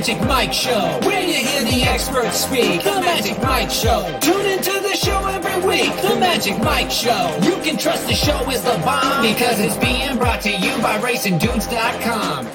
Magic 0.00 0.20
Mike 0.22 0.52
Show, 0.54 0.98
where 1.02 1.22
you 1.22 1.34
hear 1.34 1.62
the 1.62 1.82
experts 1.82 2.46
speak. 2.46 2.82
The 2.82 3.02
Magic 3.02 3.36
Mike 3.42 3.70
Show. 3.70 4.18
Tune 4.22 4.46
into 4.46 4.72
the 4.80 4.96
show 4.96 5.26
every 5.26 5.60
week. 5.68 5.94
The 6.00 6.16
Magic 6.18 6.58
Mike 6.60 6.90
Show. 6.90 7.38
You 7.42 7.56
can 7.62 7.76
trust 7.76 8.06
the 8.06 8.14
show 8.14 8.48
is 8.48 8.62
the 8.62 8.80
bomb 8.82 9.20
because 9.20 9.60
it's 9.60 9.76
being 9.76 10.16
brought 10.16 10.40
to 10.40 10.50
you 10.52 10.74
by 10.80 10.98
RacingDudes.com. 11.00 12.46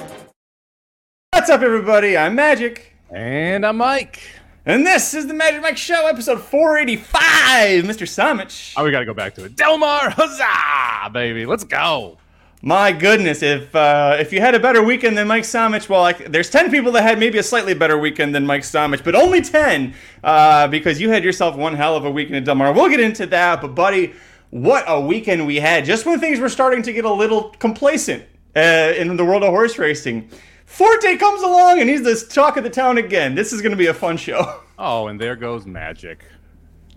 What's 1.30 1.48
up, 1.48 1.62
everybody? 1.62 2.16
I'm 2.16 2.34
Magic. 2.34 2.96
And 3.10 3.64
I'm 3.64 3.76
Mike. 3.76 4.20
And 4.64 4.84
this 4.84 5.14
is 5.14 5.28
the 5.28 5.34
Magic 5.34 5.62
Mike 5.62 5.76
Show, 5.76 6.08
episode 6.08 6.40
485. 6.40 7.84
Mr. 7.84 8.08
Samich. 8.08 8.74
Oh, 8.76 8.82
we 8.82 8.90
got 8.90 8.98
to 8.98 9.06
go 9.06 9.14
back 9.14 9.36
to 9.36 9.44
it. 9.44 9.54
Delmar, 9.54 10.10
huzzah, 10.10 11.10
baby. 11.12 11.46
Let's 11.46 11.62
go. 11.62 12.18
My 12.66 12.90
goodness, 12.90 13.44
if 13.44 13.72
uh, 13.76 14.16
if 14.18 14.32
you 14.32 14.40
had 14.40 14.56
a 14.56 14.58
better 14.58 14.82
weekend 14.82 15.16
than 15.16 15.28
Mike 15.28 15.44
Samich, 15.44 15.88
well, 15.88 16.00
like, 16.00 16.32
there's 16.32 16.50
10 16.50 16.68
people 16.68 16.90
that 16.92 17.02
had 17.04 17.16
maybe 17.16 17.38
a 17.38 17.42
slightly 17.44 17.74
better 17.74 17.96
weekend 17.96 18.34
than 18.34 18.44
Mike 18.44 18.62
Samich, 18.62 19.04
but 19.04 19.14
only 19.14 19.40
10 19.40 19.94
uh, 20.24 20.66
because 20.66 21.00
you 21.00 21.08
had 21.08 21.22
yourself 21.22 21.54
one 21.54 21.74
hell 21.74 21.94
of 21.94 22.04
a 22.04 22.10
weekend 22.10 22.38
at 22.38 22.44
Del 22.44 22.56
Mar. 22.56 22.72
We'll 22.72 22.88
get 22.88 22.98
into 22.98 23.24
that, 23.26 23.60
but 23.60 23.76
buddy, 23.76 24.14
what 24.50 24.82
a 24.88 25.00
weekend 25.00 25.46
we 25.46 25.60
had. 25.60 25.84
Just 25.84 26.06
when 26.06 26.18
things 26.18 26.40
were 26.40 26.48
starting 26.48 26.82
to 26.82 26.92
get 26.92 27.04
a 27.04 27.12
little 27.12 27.50
complacent 27.50 28.24
uh, 28.56 28.94
in 28.96 29.16
the 29.16 29.24
world 29.24 29.44
of 29.44 29.50
horse 29.50 29.78
racing. 29.78 30.28
Forte 30.64 31.18
comes 31.18 31.42
along 31.42 31.78
and 31.78 31.88
he's 31.88 32.02
the 32.02 32.16
talk 32.34 32.56
of 32.56 32.64
the 32.64 32.70
town 32.70 32.98
again. 32.98 33.36
This 33.36 33.52
is 33.52 33.62
going 33.62 33.70
to 33.70 33.78
be 33.78 33.86
a 33.86 33.94
fun 33.94 34.16
show. 34.16 34.62
Oh, 34.78 35.06
and 35.06 35.18
there 35.18 35.36
goes 35.36 35.64
Magic. 35.64 36.22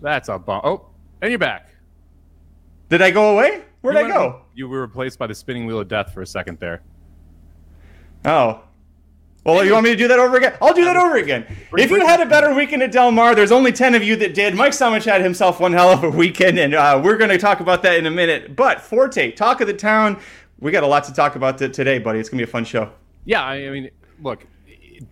That's 0.02 0.28
a 0.28 0.38
bump. 0.38 0.66
Oh, 0.66 0.86
and 1.22 1.30
you're 1.30 1.38
back. 1.38 1.70
Did 2.90 3.00
I 3.00 3.10
go 3.10 3.32
away? 3.32 3.62
Where'd 3.80 3.96
you 3.96 4.04
I 4.04 4.08
go? 4.08 4.42
You 4.54 4.68
were 4.68 4.80
replaced 4.80 5.18
by 5.18 5.26
the 5.26 5.34
spinning 5.34 5.66
wheel 5.66 5.80
of 5.80 5.88
death 5.88 6.12
for 6.12 6.22
a 6.22 6.26
second 6.26 6.58
there. 6.58 6.82
Oh. 8.24 8.62
Well, 9.44 9.64
you 9.64 9.72
want 9.72 9.84
me 9.84 9.90
to 9.90 9.96
do 9.96 10.06
that 10.08 10.18
over 10.18 10.36
again? 10.36 10.54
I'll 10.60 10.74
do 10.74 10.84
that 10.84 10.96
over 10.96 11.16
again. 11.16 11.46
If 11.72 11.90
you 11.90 12.04
had 12.06 12.20
a 12.20 12.26
better 12.26 12.54
weekend 12.54 12.82
at 12.82 12.92
Del 12.92 13.10
Mar, 13.10 13.34
there's 13.34 13.52
only 13.52 13.72
10 13.72 13.94
of 13.94 14.02
you 14.02 14.14
that 14.16 14.34
did. 14.34 14.54
Mike 14.54 14.72
Samich 14.72 15.06
had 15.06 15.22
himself 15.22 15.60
one 15.60 15.72
hell 15.72 15.88
of 15.88 16.04
a 16.04 16.10
weekend, 16.10 16.58
and 16.58 16.74
uh, 16.74 17.00
we're 17.02 17.16
going 17.16 17.30
to 17.30 17.38
talk 17.38 17.60
about 17.60 17.82
that 17.84 17.96
in 17.96 18.04
a 18.04 18.10
minute. 18.10 18.54
But 18.54 18.82
Forte, 18.82 19.32
talk 19.32 19.62
of 19.62 19.66
the 19.66 19.72
town. 19.72 20.20
We 20.58 20.70
got 20.70 20.82
a 20.82 20.86
lot 20.86 21.04
to 21.04 21.14
talk 21.14 21.36
about 21.36 21.56
today, 21.56 21.98
buddy. 21.98 22.18
It's 22.18 22.28
going 22.28 22.38
to 22.38 22.44
be 22.44 22.50
a 22.50 22.52
fun 22.52 22.66
show. 22.66 22.92
Yeah, 23.24 23.42
I 23.42 23.70
mean, 23.70 23.90
look, 24.22 24.46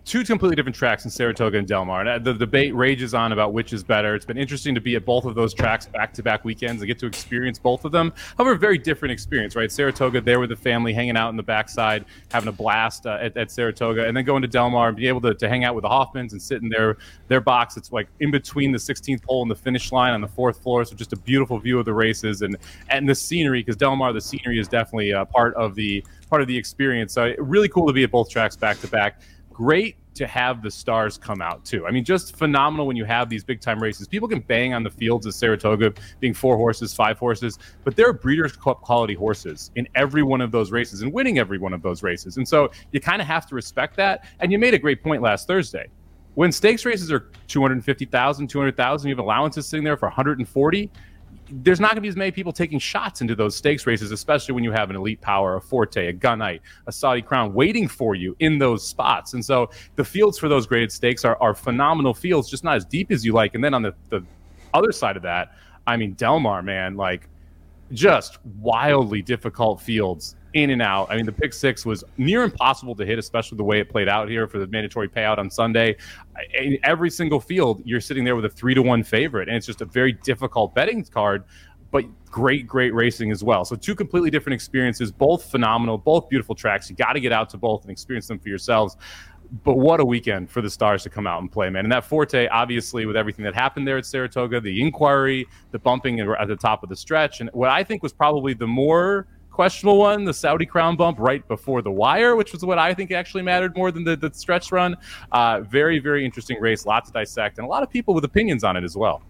two 0.05 0.23
completely 0.23 0.55
different 0.55 0.75
tracks 0.75 1.05
in 1.05 1.11
Saratoga 1.11 1.57
and 1.57 1.67
Del 1.67 1.85
Mar. 1.85 2.05
And 2.05 2.23
the 2.23 2.33
debate 2.33 2.75
rages 2.75 3.13
on 3.13 3.31
about 3.31 3.53
which 3.53 3.73
is 3.73 3.83
better. 3.83 4.15
It's 4.15 4.25
been 4.25 4.37
interesting 4.37 4.75
to 4.75 4.81
be 4.81 4.95
at 4.95 5.05
both 5.05 5.25
of 5.25 5.35
those 5.35 5.53
tracks 5.53 5.87
back 5.87 6.13
to 6.13 6.23
back 6.23 6.45
weekends 6.45 6.81
and 6.81 6.87
get 6.87 6.99
to 6.99 7.05
experience 7.05 7.57
both 7.57 7.85
of 7.85 7.91
them. 7.91 8.13
However, 8.37 8.55
very 8.55 8.77
different 8.77 9.11
experience, 9.11 9.55
right? 9.55 9.71
Saratoga, 9.71 10.21
there 10.21 10.39
with 10.39 10.49
the 10.49 10.55
family, 10.55 10.93
hanging 10.93 11.17
out 11.17 11.29
in 11.29 11.37
the 11.37 11.43
backside, 11.43 12.05
having 12.31 12.49
a 12.49 12.51
blast 12.51 13.05
uh, 13.05 13.17
at, 13.21 13.35
at, 13.37 13.51
Saratoga, 13.51 14.07
and 14.07 14.15
then 14.15 14.25
going 14.25 14.41
to 14.41 14.47
Del 14.47 14.69
Mar 14.69 14.89
and 14.89 14.97
be 14.97 15.07
able 15.07 15.21
to, 15.21 15.33
to 15.33 15.49
hang 15.49 15.63
out 15.63 15.75
with 15.75 15.83
the 15.83 15.89
Hoffmans 15.89 16.31
and 16.31 16.41
sit 16.41 16.61
in 16.61 16.69
their, 16.69 16.97
their 17.27 17.41
box. 17.41 17.77
It's 17.77 17.91
like 17.91 18.07
in 18.19 18.31
between 18.31 18.71
the 18.71 18.77
16th 18.77 19.23
hole 19.25 19.41
and 19.41 19.49
the 19.49 19.55
finish 19.55 19.91
line 19.91 20.13
on 20.13 20.21
the 20.21 20.27
fourth 20.27 20.61
floor. 20.61 20.85
So 20.85 20.95
just 20.95 21.13
a 21.13 21.17
beautiful 21.17 21.57
view 21.59 21.79
of 21.79 21.85
the 21.85 21.93
races 21.93 22.41
and, 22.41 22.57
and 22.89 23.07
the 23.07 23.15
scenery, 23.15 23.61
because 23.61 23.75
Del 23.75 23.95
Mar, 23.95 24.13
the 24.13 24.21
scenery 24.21 24.59
is 24.59 24.67
definitely 24.67 25.11
a 25.11 25.25
part 25.25 25.55
of 25.55 25.75
the 25.75 26.03
part 26.29 26.41
of 26.43 26.47
the 26.47 26.55
experience. 26.55 27.13
So 27.13 27.33
really 27.39 27.67
cool 27.67 27.87
to 27.87 27.93
be 27.93 28.03
at 28.03 28.11
both 28.11 28.29
tracks 28.29 28.55
back 28.55 28.79
to 28.81 28.87
back 28.87 29.19
great 29.59 29.97
to 30.15 30.25
have 30.25 30.63
the 30.63 30.71
stars 30.71 31.17
come 31.17 31.41
out 31.41 31.65
too. 31.65 31.85
I 31.85 31.91
mean, 31.91 32.05
just 32.05 32.37
phenomenal 32.37 32.87
when 32.87 32.95
you 32.95 33.03
have 33.03 33.27
these 33.27 33.43
big 33.43 33.59
time 33.59 33.83
races. 33.83 34.07
People 34.07 34.29
can 34.29 34.39
bang 34.39 34.73
on 34.73 34.83
the 34.83 34.89
fields 34.89 35.25
of 35.25 35.33
Saratoga 35.33 35.93
being 36.21 36.33
four 36.33 36.55
horses, 36.55 36.93
five 36.93 37.19
horses, 37.19 37.59
but 37.83 37.97
there 37.97 38.07
are 38.07 38.13
breeders' 38.13 38.55
Cup 38.55 38.79
quality 38.79 39.15
horses 39.15 39.71
in 39.75 39.85
every 39.95 40.23
one 40.23 40.39
of 40.39 40.53
those 40.53 40.71
races 40.71 41.01
and 41.01 41.11
winning 41.11 41.39
every 41.39 41.57
one 41.57 41.73
of 41.73 41.81
those 41.81 42.03
races. 42.03 42.37
And 42.37 42.47
so 42.47 42.71
you 42.93 43.01
kind 43.01 43.21
of 43.21 43.27
have 43.27 43.47
to 43.47 43.55
respect 43.55 43.97
that. 43.97 44.25
And 44.39 44.49
you 44.49 44.59
made 44.59 44.73
a 44.73 44.79
great 44.79 45.03
point 45.03 45.21
last 45.21 45.45
Thursday. 45.45 45.89
When 46.35 46.53
stakes 46.53 46.85
races 46.85 47.11
are 47.11 47.29
250,000, 47.49 48.47
200,000, 48.47 49.09
you 49.09 49.13
have 49.13 49.19
allowances 49.19 49.67
sitting 49.67 49.83
there 49.83 49.97
for 49.97 50.07
140 50.07 50.89
there's 51.51 51.79
not 51.79 51.89
going 51.89 51.97
to 51.97 52.01
be 52.01 52.07
as 52.07 52.15
many 52.15 52.31
people 52.31 52.51
taking 52.51 52.79
shots 52.79 53.21
into 53.21 53.35
those 53.35 53.55
stakes 53.55 53.85
races, 53.87 54.11
especially 54.11 54.53
when 54.53 54.63
you 54.63 54.71
have 54.71 54.89
an 54.89 54.95
elite 54.95 55.21
power, 55.21 55.55
a 55.55 55.61
Forte, 55.61 56.07
a 56.07 56.13
Gunite, 56.13 56.61
a 56.87 56.91
Saudi 56.91 57.21
Crown 57.21 57.53
waiting 57.53 57.87
for 57.87 58.15
you 58.15 58.35
in 58.39 58.57
those 58.57 58.87
spots. 58.87 59.33
And 59.33 59.43
so 59.43 59.69
the 59.95 60.03
fields 60.03 60.37
for 60.37 60.47
those 60.47 60.67
graded 60.67 60.91
stakes 60.91 61.25
are, 61.25 61.37
are 61.41 61.53
phenomenal 61.53 62.13
fields, 62.13 62.49
just 62.49 62.63
not 62.63 62.75
as 62.75 62.85
deep 62.85 63.11
as 63.11 63.25
you 63.25 63.33
like. 63.33 63.55
And 63.55 63.63
then 63.63 63.73
on 63.73 63.81
the, 63.81 63.93
the 64.09 64.23
other 64.73 64.91
side 64.91 65.17
of 65.17 65.23
that, 65.23 65.53
I 65.87 65.97
mean, 65.97 66.13
Delmar, 66.13 66.61
man, 66.61 66.95
like 66.95 67.27
just 67.91 68.37
wildly 68.59 69.21
difficult 69.21 69.81
fields 69.81 70.35
in 70.53 70.69
and 70.71 70.81
out. 70.81 71.07
I 71.09 71.15
mean, 71.15 71.25
the 71.25 71.31
pick 71.31 71.53
six 71.53 71.85
was 71.85 72.03
near 72.17 72.43
impossible 72.43 72.95
to 72.95 73.05
hit, 73.05 73.19
especially 73.19 73.57
the 73.57 73.63
way 73.63 73.79
it 73.79 73.89
played 73.89 74.09
out 74.09 74.29
here 74.29 74.47
for 74.47 74.59
the 74.59 74.67
mandatory 74.67 75.07
payout 75.07 75.37
on 75.37 75.49
Sunday. 75.49 75.95
In 76.53 76.77
every 76.83 77.09
single 77.09 77.39
field, 77.39 77.81
you're 77.85 78.01
sitting 78.01 78.23
there 78.23 78.35
with 78.35 78.45
a 78.45 78.49
three 78.49 78.73
to 78.73 78.81
one 78.81 79.03
favorite, 79.03 79.47
and 79.47 79.57
it's 79.57 79.65
just 79.65 79.81
a 79.81 79.85
very 79.85 80.13
difficult 80.13 80.73
betting 80.73 81.03
card. 81.03 81.43
But 81.91 82.05
great, 82.25 82.67
great 82.67 82.93
racing 82.93 83.31
as 83.31 83.43
well. 83.43 83.65
So 83.65 83.75
two 83.75 83.95
completely 83.95 84.29
different 84.29 84.53
experiences, 84.53 85.11
both 85.11 85.49
phenomenal, 85.49 85.97
both 85.97 86.29
beautiful 86.29 86.53
tracks. 86.53 86.87
You 86.87 86.95
got 86.95 87.13
to 87.13 87.19
get 87.19 87.31
out 87.31 87.49
to 87.49 87.57
both 87.57 87.81
and 87.81 87.91
experience 87.91 88.27
them 88.27 88.37
for 88.37 88.49
yourselves 88.49 88.95
but 89.63 89.75
what 89.75 89.99
a 89.99 90.05
weekend 90.05 90.49
for 90.49 90.61
the 90.61 90.69
stars 90.69 91.03
to 91.03 91.09
come 91.09 91.25
out 91.25 91.41
and 91.41 91.51
play, 91.51 91.69
man. 91.69 91.85
And 91.85 91.91
that 91.91 92.05
Forte, 92.05 92.47
obviously, 92.49 93.05
with 93.05 93.15
everything 93.15 93.43
that 93.45 93.55
happened 93.55 93.87
there 93.87 93.97
at 93.97 94.05
Saratoga, 94.05 94.61
the 94.61 94.81
inquiry, 94.81 95.47
the 95.71 95.79
bumping 95.79 96.19
at 96.19 96.47
the 96.47 96.55
top 96.55 96.83
of 96.83 96.89
the 96.89 96.95
stretch, 96.95 97.41
and 97.41 97.49
what 97.53 97.69
I 97.69 97.83
think 97.83 98.03
was 98.03 98.13
probably 98.13 98.53
the 98.53 98.67
more 98.67 99.27
questionable 99.51 99.97
one, 99.97 100.23
the 100.23 100.33
Saudi 100.33 100.65
Crown 100.65 100.95
bump 100.95 101.19
right 101.19 101.45
before 101.47 101.81
the 101.81 101.91
wire, 101.91 102.35
which 102.35 102.53
was 102.53 102.63
what 102.63 102.77
I 102.79 102.93
think 102.93 103.11
actually 103.11 103.43
mattered 103.43 103.75
more 103.75 103.91
than 103.91 104.03
the, 104.03 104.15
the 104.15 104.31
stretch 104.33 104.71
run. 104.71 104.95
Uh, 105.31 105.61
very, 105.61 105.99
very 105.99 106.23
interesting 106.25 106.59
race, 106.59 106.85
lot 106.85 107.05
to 107.05 107.11
dissect, 107.11 107.57
and 107.57 107.65
a 107.65 107.69
lot 107.69 107.83
of 107.83 107.89
people 107.89 108.13
with 108.13 108.23
opinions 108.23 108.63
on 108.63 108.77
it 108.77 108.83
as 108.83 108.95
well. 108.95 109.21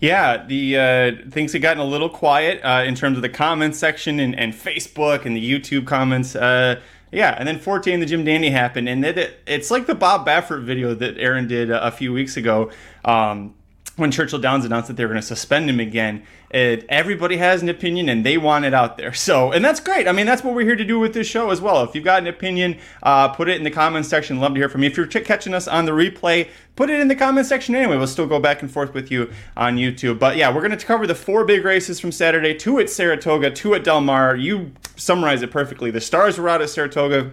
Yeah, 0.00 0.44
the 0.44 0.78
uh, 0.78 1.30
things 1.30 1.52
have 1.52 1.62
gotten 1.62 1.80
a 1.80 1.84
little 1.84 2.08
quiet 2.08 2.60
uh, 2.64 2.82
in 2.84 2.94
terms 2.94 3.16
of 3.16 3.22
the 3.22 3.28
comments 3.28 3.78
section 3.78 4.18
and, 4.18 4.38
and 4.38 4.52
Facebook 4.52 5.24
and 5.24 5.36
the 5.36 5.50
YouTube 5.50 5.86
comments. 5.86 6.34
Uh, 6.34 6.80
yeah, 7.12 7.36
and 7.38 7.46
then 7.46 7.58
14, 7.58 8.00
the 8.00 8.06
Jim 8.06 8.24
Dandy 8.24 8.50
happened, 8.50 8.88
and 8.88 9.04
it, 9.04 9.18
it, 9.18 9.40
it's 9.46 9.70
like 9.70 9.86
the 9.86 9.94
Bob 9.94 10.26
Baffert 10.26 10.64
video 10.64 10.94
that 10.94 11.18
Aaron 11.18 11.46
did 11.46 11.70
a, 11.70 11.86
a 11.86 11.90
few 11.90 12.12
weeks 12.12 12.36
ago. 12.36 12.70
Um, 13.04 13.54
when 14.02 14.10
Churchill 14.10 14.40
Downs 14.40 14.64
announced 14.64 14.88
that 14.88 14.96
they 14.98 15.04
were 15.04 15.10
going 15.10 15.20
to 15.20 15.26
suspend 15.26 15.70
him 15.70 15.80
again, 15.80 16.24
it, 16.50 16.84
everybody 16.88 17.36
has 17.38 17.62
an 17.62 17.68
opinion 17.68 18.08
and 18.08 18.26
they 18.26 18.36
want 18.36 18.64
it 18.64 18.74
out 18.74 18.98
there. 18.98 19.14
So, 19.14 19.52
and 19.52 19.64
that's 19.64 19.80
great. 19.80 20.08
I 20.08 20.12
mean, 20.12 20.26
that's 20.26 20.42
what 20.42 20.54
we're 20.54 20.66
here 20.66 20.76
to 20.76 20.84
do 20.84 20.98
with 20.98 21.14
this 21.14 21.26
show 21.26 21.50
as 21.50 21.60
well. 21.60 21.82
If 21.84 21.94
you've 21.94 22.04
got 22.04 22.20
an 22.20 22.26
opinion, 22.26 22.78
uh, 23.04 23.28
put 23.28 23.48
it 23.48 23.56
in 23.56 23.62
the 23.62 23.70
comments 23.70 24.08
section. 24.08 24.40
Love 24.40 24.54
to 24.54 24.60
hear 24.60 24.68
from 24.68 24.82
you. 24.82 24.90
If 24.90 24.96
you're 24.96 25.06
catching 25.06 25.54
us 25.54 25.68
on 25.68 25.86
the 25.86 25.92
replay, 25.92 26.48
put 26.74 26.90
it 26.90 26.98
in 26.98 27.06
the 27.06 27.14
comments 27.14 27.48
section 27.48 27.74
anyway. 27.76 27.96
We'll 27.96 28.08
still 28.08 28.26
go 28.26 28.40
back 28.40 28.60
and 28.60 28.70
forth 28.70 28.92
with 28.92 29.10
you 29.10 29.30
on 29.56 29.76
YouTube. 29.76 30.18
But 30.18 30.36
yeah, 30.36 30.52
we're 30.52 30.66
going 30.66 30.76
to 30.76 30.84
cover 30.84 31.06
the 31.06 31.14
four 31.14 31.44
big 31.44 31.64
races 31.64 32.00
from 32.00 32.10
Saturday 32.10 32.54
two 32.54 32.80
at 32.80 32.90
Saratoga, 32.90 33.52
two 33.52 33.74
at 33.74 33.84
Del 33.84 34.00
Mar. 34.00 34.34
You 34.34 34.72
summarized 34.96 35.44
it 35.44 35.52
perfectly. 35.52 35.92
The 35.92 36.00
stars 36.00 36.38
were 36.38 36.48
out 36.48 36.60
at 36.60 36.70
Saratoga. 36.70 37.30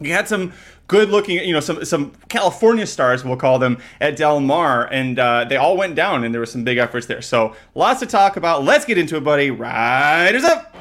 You 0.00 0.12
had 0.12 0.28
some 0.28 0.52
good 0.88 1.10
looking, 1.10 1.38
you 1.38 1.52
know, 1.52 1.60
some 1.60 1.84
some 1.84 2.12
California 2.28 2.86
stars, 2.86 3.24
we'll 3.24 3.36
call 3.36 3.58
them, 3.58 3.78
at 4.00 4.16
Del 4.16 4.40
Mar, 4.40 4.88
and 4.90 5.18
uh, 5.18 5.44
they 5.44 5.56
all 5.56 5.76
went 5.76 5.94
down, 5.94 6.24
and 6.24 6.34
there 6.34 6.40
were 6.40 6.46
some 6.46 6.64
big 6.64 6.78
efforts 6.78 7.06
there. 7.06 7.22
So 7.22 7.54
lots 7.74 8.00
to 8.00 8.06
talk 8.06 8.36
about. 8.36 8.64
Let's 8.64 8.84
get 8.84 8.98
into 8.98 9.16
it, 9.16 9.24
buddy. 9.24 9.50
Riders 9.50 10.44
up. 10.44 10.74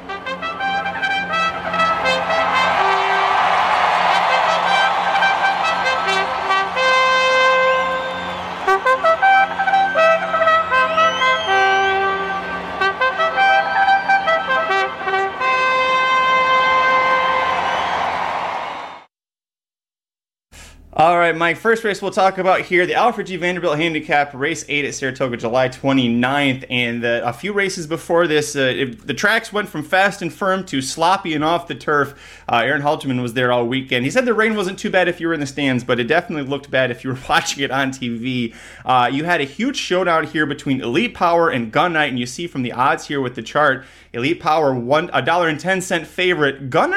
All 21.07 21.16
right, 21.32 21.38
Mike. 21.38 21.58
First 21.58 21.84
race 21.84 22.02
we'll 22.02 22.12
talk 22.12 22.38
about 22.38 22.62
here 22.62 22.85
the 22.85 22.94
Alfred 22.94 23.28
G. 23.28 23.35
Vanderbilt 23.35 23.78
Handicap 23.78 24.34
Race 24.34 24.64
8 24.70 24.85
at 24.85 24.96
Saratoga, 24.96 25.35
July 25.35 25.68
29th. 25.68 26.64
And 26.70 27.03
a 27.03 27.34
few 27.34 27.52
races 27.52 27.85
before 27.85 28.28
this, 28.28 28.56
uh, 28.56 28.62
it, 28.62 29.06
the 29.06 29.14
tracks 29.14 29.52
went 29.52 29.68
from 29.68 29.84
fast 29.84 30.22
and 30.22 30.32
firm 30.32 30.66
to 30.68 30.82
sloppy 30.82 31.34
and 31.34 31.44
off 31.44 31.68
the 31.68 31.76
turf. 31.76 32.41
Uh, 32.47 32.62
Aaron 32.64 32.82
Halterman 32.82 33.22
was 33.22 33.34
there 33.34 33.52
all 33.52 33.66
weekend. 33.66 34.06
He 34.06 34.12
said 34.12 34.26
the 34.26 34.34
rain 34.34 34.56
wasn't 34.56 34.79
too 34.79 34.90
bad 34.90 35.09
if 35.09 35.20
you 35.20 35.28
were 35.28 35.34
in 35.34 35.41
the 35.41 35.46
stands, 35.46 35.84
but 35.84 36.00
it 36.00 36.06
definitely 36.06 36.50
looked 36.50 36.72
bad 36.72 36.91
if 36.91 37.03
you 37.03 37.09
were 37.09 37.20
watching 37.29 37.62
it 37.62 37.72
on 37.72 37.91
TV. 37.91 38.56
Uh, 38.85 39.09
you 39.12 39.26
had 39.26 39.41
a 39.41 39.46
huge 39.46 39.76
showdown 39.76 40.26
here 40.26 40.46
between 40.46 40.82
Elite 40.82 41.14
Power 41.14 41.50
and 41.50 41.74
Gunite, 41.74 42.08
and 42.08 42.20
you 42.20 42.26
see 42.26 42.47
from 42.47 42.62
the 42.62 42.72
odds 42.72 43.08
here 43.08 43.20
with 43.20 43.35
the 43.35 43.44
chart, 43.44 43.85
Elite 44.14 44.40
Power 44.40 44.74
one 44.74 45.09
a 45.14 45.22
dollar 45.22 45.50
and 45.50 45.59
ten 45.59 45.82
cent 45.82 46.08
favorite. 46.08 46.70
Got 46.70 46.91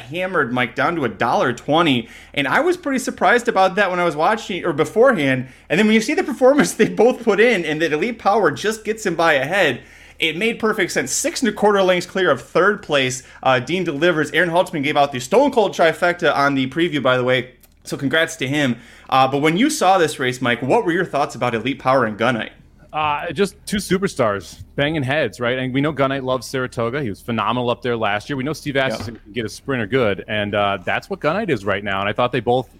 hammered, 0.00 0.52
Mike, 0.52 0.74
down 0.74 0.96
to 0.96 1.04
a 1.04 1.08
dollar 1.08 1.52
twenty, 1.52 2.08
and 2.34 2.48
I 2.48 2.60
was 2.60 2.76
pretty 2.76 2.98
surprised 2.98 3.46
about 3.46 3.75
that 3.76 3.90
when 3.90 4.00
I 4.00 4.04
was 4.04 4.16
watching 4.16 4.64
or 4.64 4.72
beforehand. 4.72 5.48
And 5.68 5.78
then 5.78 5.86
when 5.86 5.94
you 5.94 6.00
see 6.00 6.14
the 6.14 6.24
performance 6.24 6.72
they 6.74 6.88
both 6.88 7.22
put 7.22 7.40
in, 7.40 7.64
and 7.64 7.80
that 7.80 7.92
Elite 7.92 8.18
Power 8.18 8.50
just 8.50 8.84
gets 8.84 9.06
him 9.06 9.14
by 9.14 9.34
a 9.34 9.44
head. 9.44 9.82
It 10.18 10.36
made 10.36 10.58
perfect 10.58 10.92
sense. 10.92 11.12
Six 11.12 11.42
and 11.42 11.50
a 11.50 11.52
quarter 11.52 11.82
lengths 11.82 12.06
clear 12.06 12.30
of 12.30 12.40
third 12.40 12.82
place. 12.82 13.22
Uh, 13.42 13.58
Dean 13.58 13.84
delivers. 13.84 14.30
Aaron 14.30 14.48
Halterman 14.48 14.82
gave 14.82 14.96
out 14.96 15.12
the 15.12 15.20
Stone 15.20 15.52
Cold 15.52 15.72
trifecta 15.72 16.34
on 16.34 16.54
the 16.54 16.68
preview, 16.70 17.02
by 17.02 17.18
the 17.18 17.24
way 17.24 17.54
So 17.84 17.96
congrats 17.98 18.36
to 18.36 18.48
him. 18.48 18.78
Uh, 19.10 19.28
but 19.28 19.38
when 19.38 19.56
you 19.56 19.68
saw 19.68 19.98
this 19.98 20.18
race, 20.18 20.40
Mike, 20.40 20.62
what 20.62 20.86
were 20.86 20.92
your 20.92 21.04
thoughts 21.04 21.34
about 21.34 21.54
Elite 21.54 21.78
Power 21.78 22.06
and 22.06 22.18
Gunite? 22.18 22.52
Uh, 22.96 23.30
just 23.30 23.56
two 23.66 23.76
superstars 23.76 24.62
banging 24.74 25.02
heads, 25.02 25.38
right? 25.38 25.58
And 25.58 25.74
we 25.74 25.82
know 25.82 25.92
Gunite 25.92 26.22
loves 26.22 26.46
Saratoga. 26.46 27.02
He 27.02 27.10
was 27.10 27.20
phenomenal 27.20 27.68
up 27.68 27.82
there 27.82 27.94
last 27.94 28.30
year. 28.30 28.38
We 28.38 28.44
know 28.44 28.54
Steve 28.54 28.78
Ashe 28.78 28.92
yep. 28.92 29.04
can 29.04 29.32
get 29.32 29.44
a 29.44 29.50
sprinter 29.50 29.86
good, 29.86 30.24
and 30.28 30.54
uh, 30.54 30.78
that's 30.82 31.10
what 31.10 31.20
Gunite 31.20 31.50
is 31.50 31.62
right 31.62 31.84
now. 31.84 32.00
And 32.00 32.08
I 32.08 32.14
thought 32.14 32.32
they 32.32 32.40
both 32.40 32.70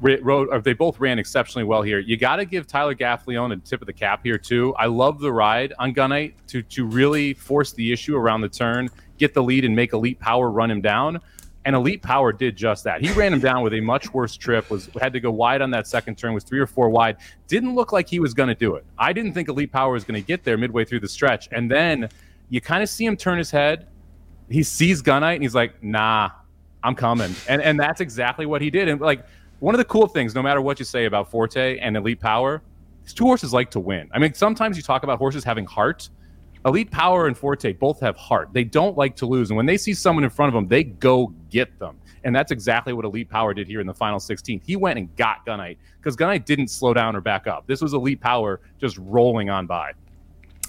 they 0.00 0.72
both 0.72 0.98
ran 1.00 1.18
exceptionally 1.18 1.64
well 1.64 1.82
here. 1.82 1.98
You 1.98 2.16
got 2.16 2.36
to 2.36 2.44
give 2.44 2.66
Tyler 2.66 2.94
Gaffalione 2.94 3.52
a 3.52 3.56
tip 3.56 3.80
of 3.80 3.86
the 3.86 3.92
cap 3.92 4.20
here 4.22 4.38
too. 4.38 4.74
I 4.78 4.86
love 4.86 5.20
the 5.20 5.32
ride 5.32 5.72
on 5.78 5.94
Gunite 5.94 6.34
to 6.48 6.62
to 6.62 6.86
really 6.86 7.34
force 7.34 7.72
the 7.72 7.92
issue 7.92 8.16
around 8.16 8.40
the 8.40 8.48
turn, 8.48 8.88
get 9.18 9.34
the 9.34 9.42
lead, 9.42 9.64
and 9.64 9.74
make 9.74 9.92
Elite 9.92 10.18
Power 10.18 10.50
run 10.50 10.70
him 10.70 10.80
down. 10.80 11.20
And 11.66 11.76
Elite 11.76 12.00
Power 12.00 12.32
did 12.32 12.56
just 12.56 12.84
that. 12.84 13.02
He 13.02 13.12
ran 13.12 13.34
him 13.34 13.40
down 13.40 13.62
with 13.62 13.74
a 13.74 13.80
much 13.80 14.14
worse 14.14 14.34
trip. 14.34 14.70
Was 14.70 14.88
had 15.00 15.12
to 15.12 15.20
go 15.20 15.30
wide 15.30 15.60
on 15.60 15.70
that 15.72 15.86
second 15.86 16.16
turn. 16.16 16.32
Was 16.32 16.44
three 16.44 16.58
or 16.58 16.66
four 16.66 16.88
wide. 16.88 17.18
Didn't 17.48 17.74
look 17.74 17.92
like 17.92 18.08
he 18.08 18.18
was 18.18 18.32
going 18.32 18.48
to 18.48 18.54
do 18.54 18.76
it. 18.76 18.86
I 18.98 19.12
didn't 19.12 19.34
think 19.34 19.48
Elite 19.48 19.70
Power 19.70 19.92
was 19.92 20.04
going 20.04 20.20
to 20.20 20.26
get 20.26 20.42
there 20.42 20.56
midway 20.56 20.86
through 20.86 21.00
the 21.00 21.08
stretch. 21.08 21.48
And 21.52 21.70
then 21.70 22.08
you 22.48 22.62
kind 22.62 22.82
of 22.82 22.88
see 22.88 23.04
him 23.04 23.16
turn 23.16 23.36
his 23.36 23.50
head. 23.50 23.88
He 24.48 24.62
sees 24.62 25.02
Gunite 25.02 25.34
and 25.34 25.42
he's 25.42 25.54
like, 25.54 25.82
"Nah, 25.82 26.30
I'm 26.82 26.94
coming." 26.94 27.34
And 27.46 27.60
and 27.60 27.78
that's 27.78 28.00
exactly 28.00 28.46
what 28.46 28.62
he 28.62 28.70
did. 28.70 28.88
And 28.88 28.98
like 28.98 29.26
one 29.60 29.74
of 29.74 29.78
the 29.78 29.84
cool 29.84 30.06
things, 30.06 30.34
no 30.34 30.42
matter 30.42 30.60
what 30.60 30.78
you 30.78 30.84
say 30.84 31.04
about 31.04 31.30
Forte 31.30 31.78
and 31.78 31.96
Elite 31.96 32.20
Power, 32.20 32.62
these 33.02 33.14
two 33.14 33.24
horses 33.24 33.52
like 33.52 33.70
to 33.70 33.80
win. 33.80 34.08
I 34.12 34.18
mean, 34.18 34.34
sometimes 34.34 34.76
you 34.76 34.82
talk 34.82 35.04
about 35.04 35.18
horses 35.18 35.44
having 35.44 35.64
heart 35.64 36.10
Elite 36.66 36.90
Power 36.90 37.26
and 37.26 37.36
Forte 37.36 37.72
both 37.72 38.00
have 38.00 38.16
heart. 38.16 38.50
They 38.52 38.64
don't 38.64 38.96
like 38.96 39.16
to 39.16 39.26
lose. 39.26 39.50
And 39.50 39.56
when 39.56 39.64
they 39.64 39.78
see 39.78 39.94
someone 39.94 40.24
in 40.24 40.30
front 40.30 40.48
of 40.48 40.54
them, 40.54 40.68
they 40.68 40.84
go 40.84 41.32
get 41.48 41.78
them. 41.78 41.98
And 42.22 42.36
that's 42.36 42.52
exactly 42.52 42.92
what 42.92 43.06
Elite 43.06 43.30
Power 43.30 43.54
did 43.54 43.66
here 43.66 43.80
in 43.80 43.86
the 43.86 43.94
final 43.94 44.20
16. 44.20 44.60
He 44.64 44.76
went 44.76 44.98
and 44.98 45.14
got 45.16 45.46
Gunite 45.46 45.78
because 45.96 46.16
Gunite 46.16 46.44
didn't 46.44 46.68
slow 46.68 46.92
down 46.92 47.16
or 47.16 47.22
back 47.22 47.46
up. 47.46 47.66
This 47.66 47.80
was 47.80 47.94
Elite 47.94 48.20
Power 48.20 48.60
just 48.78 48.98
rolling 48.98 49.48
on 49.48 49.66
by. 49.66 49.92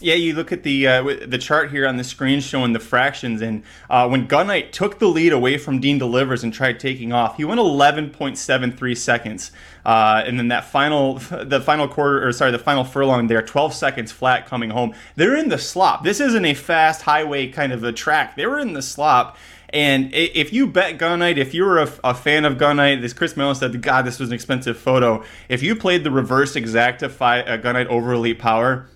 Yeah, 0.02 0.16
you 0.16 0.34
look 0.34 0.52
at 0.52 0.64
the 0.64 0.88
uh, 0.88 1.04
the 1.28 1.38
chart 1.38 1.70
here 1.70 1.88
on 1.88 1.98
the 1.98 2.04
screen 2.04 2.42
showing 2.42 2.74
the 2.74 2.80
fractions, 2.80 3.42
and 3.42 3.62
uh, 3.88 4.08
when 4.10 4.28
Gunite 4.28 4.72
took 4.72 4.98
the 4.98 5.06
lead 5.06 5.32
away 5.32 5.60
from 5.60 5.80
Dean 5.80 6.00
Delivers 6.00 6.44
and 6.44 6.52
tried 6.52 6.80
taking 6.80 7.14
off, 7.14 7.38
he 7.38 7.46
went 7.46 7.60
11.73 7.60 8.98
seconds, 8.98 9.52
uh, 9.86 10.24
and 10.26 10.40
then 10.40 10.48
that 10.48 10.66
final 10.66 11.16
the 11.32 11.62
final 11.62 11.88
quarter 11.88 12.28
or 12.28 12.34
sorry 12.34 12.52
the 12.52 12.60
final 12.60 12.84
furlong 12.84 13.28
there, 13.28 13.44
12 13.44 13.76
seconds 13.76 14.12
flat 14.12 14.48
coming 14.48 14.72
home. 14.72 14.96
They're 15.16 15.36
in 15.36 15.50
the 15.50 15.60
slop. 15.60 16.04
This 16.04 16.20
isn't 16.20 16.46
a 16.46 16.56
fast 16.56 17.04
highway 17.04 17.48
kind 17.48 17.72
of 17.72 17.84
a 17.84 17.92
track. 17.92 18.36
They 18.36 18.48
were 18.48 18.60
in 18.60 18.74
the 18.74 18.82
slop. 18.82 19.38
And 19.74 20.14
if 20.14 20.52
you 20.52 20.68
bet 20.68 20.98
Gunite, 20.98 21.38
if 21.38 21.54
you 21.54 21.64
were 21.64 21.80
a, 21.80 21.90
a 22.04 22.14
fan 22.14 22.44
of 22.44 22.58
Gunite, 22.58 23.00
this 23.00 23.14
Chris 23.14 23.38
Mellon 23.38 23.56
said, 23.56 23.82
God, 23.82 24.02
this 24.04 24.20
was 24.20 24.28
an 24.28 24.36
expensive 24.36 24.78
photo. 24.78 25.24
If 25.48 25.64
you 25.64 25.78
played 25.78 26.04
the 26.04 26.12
reverse 26.12 26.56
exacta 26.56 27.10
fi- 27.10 27.40
uh, 27.40 27.58
Gunite 27.58 27.86
over 27.86 28.12
Elite 28.12 28.38
Power, 28.38 28.88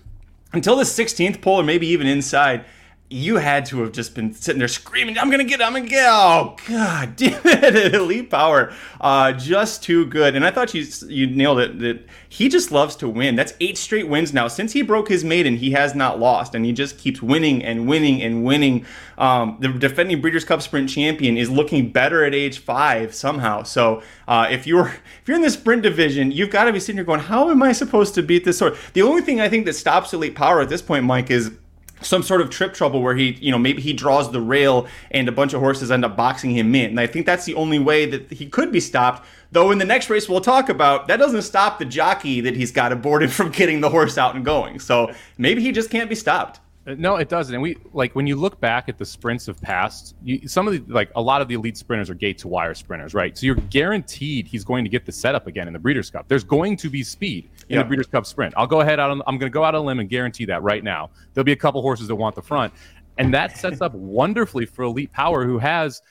until 0.56 0.76
the 0.76 0.82
16th 0.82 1.40
pole 1.40 1.60
or 1.60 1.62
maybe 1.62 1.86
even 1.86 2.06
inside, 2.06 2.64
you 3.08 3.36
had 3.36 3.64
to 3.66 3.80
have 3.80 3.92
just 3.92 4.16
been 4.16 4.32
sitting 4.32 4.58
there 4.58 4.66
screaming, 4.66 5.16
I'm 5.16 5.30
to 5.30 5.44
get 5.44 5.60
it, 5.60 5.64
I'm 5.64 5.74
to 5.74 5.80
get 5.80 6.04
it. 6.04 6.08
Oh, 6.08 6.56
God 6.68 7.14
damn 7.16 7.40
it. 7.44 7.94
Elite 7.94 8.30
Power. 8.30 8.72
Uh, 9.00 9.32
just 9.32 9.84
too 9.84 10.06
good. 10.06 10.34
And 10.34 10.44
I 10.44 10.50
thought 10.50 10.74
you, 10.74 10.84
you 11.06 11.28
nailed 11.28 11.60
it. 11.60 11.78
That 11.78 12.04
he 12.28 12.48
just 12.48 12.72
loves 12.72 12.96
to 12.96 13.08
win. 13.08 13.36
That's 13.36 13.52
eight 13.60 13.78
straight 13.78 14.08
wins 14.08 14.32
now. 14.32 14.48
Since 14.48 14.72
he 14.72 14.82
broke 14.82 15.08
his 15.08 15.22
maiden, 15.22 15.56
he 15.56 15.70
has 15.70 15.94
not 15.94 16.18
lost. 16.18 16.54
And 16.56 16.64
he 16.64 16.72
just 16.72 16.98
keeps 16.98 17.22
winning 17.22 17.64
and 17.64 17.86
winning 17.88 18.22
and 18.22 18.44
winning. 18.44 18.84
Um, 19.18 19.56
the 19.60 19.68
defending 19.68 20.20
Breeders' 20.20 20.44
Cup 20.44 20.60
Sprint 20.60 20.90
champion 20.90 21.36
is 21.36 21.48
looking 21.48 21.92
better 21.92 22.24
at 22.24 22.34
age 22.34 22.58
five 22.58 23.14
somehow. 23.14 23.62
So 23.62 24.02
uh, 24.26 24.48
if 24.50 24.66
you're 24.66 24.88
if 25.22 25.22
you're 25.28 25.36
in 25.36 25.42
the 25.42 25.50
sprint 25.50 25.82
division, 25.82 26.32
you've 26.32 26.50
got 26.50 26.64
to 26.64 26.72
be 26.72 26.80
sitting 26.80 26.96
here 26.96 27.04
going, 27.04 27.20
how 27.20 27.50
am 27.50 27.62
I 27.62 27.70
supposed 27.70 28.14
to 28.16 28.22
beat 28.22 28.44
this 28.44 28.58
horse? 28.58 28.76
The 28.94 29.02
only 29.02 29.22
thing 29.22 29.40
I 29.40 29.48
think 29.48 29.64
that 29.66 29.74
stops 29.74 30.12
Elite 30.12 30.34
Power 30.34 30.60
at 30.60 30.68
this 30.68 30.82
point, 30.82 31.04
Mike, 31.04 31.30
is 31.30 31.52
some 32.02 32.22
sort 32.22 32.40
of 32.40 32.50
trip 32.50 32.74
trouble 32.74 33.02
where 33.02 33.14
he, 33.14 33.32
you 33.40 33.50
know, 33.50 33.58
maybe 33.58 33.80
he 33.80 33.92
draws 33.92 34.30
the 34.30 34.40
rail 34.40 34.86
and 35.10 35.28
a 35.28 35.32
bunch 35.32 35.52
of 35.52 35.60
horses 35.60 35.90
end 35.90 36.04
up 36.04 36.16
boxing 36.16 36.50
him 36.50 36.74
in. 36.74 36.90
And 36.90 37.00
I 37.00 37.06
think 37.06 37.26
that's 37.26 37.44
the 37.44 37.54
only 37.54 37.78
way 37.78 38.06
that 38.06 38.30
he 38.32 38.46
could 38.46 38.72
be 38.72 38.80
stopped. 38.80 39.26
Though 39.52 39.70
in 39.70 39.78
the 39.78 39.84
next 39.84 40.10
race 40.10 40.28
we'll 40.28 40.40
talk 40.40 40.68
about, 40.68 41.08
that 41.08 41.16
doesn't 41.16 41.42
stop 41.42 41.78
the 41.78 41.84
jockey 41.84 42.40
that 42.42 42.56
he's 42.56 42.72
got 42.72 42.92
aborted 42.92 43.32
from 43.32 43.50
getting 43.50 43.80
the 43.80 43.90
horse 43.90 44.18
out 44.18 44.34
and 44.34 44.44
going. 44.44 44.78
So 44.78 45.12
maybe 45.38 45.62
he 45.62 45.72
just 45.72 45.90
can't 45.90 46.08
be 46.08 46.16
stopped. 46.16 46.60
Uh, 46.86 46.94
no, 46.96 47.16
it 47.16 47.28
doesn't. 47.28 47.54
And 47.54 47.62
we 47.62 47.76
like 47.92 48.14
when 48.14 48.26
you 48.26 48.36
look 48.36 48.60
back 48.60 48.88
at 48.88 48.96
the 48.96 49.04
sprints 49.04 49.48
of 49.48 49.60
past, 49.60 50.14
you, 50.22 50.46
some 50.46 50.68
of 50.68 50.74
the 50.74 50.92
like 50.92 51.10
a 51.16 51.20
lot 51.20 51.42
of 51.42 51.48
the 51.48 51.54
elite 51.54 51.76
sprinters 51.76 52.08
are 52.08 52.14
gate 52.14 52.38
to 52.38 52.48
wire 52.48 52.74
sprinters, 52.74 53.12
right? 53.12 53.36
So 53.36 53.46
you're 53.46 53.56
guaranteed 53.56 54.46
he's 54.46 54.64
going 54.64 54.84
to 54.84 54.90
get 54.90 55.04
the 55.04 55.12
setup 55.12 55.48
again 55.48 55.66
in 55.66 55.72
the 55.72 55.80
Breeders' 55.80 56.10
Cup. 56.10 56.28
There's 56.28 56.44
going 56.44 56.76
to 56.76 56.88
be 56.88 57.02
speed 57.02 57.50
in 57.68 57.76
yeah. 57.76 57.82
the 57.82 57.88
Breeders' 57.88 58.06
Cup 58.06 58.26
sprint. 58.26 58.54
I'll 58.56 58.66
go 58.66 58.80
ahead. 58.80 58.98
On, 58.98 59.22
I'm 59.26 59.38
going 59.38 59.50
to 59.50 59.54
go 59.54 59.64
out 59.64 59.74
on 59.74 59.82
a 59.82 59.84
limb 59.84 60.00
and 60.00 60.08
guarantee 60.08 60.44
that 60.46 60.62
right 60.62 60.84
now. 60.84 61.10
There'll 61.34 61.44
be 61.44 61.52
a 61.52 61.56
couple 61.56 61.82
horses 61.82 62.08
that 62.08 62.16
want 62.16 62.34
the 62.34 62.42
front, 62.42 62.72
and 63.18 63.32
that 63.34 63.56
sets 63.56 63.80
up 63.80 63.94
wonderfully 63.94 64.66
for 64.66 64.84
Elite 64.84 65.12
Power, 65.12 65.44
who 65.44 65.58
has 65.58 66.02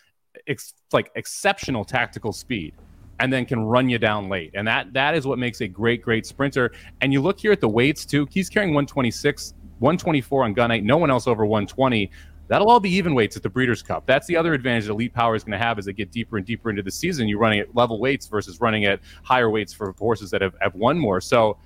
ex, 0.48 0.74
like 0.92 1.12
exceptional 1.16 1.86
tactical 1.86 2.34
speed 2.34 2.74
and 3.20 3.32
then 3.32 3.46
can 3.46 3.62
run 3.62 3.88
you 3.88 3.98
down 3.98 4.28
late. 4.28 4.52
And 4.56 4.68
that 4.68 4.92
that 4.94 5.16
is 5.16 5.26
what 5.26 5.40
makes 5.40 5.62
a 5.62 5.68
great, 5.68 6.02
great 6.02 6.26
sprinter. 6.26 6.74
And 7.02 7.14
you 7.14 7.22
look 7.22 7.40
here 7.40 7.52
at 7.52 7.62
the 7.62 7.70
weights 7.70 8.06
too. 8.06 8.28
He's 8.30 8.50
carrying 8.50 8.74
126 8.74 9.54
124 9.80 10.44
on 10.46 10.56
Gunite, 10.56 10.84
no 10.84 10.98
one 10.98 11.12
else 11.12 11.28
over 11.28 11.46
120. 11.46 12.10
That'll 12.48 12.70
all 12.70 12.80
be 12.80 12.92
even 12.92 13.16
weights 13.16 13.36
at 13.36 13.44
the 13.44 13.50
Breeders' 13.50 13.82
Cup. 13.82 14.06
That's 14.06 14.28
the 14.28 14.38
other 14.38 14.54
advantage 14.54 14.86
that 14.86 14.92
Elite 14.92 15.14
Power 15.14 15.36
is 15.36 15.44
going 15.44 15.58
to 15.60 15.66
have 15.66 15.80
as 15.80 15.86
they 15.86 15.94
get 15.94 16.12
deeper 16.12 16.38
and 16.38 16.46
deeper 16.46 16.70
into 16.70 16.84
the 16.84 16.92
season. 16.92 17.28
You're 17.28 17.40
running 17.40 17.60
at 17.60 17.76
level 17.76 18.00
weights 18.00 18.28
versus 18.28 18.62
running 18.62 18.86
at 18.86 19.00
higher 19.24 19.50
weights 19.50 19.74
for 19.74 19.94
horses 19.98 20.30
that 20.32 20.42
have, 20.42 20.56
have 20.62 20.76
won 20.76 20.98
more. 20.98 21.22
So, 21.22 21.58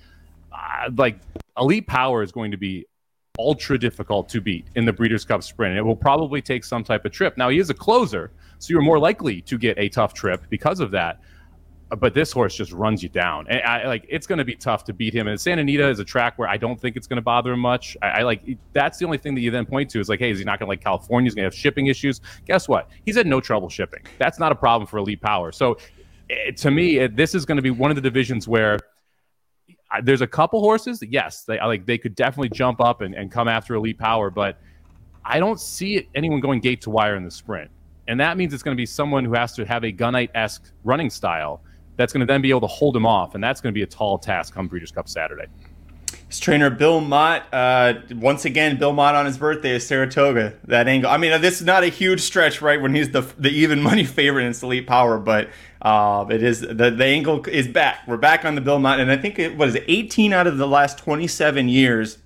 uh, 0.51 0.89
like, 0.97 1.19
Elite 1.57 1.87
Power 1.87 2.23
is 2.23 2.31
going 2.31 2.51
to 2.51 2.57
be 2.57 2.85
ultra 3.37 3.77
difficult 3.77 4.29
to 4.29 4.41
beat 4.41 4.67
in 4.75 4.85
the 4.85 4.93
Breeders' 4.93 5.25
Cup 5.25 5.43
sprint. 5.43 5.77
It 5.77 5.81
will 5.81 5.95
probably 5.95 6.41
take 6.41 6.63
some 6.63 6.83
type 6.83 7.05
of 7.05 7.11
trip. 7.11 7.37
Now, 7.37 7.49
he 7.49 7.59
is 7.59 7.69
a 7.69 7.73
closer, 7.73 8.31
so 8.57 8.71
you're 8.71 8.81
more 8.81 8.99
likely 8.99 9.41
to 9.41 9.57
get 9.57 9.77
a 9.77 9.89
tough 9.89 10.13
trip 10.13 10.43
because 10.49 10.79
of 10.79 10.91
that 10.91 11.21
but 11.97 12.13
this 12.13 12.31
horse 12.31 12.55
just 12.55 12.71
runs 12.71 13.01
you 13.01 13.09
down. 13.09 13.47
And 13.49 13.61
I 13.63 13.87
like 13.87 14.05
it's 14.07 14.27
going 14.27 14.37
to 14.37 14.45
be 14.45 14.55
tough 14.55 14.83
to 14.85 14.93
beat 14.93 15.13
him. 15.13 15.27
And 15.27 15.39
Santa 15.39 15.61
Anita 15.61 15.89
is 15.89 15.99
a 15.99 16.05
track 16.05 16.37
where 16.37 16.47
I 16.47 16.57
don't 16.57 16.79
think 16.79 16.95
it's 16.95 17.07
going 17.07 17.17
to 17.17 17.21
bother 17.21 17.53
him 17.53 17.59
much. 17.59 17.97
I, 18.01 18.07
I, 18.07 18.21
like 18.23 18.57
that's 18.73 18.99
the 18.99 19.05
only 19.05 19.17
thing 19.17 19.33
that 19.35 19.41
you 19.41 19.49
then 19.49 19.65
point 19.65 19.89
to 19.91 19.99
is 19.99 20.07
like, 20.09 20.19
hey, 20.19 20.29
is 20.29 20.39
he 20.39 20.45
not 20.45 20.59
going 20.59 20.67
to 20.67 20.69
like 20.69 20.83
California? 20.83 21.27
He's 21.27 21.35
going 21.35 21.43
to 21.43 21.47
have 21.47 21.55
shipping 21.55 21.87
issues. 21.87 22.21
Guess 22.45 22.67
what? 22.67 22.89
He's 23.05 23.15
had 23.15 23.25
no 23.25 23.41
trouble 23.41 23.69
shipping. 23.69 24.01
That's 24.19 24.39
not 24.39 24.51
a 24.51 24.55
problem 24.55 24.87
for 24.87 24.97
Elite 24.97 25.21
Power. 25.21 25.51
So 25.51 25.77
it, 26.29 26.57
to 26.57 26.71
me, 26.71 26.97
it, 26.97 27.15
this 27.15 27.33
is 27.33 27.45
going 27.45 27.55
to 27.55 27.61
be 27.61 27.71
one 27.71 27.91
of 27.91 27.95
the 27.95 28.01
divisions 28.01 28.47
where. 28.47 28.77
There's 30.03 30.21
a 30.21 30.27
couple 30.27 30.59
horses, 30.59 31.01
yes, 31.01 31.45
they 31.45 31.59
like 31.59 31.87
they 31.87 31.97
could 31.97 32.13
definitely 32.13 32.49
jump 32.49 32.79
up 32.79 33.01
and, 33.01 33.15
and 33.15 33.31
come 33.31 33.47
after 33.47 33.73
elite 33.73 33.97
power, 33.97 34.29
but 34.29 34.59
I 35.25 35.39
don't 35.39 35.59
see 35.59 36.07
anyone 36.13 36.41
going 36.41 36.59
gate 36.59 36.81
to 36.81 36.91
wire 36.91 37.15
in 37.15 37.23
the 37.23 37.31
sprint. 37.31 37.71
And 38.07 38.19
that 38.19 38.37
means 38.37 38.53
it's 38.53 38.61
going 38.61 38.77
to 38.77 38.79
be 38.79 38.85
someone 38.85 39.25
who 39.25 39.33
has 39.33 39.53
to 39.53 39.65
have 39.65 39.83
a 39.83 39.91
gunite 39.91 40.29
esque 40.35 40.71
running 40.83 41.09
style 41.09 41.63
that's 41.99 42.13
going 42.13 42.21
to 42.21 42.25
then 42.25 42.41
be 42.41 42.49
able 42.49 42.61
to 42.61 42.67
hold 42.67 42.95
him 42.95 43.05
off, 43.05 43.35
and 43.35 43.43
that's 43.43 43.59
going 43.59 43.73
to 43.73 43.77
be 43.77 43.83
a 43.83 43.85
tall 43.85 44.17
task 44.17 44.53
come 44.53 44.67
Breeders' 44.69 44.89
Cup 44.89 45.09
Saturday. 45.09 45.47
His 46.29 46.39
trainer 46.39 46.69
Bill 46.69 47.01
Mott, 47.01 47.43
uh, 47.51 47.95
once 48.15 48.45
again, 48.45 48.77
Bill 48.77 48.93
Mott 48.93 49.15
on 49.15 49.25
his 49.25 49.37
birthday 49.37 49.71
is 49.71 49.85
Saratoga. 49.85 50.53
That 50.63 50.87
angle. 50.87 51.11
I 51.11 51.17
mean, 51.17 51.41
this 51.41 51.59
is 51.59 51.65
not 51.65 51.83
a 51.83 51.87
huge 51.87 52.21
stretch, 52.21 52.61
right? 52.61 52.81
When 52.81 52.95
he's 52.95 53.09
the 53.09 53.21
the 53.37 53.49
even 53.49 53.81
money 53.81 54.05
favorite 54.05 54.45
in 54.45 54.55
Elite 54.63 54.87
Power, 54.87 55.19
but 55.19 55.49
uh, 55.81 56.25
it 56.29 56.41
is 56.41 56.61
the 56.61 56.89
the 56.89 57.05
angle 57.05 57.43
is 57.45 57.67
back. 57.67 58.07
We're 58.07 58.15
back 58.15 58.45
on 58.45 58.55
the 58.55 58.61
Bill 58.61 58.79
Mott, 58.79 59.01
and 59.01 59.11
I 59.11 59.17
think 59.17 59.37
it 59.37 59.57
was 59.57 59.75
18 59.75 60.31
out 60.31 60.47
of 60.47 60.57
the 60.57 60.67
last 60.67 60.99
27 60.99 61.67
years 61.67 62.17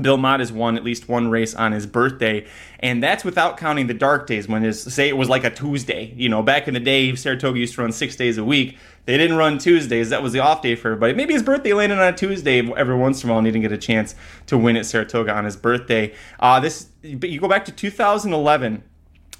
Bill 0.00 0.16
Mott 0.16 0.40
has 0.40 0.50
won 0.50 0.76
at 0.76 0.82
least 0.82 1.08
one 1.08 1.28
race 1.30 1.54
on 1.54 1.72
his 1.72 1.86
birthday, 1.86 2.46
and 2.80 3.02
that's 3.02 3.24
without 3.24 3.56
counting 3.56 3.86
the 3.86 3.94
dark 3.94 4.26
days 4.26 4.48
when 4.48 4.62
his 4.62 4.82
say 4.82 5.08
it 5.08 5.16
was 5.16 5.28
like 5.28 5.44
a 5.44 5.50
Tuesday. 5.50 6.12
You 6.16 6.28
know, 6.28 6.42
back 6.42 6.66
in 6.66 6.74
the 6.74 6.80
day, 6.80 7.14
Saratoga 7.14 7.58
used 7.58 7.74
to 7.74 7.82
run 7.82 7.92
six 7.92 8.16
days 8.16 8.36
a 8.36 8.44
week. 8.44 8.76
They 9.06 9.18
didn't 9.18 9.36
run 9.36 9.58
Tuesdays. 9.58 10.10
That 10.10 10.22
was 10.22 10.32
the 10.32 10.40
off 10.40 10.62
day 10.62 10.74
for 10.76 10.88
everybody. 10.88 11.12
Maybe 11.12 11.34
his 11.34 11.42
birthday 11.42 11.72
landed 11.72 11.98
on 11.98 12.12
a 12.12 12.16
Tuesday 12.16 12.60
every 12.74 12.96
once 12.96 13.22
in 13.22 13.28
a 13.28 13.32
while, 13.32 13.38
and 13.38 13.46
he 13.46 13.52
didn't 13.52 13.62
get 13.62 13.72
a 13.72 13.78
chance 13.78 14.14
to 14.46 14.56
win 14.56 14.76
at 14.76 14.86
Saratoga 14.86 15.34
on 15.34 15.44
his 15.44 15.56
birthday. 15.56 16.14
Uh, 16.40 16.58
this, 16.60 16.84
but 17.02 17.28
you 17.28 17.38
go 17.40 17.48
back 17.48 17.64
to 17.66 17.72
2011 17.72 18.82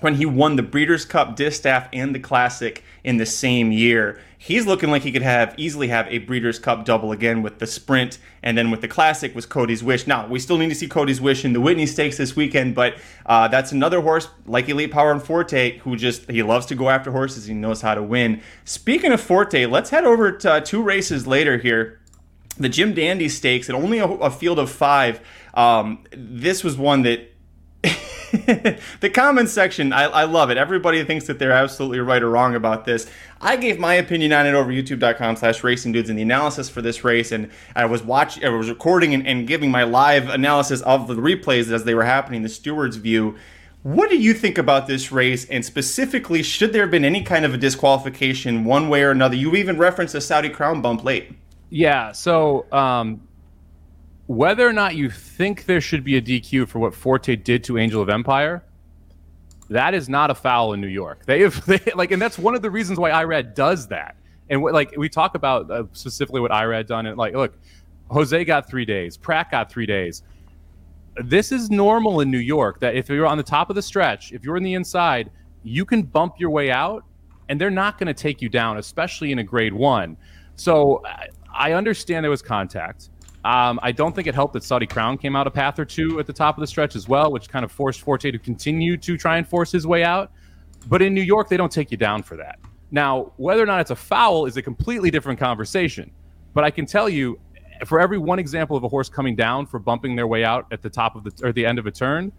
when 0.05 0.17
he 0.17 0.27
won 0.27 0.57
the 0.57 0.63
Breeders' 0.63 1.07
Cup 1.07 1.35
Distaff 1.35 1.89
and 1.91 2.15
the 2.15 2.21
Classic 2.21 2.85
in 3.05 3.17
the 3.17 3.25
same 3.25 3.73
year. 3.73 4.21
He's 4.37 4.67
looking 4.67 4.91
like 4.91 5.01
he 5.01 5.11
could 5.11 5.23
have 5.23 5.55
easily 5.57 5.89
have 5.89 6.07
a 6.09 6.19
Breeders' 6.19 6.59
Cup 6.59 6.85
double 6.85 7.11
again 7.11 7.41
with 7.41 7.59
the 7.59 7.67
Sprint, 7.67 8.19
and 8.43 8.59
then 8.59 8.71
with 8.71 8.83
the 8.83 8.87
Classic 8.87 9.35
was 9.35 9.47
Cody's 9.47 9.83
Wish. 9.83 10.07
Now 10.07 10.27
we 10.27 10.39
still 10.39 10.59
need 10.59 10.69
to 10.69 10.75
see 10.75 10.89
Cody's 10.89 11.23
Wish 11.23 11.47
in 11.47 11.55
the 11.55 11.61
Whitney 11.63 11.87
Stakes 11.87 12.19
this 12.19 12.37
weekend, 12.37 12.75
but 12.75 12.99
uh, 13.25 13.49
that's 13.49 13.73
another 13.73 14.03
horse 14.03 14.29
like 14.45 14.69
Elite 14.69 14.91
Power 14.91 15.11
and 15.11 15.23
Forte 15.23 15.79
who 15.79 15.97
just 15.97 16.31
he 16.31 16.43
loves 16.43 16.67
to 16.67 16.75
go 16.75 16.91
after 16.91 17.11
horses. 17.11 17.47
He 17.47 17.55
knows 17.55 17.81
how 17.81 17.95
to 17.95 18.03
win. 18.03 18.43
Speaking 18.67 19.11
of 19.11 19.23
Forte, 19.23 19.65
let's 19.65 19.89
head 19.89 20.05
over 20.05 20.33
to 20.33 20.53
uh, 20.53 20.61
two 20.61 20.83
races 20.83 21.27
later 21.27 21.57
here. 21.57 22.03
The 22.59 22.69
Jim 22.69 22.93
Dandy 22.93 23.31
Stakes, 23.31 23.71
and 23.71 23.83
only 23.83 24.01
a, 24.01 24.07
a 24.07 24.31
field 24.31 24.59
of 24.59 24.71
five. 24.71 25.21
Um, 25.55 26.05
this 26.13 26.63
was 26.63 26.77
one 26.77 27.03
that 27.05 27.34
the 29.01 29.11
comments 29.11 29.53
section, 29.53 29.93
I, 29.93 30.05
I, 30.05 30.25
love 30.25 30.51
it. 30.51 30.57
Everybody 30.57 31.05
thinks 31.05 31.27
that 31.27 31.39
they're 31.39 31.53
absolutely 31.53 32.01
right 32.01 32.23
or 32.23 32.31
wrong 32.31 32.55
about 32.55 32.85
this. 32.85 33.07
I 33.41 33.57
gave 33.57 33.79
my 33.79 33.95
opinion 33.95 34.33
on 34.33 34.47
it 34.47 34.55
over 34.55 34.73
youtube.com 34.73 35.37
slash 35.37 35.63
racing 35.63 35.93
dudes 35.93 36.09
and 36.09 36.19
the 36.19 36.23
analysis 36.23 36.69
for 36.69 36.83
this 36.83 37.05
race. 37.05 37.33
And 37.33 37.51
I 37.77 37.85
was 37.85 38.03
watching, 38.03 38.45
I 38.45 38.49
was 38.49 38.69
recording 38.69 39.15
and, 39.15 39.27
and 39.27 39.47
giving 39.47 39.71
my 39.71 39.85
live 39.85 40.29
analysis 40.29 40.81
of 40.83 41.07
the 41.07 41.15
replays 41.15 41.71
as 41.71 41.85
they 41.85 41.95
were 41.95 42.05
happening, 42.05 42.43
the 42.43 42.49
steward's 42.49 42.97
view. 42.97 43.37
What 43.83 44.11
do 44.11 44.17
you 44.17 44.35
think 44.35 44.59
about 44.59 44.87
this 44.87 45.13
race? 45.13 45.49
And 45.49 45.65
specifically, 45.65 46.43
should 46.43 46.73
there 46.73 46.83
have 46.83 46.91
been 46.91 47.05
any 47.05 47.23
kind 47.23 47.45
of 47.45 47.55
a 47.55 47.59
disqualification 47.59 48.65
one 48.65 48.89
way 48.89 49.03
or 49.03 49.11
another? 49.11 49.37
You 49.37 49.55
even 49.57 49.79
referenced 49.79 50.15
a 50.15 50.21
Saudi 50.21 50.49
crown 50.49 50.81
bump 50.81 51.05
late. 51.05 51.33
Yeah. 51.69 52.13
So, 52.13 52.67
um, 52.73 53.21
whether 54.27 54.67
or 54.67 54.73
not 54.73 54.97
you 54.97 55.11
think 55.11 55.67
there 55.67 55.81
should 55.81 56.05
be 56.05 56.17
a 56.17 56.23
DQ 56.23 56.69
for 56.69 56.79
what 56.79 56.95
Forte 56.95 57.37
did 57.37 57.63
to 57.65 57.79
Angel 57.79 58.01
of 58.01 58.09
Empire, 58.09 58.65
that 59.71 59.95
is 59.95 60.09
not 60.09 60.31
a 60.31 60.35
foul 60.35 60.73
in 60.73 60.81
New 60.81 60.89
York. 60.89 61.25
They 61.27 61.41
have 61.41 61.65
they, 61.67 61.81
like, 61.95 62.11
and 62.11 62.21
that's 62.21 62.39
one 62.39 62.55
of 62.55 62.63
the 62.63 62.71
reasons 62.71 62.99
why 62.99 63.11
IRAD 63.11 63.55
does 63.55 63.89
that. 63.89 64.17
And 64.51 64.63
what, 64.63 64.75
like 64.75 64.95
we 64.97 65.09
talk 65.09 65.35
about 65.35 65.71
uh, 65.71 65.85
specifically 65.93 66.41
what 66.41 66.53
IRAD 66.53 66.87
done, 66.87 67.07
and 67.07 67.17
like, 67.17 67.35
look, 67.35 67.59
Jose 68.11 68.45
got 68.45 68.69
three 68.69 68.85
days, 68.85 69.17
Prat 69.17 69.51
got 69.51 69.71
three 69.71 69.87
days. 69.87 70.23
This 71.17 71.53
is 71.53 71.71
normal 71.71 72.21
in 72.21 72.31
New 72.31 72.39
York 72.39 72.81
that 72.81 72.97
if 72.97 73.09
you're 73.09 73.27
on 73.27 73.39
the 73.39 73.45
top 73.45 73.71
of 73.71 73.77
the 73.77 73.83
stretch, 73.83 74.33
if 74.33 74.45
you're 74.45 74.57
in 74.57 74.65
the 74.65 74.75
inside, 74.75 75.31
you 75.63 75.85
can 75.85 76.03
bump 76.03 76.35
your 76.39 76.51
way 76.51 76.71
out, 76.71 77.05
and 77.49 77.61
they're 77.61 77.71
not 77.71 77.99
going 77.99 78.09
to 78.09 78.15
take 78.15 78.43
you 78.43 78.49
down, 78.49 78.79
especially 78.79 79.33
in 79.33 79.39
a 79.39 79.45
grade 79.45 79.73
one. 79.73 80.17
So 80.57 81.03
I 81.55 81.73
understand 81.73 82.25
there 82.25 82.31
was 82.31 82.43
contact. 82.43 83.11
Um, 83.45 83.79
I 83.83 83.93
don't 83.93 84.15
think 84.15 84.27
it 84.27 84.35
helped 84.35 84.55
that 84.55 84.65
Saudi 84.65 84.87
Crown 84.87 85.19
came 85.19 85.37
out 85.37 85.47
a 85.47 85.51
path 85.51 85.79
or 85.79 85.85
two 85.85 86.19
at 86.19 86.27
the 86.27 86.33
top 86.33 86.57
of 86.57 86.63
the 86.63 86.67
stretch 86.67 86.97
as 86.97 87.09
well, 87.09 87.31
which 87.31 87.49
kind 87.49 87.65
of 87.65 87.71
forced 87.71 88.01
Forte 88.01 88.31
to 88.31 88.39
continue 88.39 88.97
to 88.97 89.19
try 89.19 89.37
and 89.37 89.47
force 89.47 89.71
his 89.71 89.87
way 89.87 90.03
out. 90.03 90.33
But 90.89 91.03
in 91.03 91.13
New 91.13 91.23
York, 91.23 91.51
they 91.51 91.59
don't 91.59 91.73
take 91.73 91.91
you 91.91 91.99
down 91.99 92.23
for 92.23 92.37
that. 92.37 92.59
Now, 92.91 93.33
whether 93.37 93.63
or 93.63 93.67
not 93.67 93.81
it's 93.81 93.91
a 93.91 93.97
foul 93.97 94.47
is 94.47 94.57
a 94.57 94.63
completely 94.63 95.11
different 95.11 95.39
conversation. 95.39 96.11
But 96.55 96.65
I 96.65 96.71
can 96.71 96.87
tell 96.87 97.09
you, 97.09 97.39
for 97.85 98.01
every 98.01 98.19
one 98.19 98.39
example 98.39 98.77
of 98.77 98.85
a 98.85 98.89
horse 98.89 99.09
coming 99.09 99.37
down 99.37 99.67
for 99.67 99.79
bumping 99.79 100.17
their 100.17 100.27
way 100.27 100.45
out 100.45 100.67
at 100.71 100.81
the 100.81 100.89
top 100.89 101.17
of 101.17 101.25
the 101.25 101.33
or 101.47 101.53
the 101.53 101.67
end 101.67 101.79
of 101.79 101.87
a 101.87 101.91
turn, 101.91 102.33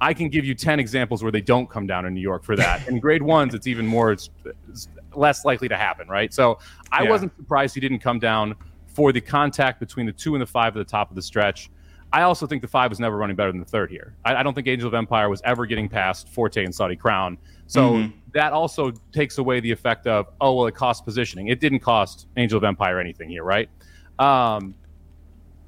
I 0.00 0.14
can 0.14 0.28
give 0.28 0.44
you 0.44 0.54
10 0.54 0.80
examples 0.80 1.22
where 1.22 1.32
they 1.32 1.40
don't 1.40 1.68
come 1.68 1.86
down 1.86 2.06
in 2.06 2.14
New 2.14 2.20
York 2.20 2.44
for 2.44 2.56
that. 2.56 2.88
In 2.88 2.98
grade 2.98 3.22
ones, 3.22 3.54
it's 3.54 3.66
even 3.66 3.86
more, 3.86 4.12
it's, 4.12 4.30
it's 4.68 4.88
less 5.14 5.44
likely 5.44 5.68
to 5.68 5.76
happen, 5.76 6.08
right? 6.08 6.32
So 6.32 6.58
I 6.92 7.02
yeah. 7.02 7.10
wasn't 7.10 7.36
surprised 7.36 7.74
he 7.74 7.80
didn't 7.80 7.98
come 7.98 8.18
down 8.18 8.54
for 8.98 9.12
the 9.12 9.20
contact 9.20 9.78
between 9.78 10.06
the 10.06 10.12
two 10.12 10.34
and 10.34 10.42
the 10.42 10.46
five 10.46 10.76
at 10.76 10.80
the 10.80 10.90
top 10.90 11.08
of 11.08 11.14
the 11.14 11.22
stretch. 11.22 11.70
I 12.12 12.22
also 12.22 12.48
think 12.48 12.62
the 12.62 12.68
five 12.68 12.90
was 12.90 12.98
never 12.98 13.16
running 13.16 13.36
better 13.36 13.52
than 13.52 13.60
the 13.60 13.64
third 13.64 13.90
here. 13.90 14.16
I, 14.24 14.34
I 14.34 14.42
don't 14.42 14.54
think 14.54 14.66
Angel 14.66 14.88
of 14.88 14.94
Empire 14.94 15.28
was 15.28 15.40
ever 15.44 15.66
getting 15.66 15.88
past 15.88 16.28
Forte 16.30 16.64
and 16.64 16.74
Saudi 16.74 16.96
Crown. 16.96 17.38
So 17.68 17.92
mm-hmm. 17.92 18.18
that 18.32 18.52
also 18.52 18.90
takes 19.12 19.38
away 19.38 19.60
the 19.60 19.70
effect 19.70 20.08
of, 20.08 20.26
oh, 20.40 20.52
well, 20.56 20.66
it 20.66 20.74
cost 20.74 21.04
positioning. 21.04 21.46
It 21.46 21.60
didn't 21.60 21.78
cost 21.78 22.26
Angel 22.36 22.58
of 22.58 22.64
Empire 22.64 22.98
anything 22.98 23.28
here, 23.28 23.44
right? 23.44 23.70
Um, 24.18 24.74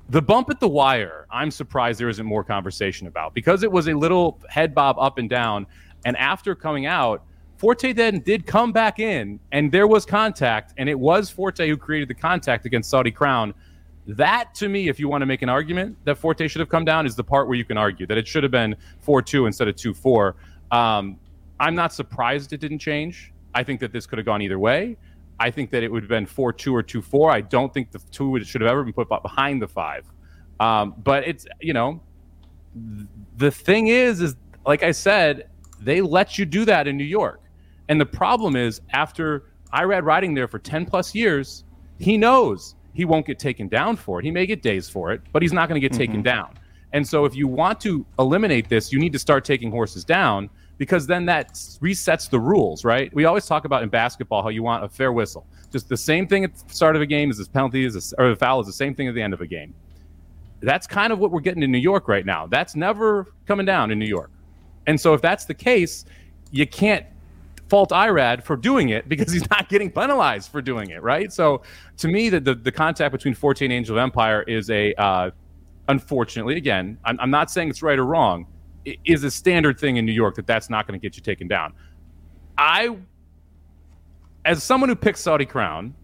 the 0.09 0.21
bump 0.21 0.51
at 0.51 0.59
the 0.59 0.69
wire, 0.69 1.29
I'm 1.31 1.53
surprised 1.53 2.01
there 2.01 2.09
isn't 2.09 2.27
more 2.27 2.43
conversation 2.43 3.07
about 3.07 3.33
because 3.33 3.63
it 3.63 3.71
was 3.71 3.87
a 3.87 3.95
little 3.95 4.41
head 4.49 4.75
bob 4.75 4.97
up 4.99 5.19
and 5.19 5.31
down. 5.31 5.69
And 6.05 6.17
after 6.17 6.57
coming 6.57 6.87
out, 6.87 7.23
Forte 7.61 7.93
then 7.93 8.21
did 8.21 8.47
come 8.47 8.73
back 8.73 9.01
in, 9.01 9.39
and 9.53 9.71
there 9.71 9.87
was 9.87 10.07
contact, 10.07 10.73
and 10.79 10.89
it 10.89 10.99
was 10.99 11.29
Forte 11.29 11.69
who 11.69 11.77
created 11.77 12.09
the 12.09 12.15
contact 12.15 12.65
against 12.65 12.89
Saudi 12.89 13.11
Crown. 13.11 13.53
That, 14.07 14.55
to 14.55 14.71
me, 14.71 14.89
if 14.89 14.99
you 14.99 15.11
want 15.11 15.21
to 15.21 15.27
make 15.27 15.43
an 15.43 15.51
argument 15.51 15.99
that 16.05 16.17
Forte 16.17 16.49
should 16.49 16.61
have 16.61 16.71
come 16.71 16.87
down, 16.87 17.05
is 17.05 17.15
the 17.15 17.23
part 17.23 17.49
where 17.49 17.59
you 17.59 17.67
can 17.67 17.77
argue 17.77 18.07
that 18.07 18.17
it 18.17 18.27
should 18.27 18.43
have 18.45 18.51
been 18.51 18.75
4 19.01 19.21
2 19.21 19.45
instead 19.45 19.69
of 19.69 19.77
2 19.77 19.93
4. 19.93 20.37
Um, 20.71 21.19
I'm 21.61 21.75
not 21.75 21.93
surprised 21.93 22.55
it 22.55 22.61
didn't 22.63 22.79
change. 22.79 23.31
I 23.55 23.63
think 23.63 23.79
that 23.81 23.93
this 23.93 24.07
could 24.07 24.17
have 24.17 24.25
gone 24.25 24.41
either 24.41 24.59
way. 24.59 24.97
I 25.39 25.51
think 25.51 25.69
that 25.73 25.83
it 25.83 25.93
would 25.93 26.03
have 26.03 26.09
been 26.09 26.25
4 26.25 26.55
2 26.55 26.75
or 26.75 26.83
2 26.83 27.03
4. 27.03 27.31
I 27.31 27.43
don't 27.43 27.75
think 27.75 27.91
the 27.91 27.99
2 28.11 28.43
should 28.43 28.63
have 28.63 28.71
ever 28.71 28.85
been 28.85 28.95
put 28.95 29.11
behind 29.11 29.61
the 29.61 29.69
5. 29.69 30.07
Um, 30.61 30.95
but 31.05 31.29
it's, 31.29 31.45
you 31.61 31.75
know, 31.75 32.01
the 33.37 33.51
thing 33.51 33.89
is, 33.89 34.23
is 34.23 34.35
like 34.65 34.83
I 34.83 34.93
said, 34.93 35.51
they 35.79 36.01
let 36.01 36.39
you 36.39 36.47
do 36.47 36.65
that 36.65 36.89
in 36.89 36.97
New 36.97 37.05
York. 37.05 37.40
And 37.91 38.01
the 38.01 38.07
problem 38.07 38.55
is, 38.55 38.81
after 38.91 39.51
Irad 39.75 40.05
riding 40.05 40.33
there 40.33 40.47
for 40.47 40.61
10 40.61 40.87
plus 40.87 41.13
years, 41.13 41.65
he 41.99 42.17
knows 42.17 42.77
he 42.95 43.05
won't 43.05 43.27
get 43.27 43.41
taken 43.41 43.67
down 43.67 43.97
for 43.97 44.21
it. 44.21 44.25
He 44.25 44.31
may 44.31 44.47
get 44.47 44.63
days 44.63 44.89
for 44.89 45.13
it, 45.13 45.21
but 45.33 45.43
he's 45.43 45.53
not 45.53 45.69
going 45.69 45.75
to 45.75 45.81
get 45.81 45.91
mm-hmm. 45.93 45.99
taken 45.99 46.23
down. 46.23 46.55
And 46.93 47.07
so, 47.07 47.25
if 47.25 47.35
you 47.35 47.49
want 47.49 47.81
to 47.81 48.07
eliminate 48.21 48.69
this, 48.69 48.93
you 48.93 49.01
need 49.01 49.13
to 49.13 49.19
start 49.19 49.45
taking 49.45 49.73
horses 49.73 50.05
down 50.05 50.49
because 50.79 51.07
then 51.07 51.27
that 51.27 51.55
resets 51.55 52.31
the 52.31 52.39
rules, 52.39 52.85
right? 52.85 53.13
We 53.13 53.25
always 53.25 53.47
talk 53.47 53.65
about 53.65 53.83
in 53.83 53.89
basketball 53.89 54.43
how 54.43 54.51
you 54.51 54.63
want 54.63 54.85
a 54.85 54.89
fair 54.89 55.13
whistle. 55.13 55.45
Just 55.73 55.89
the 55.89 55.97
same 55.97 56.29
thing 56.29 56.45
at 56.45 56.55
the 56.55 56.73
start 56.73 56.95
of 56.95 57.03
a 57.03 57.07
game 57.07 57.29
is 57.29 57.39
this 57.39 57.49
penalty 57.49 57.85
is 57.85 58.13
a, 58.13 58.23
or 58.23 58.31
the 58.31 58.37
foul 58.37 58.61
is 58.61 58.67
the 58.67 58.73
same 58.73 58.95
thing 58.95 59.09
at 59.09 59.15
the 59.17 59.23
end 59.23 59.35
of 59.35 59.41
a 59.41 59.47
game. 59.47 59.75
That's 60.61 60.87
kind 60.87 61.13
of 61.13 61.19
what 61.19 61.33
we're 61.33 61.41
getting 61.41 61.63
in 61.65 61.73
New 61.73 61.79
York 61.79 62.07
right 62.07 62.25
now. 62.25 62.47
That's 62.47 62.77
never 62.77 63.35
coming 63.47 63.67
down 63.67 63.91
in 63.91 63.99
New 63.99 64.09
York. 64.09 64.31
And 64.87 65.01
so, 65.01 65.13
if 65.13 65.21
that's 65.21 65.45
the 65.45 65.55
case, 65.55 66.05
you 66.53 66.69
can't 66.69 67.05
fault 67.71 67.91
Irad 67.91 68.43
for 68.43 68.57
doing 68.57 68.89
it 68.91 69.09
because 69.09 69.33
he's 69.33 69.49
not 69.51 69.69
getting 69.69 69.91
penalized 69.91 70.51
for 70.51 70.61
doing 70.61 70.91
it, 70.91 71.03
right? 71.03 71.33
So 71.33 71.63
to 71.99 72.09
me, 72.09 72.29
the, 72.29 72.41
the, 72.41 72.55
the 72.57 72.73
contact 72.73 73.13
between 73.13 73.35
14 73.35 73.71
Angel 73.71 73.97
of 73.97 74.03
Empire 74.03 74.43
is 74.43 74.69
a, 74.69 74.93
uh, 74.95 75.31
unfortunately, 75.89 76.57
again, 76.57 76.99
I'm, 77.05 77.19
I'm, 77.21 77.31
not 77.31 77.51
saying 77.51 77.71
it's 77.71 77.83
right 77.83 77.99
or 77.99 78.05
wrong, 78.05 78.47
it 78.85 78.99
is 79.05 79.25
a 79.25 79.31
standard 79.31 79.79
thing 79.79 79.97
in 79.97 80.05
New 80.05 80.13
York 80.13 80.35
that 80.35 80.47
that's 80.47 80.69
not 80.69 80.87
going 80.87 80.99
to 80.99 81.03
get 81.03 81.17
you 81.17 81.23
taken 81.23 81.47
down. 81.47 81.73
I, 82.59 82.97
as 84.45 84.63
someone 84.63 84.89
who 84.89 84.97
picked 84.97 85.19
Saudi 85.19 85.47
Crown, 85.47 85.95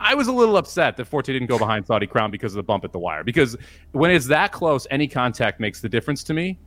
I 0.00 0.14
was 0.14 0.28
a 0.28 0.32
little 0.32 0.56
upset 0.56 0.96
that 0.98 1.06
Forte 1.06 1.32
didn't 1.32 1.48
go 1.48 1.58
behind 1.58 1.86
Saudi 1.86 2.06
Crown 2.06 2.30
because 2.30 2.52
of 2.52 2.56
the 2.56 2.62
bump 2.62 2.84
at 2.84 2.92
the 2.92 2.98
wire. 2.98 3.24
Because 3.24 3.56
when 3.92 4.10
it's 4.10 4.26
that 4.26 4.52
close, 4.52 4.86
any 4.90 5.08
contact 5.08 5.58
makes 5.58 5.80
the 5.80 5.88
difference 5.88 6.22
to 6.24 6.34
me. 6.34 6.58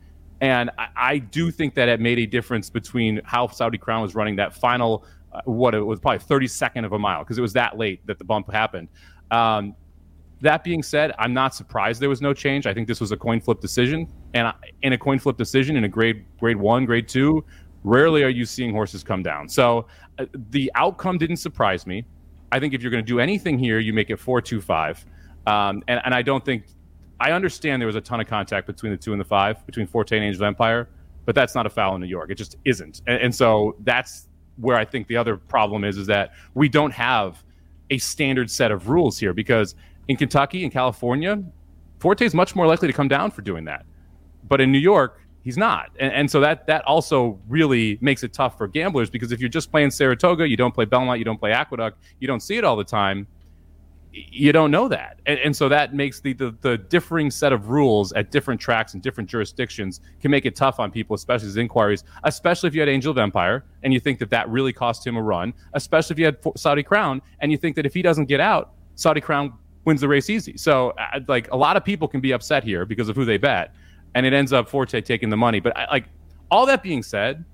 And 0.42 0.70
I, 0.76 0.88
I, 0.96 1.18
do 1.18 1.52
think 1.52 1.74
that 1.76 1.88
it 1.88 2.00
made 2.00 2.18
a 2.18 2.26
difference 2.26 2.68
between 2.68 3.20
how 3.24 3.46
Saudi 3.46 3.78
Crown 3.78 4.02
was 4.02 4.16
running 4.16 4.34
that 4.36 4.52
final, 4.52 5.04
uh, 5.32 5.40
what 5.44 5.72
it 5.72 5.80
was 5.80 6.00
probably 6.00 6.18
32nd 6.18 6.84
of 6.84 6.92
a 6.92 6.98
mile, 6.98 7.20
because 7.20 7.38
it 7.38 7.42
was 7.42 7.52
that 7.52 7.78
late 7.78 8.04
that 8.08 8.18
the 8.18 8.24
bump 8.24 8.52
happened. 8.52 8.88
Um, 9.30 9.76
that 10.40 10.64
being 10.64 10.82
said, 10.82 11.12
I'm 11.20 11.32
not 11.32 11.54
surprised 11.54 12.02
there 12.02 12.08
was 12.08 12.20
no 12.20 12.34
change. 12.34 12.66
I 12.66 12.74
think 12.74 12.88
this 12.88 13.00
was 13.00 13.12
a 13.12 13.16
coin 13.16 13.40
flip 13.40 13.60
decision, 13.60 14.08
and 14.34 14.52
in 14.82 14.92
a 14.94 14.98
coin 14.98 15.20
flip 15.20 15.36
decision 15.36 15.76
in 15.76 15.84
a 15.84 15.88
grade 15.88 16.24
grade 16.40 16.56
one, 16.56 16.84
grade 16.86 17.06
two, 17.06 17.44
rarely 17.84 18.24
are 18.24 18.28
you 18.28 18.44
seeing 18.44 18.72
horses 18.72 19.04
come 19.04 19.22
down. 19.22 19.48
So 19.48 19.86
uh, 20.18 20.26
the 20.50 20.72
outcome 20.74 21.18
didn't 21.18 21.36
surprise 21.36 21.86
me. 21.86 22.04
I 22.50 22.58
think 22.58 22.74
if 22.74 22.82
you're 22.82 22.90
going 22.90 23.04
to 23.04 23.08
do 23.08 23.20
anything 23.20 23.60
here, 23.60 23.78
you 23.78 23.92
make 23.92 24.10
it 24.10 24.18
four 24.18 24.42
two 24.42 24.60
five, 24.60 25.06
um, 25.46 25.84
and 25.86 26.00
and 26.04 26.12
I 26.12 26.22
don't 26.22 26.44
think 26.44 26.64
I 27.22 27.30
understand 27.30 27.80
there 27.80 27.86
was 27.86 27.94
a 27.94 28.00
ton 28.00 28.20
of 28.20 28.26
contact 28.26 28.66
between 28.66 28.90
the 28.90 28.98
two 28.98 29.12
and 29.12 29.20
the 29.20 29.24
five, 29.24 29.64
between 29.64 29.86
Forte 29.86 30.16
and 30.16 30.24
Angel 30.24 30.44
Empire, 30.44 30.88
but 31.24 31.36
that's 31.36 31.54
not 31.54 31.66
a 31.66 31.70
foul 31.70 31.94
in 31.94 32.00
New 32.00 32.08
York. 32.08 32.30
It 32.30 32.34
just 32.34 32.56
isn't. 32.64 33.00
And, 33.06 33.22
and 33.22 33.34
so 33.34 33.76
that's 33.84 34.26
where 34.56 34.76
I 34.76 34.84
think 34.84 35.06
the 35.06 35.16
other 35.16 35.36
problem 35.36 35.84
is, 35.84 35.98
is 35.98 36.08
that 36.08 36.32
we 36.54 36.68
don't 36.68 36.90
have 36.90 37.44
a 37.90 37.98
standard 37.98 38.50
set 38.50 38.72
of 38.72 38.88
rules 38.88 39.18
here 39.18 39.32
because 39.32 39.76
in 40.08 40.16
Kentucky 40.16 40.64
and 40.64 40.72
California, 40.72 41.40
Forte 42.00 42.26
is 42.26 42.34
much 42.34 42.56
more 42.56 42.66
likely 42.66 42.88
to 42.88 42.92
come 42.92 43.06
down 43.06 43.30
for 43.30 43.42
doing 43.42 43.64
that. 43.66 43.86
But 44.48 44.60
in 44.60 44.72
New 44.72 44.80
York, 44.80 45.20
he's 45.44 45.56
not. 45.56 45.90
And, 46.00 46.12
and, 46.12 46.28
so 46.28 46.40
that 46.40 46.66
that 46.66 46.84
also 46.86 47.38
really 47.48 47.98
makes 48.00 48.24
it 48.24 48.32
tough 48.32 48.58
for 48.58 48.66
gamblers 48.66 49.10
because 49.10 49.30
if 49.30 49.38
you're 49.38 49.48
just 49.48 49.70
playing 49.70 49.92
Saratoga, 49.92 50.48
you 50.48 50.56
don't 50.56 50.74
play 50.74 50.86
Belmont, 50.86 51.20
you 51.20 51.24
don't 51.24 51.38
play 51.38 51.52
Aqueduct, 51.52 52.02
you 52.18 52.26
don't 52.26 52.40
see 52.40 52.56
it 52.56 52.64
all 52.64 52.74
the 52.74 52.82
time 52.82 53.28
you 54.12 54.52
don't 54.52 54.70
know 54.70 54.88
that. 54.88 55.20
And, 55.24 55.38
and 55.40 55.56
so 55.56 55.68
that 55.70 55.94
makes 55.94 56.20
the, 56.20 56.34
the, 56.34 56.54
the 56.60 56.76
differing 56.76 57.30
set 57.30 57.52
of 57.52 57.70
rules 57.70 58.12
at 58.12 58.30
different 58.30 58.60
tracks 58.60 58.92
and 58.92 59.02
different 59.02 59.30
jurisdictions 59.30 60.00
can 60.20 60.30
make 60.30 60.44
it 60.44 60.54
tough 60.54 60.78
on 60.78 60.90
people 60.90 61.14
especially 61.14 61.48
as 61.48 61.56
inquiries 61.56 62.04
especially 62.24 62.66
if 62.66 62.74
you 62.74 62.80
had 62.80 62.88
angel 62.88 63.10
of 63.10 63.18
empire 63.18 63.64
and 63.82 63.92
you 63.92 64.00
think 64.00 64.18
that 64.18 64.28
that 64.30 64.48
really 64.48 64.72
cost 64.72 65.06
him 65.06 65.16
a 65.16 65.22
run 65.22 65.54
especially 65.72 66.14
if 66.14 66.18
you 66.18 66.24
had 66.26 66.36
saudi 66.56 66.82
crown 66.82 67.22
and 67.40 67.50
you 67.50 67.56
think 67.56 67.74
that 67.74 67.86
if 67.86 67.94
he 67.94 68.02
doesn't 68.02 68.26
get 68.26 68.40
out 68.40 68.74
saudi 68.96 69.20
crown 69.20 69.52
wins 69.84 70.00
the 70.00 70.08
race 70.08 70.30
easy. 70.30 70.56
So 70.56 70.94
like 71.28 71.50
a 71.50 71.56
lot 71.56 71.76
of 71.76 71.84
people 71.84 72.08
can 72.08 72.20
be 72.20 72.32
upset 72.32 72.64
here 72.64 72.84
because 72.84 73.08
of 73.08 73.16
who 73.16 73.24
they 73.24 73.36
bet 73.36 73.74
and 74.14 74.26
it 74.26 74.32
ends 74.32 74.52
up 74.52 74.68
forte 74.68 75.00
taking 75.00 75.30
the 75.30 75.36
money. 75.36 75.60
But 75.60 75.74
like 75.90 76.06
all 76.50 76.66
that 76.66 76.82
being 76.82 77.02
said 77.02 77.44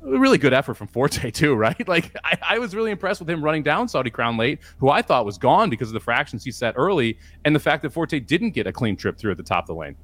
really 0.00 0.38
good 0.38 0.52
effort 0.52 0.74
from 0.74 0.86
Forte 0.86 1.30
too, 1.32 1.54
right? 1.54 1.86
Like 1.88 2.16
I, 2.24 2.38
I, 2.42 2.58
was 2.58 2.74
really 2.74 2.90
impressed 2.90 3.20
with 3.20 3.28
him 3.28 3.42
running 3.42 3.62
down 3.62 3.88
Saudi 3.88 4.10
Crown 4.10 4.36
late, 4.36 4.60
who 4.78 4.88
I 4.88 5.02
thought 5.02 5.24
was 5.24 5.38
gone 5.38 5.70
because 5.70 5.88
of 5.88 5.94
the 5.94 6.00
fractions 6.00 6.44
he 6.44 6.50
set 6.50 6.74
early, 6.76 7.18
and 7.44 7.54
the 7.54 7.60
fact 7.60 7.82
that 7.82 7.90
Forte 7.90 8.18
didn't 8.20 8.50
get 8.50 8.66
a 8.66 8.72
clean 8.72 8.96
trip 8.96 9.18
through 9.18 9.32
at 9.32 9.36
the 9.36 9.42
top 9.42 9.64
of 9.64 9.68
the 9.68 9.74
lane. 9.74 9.96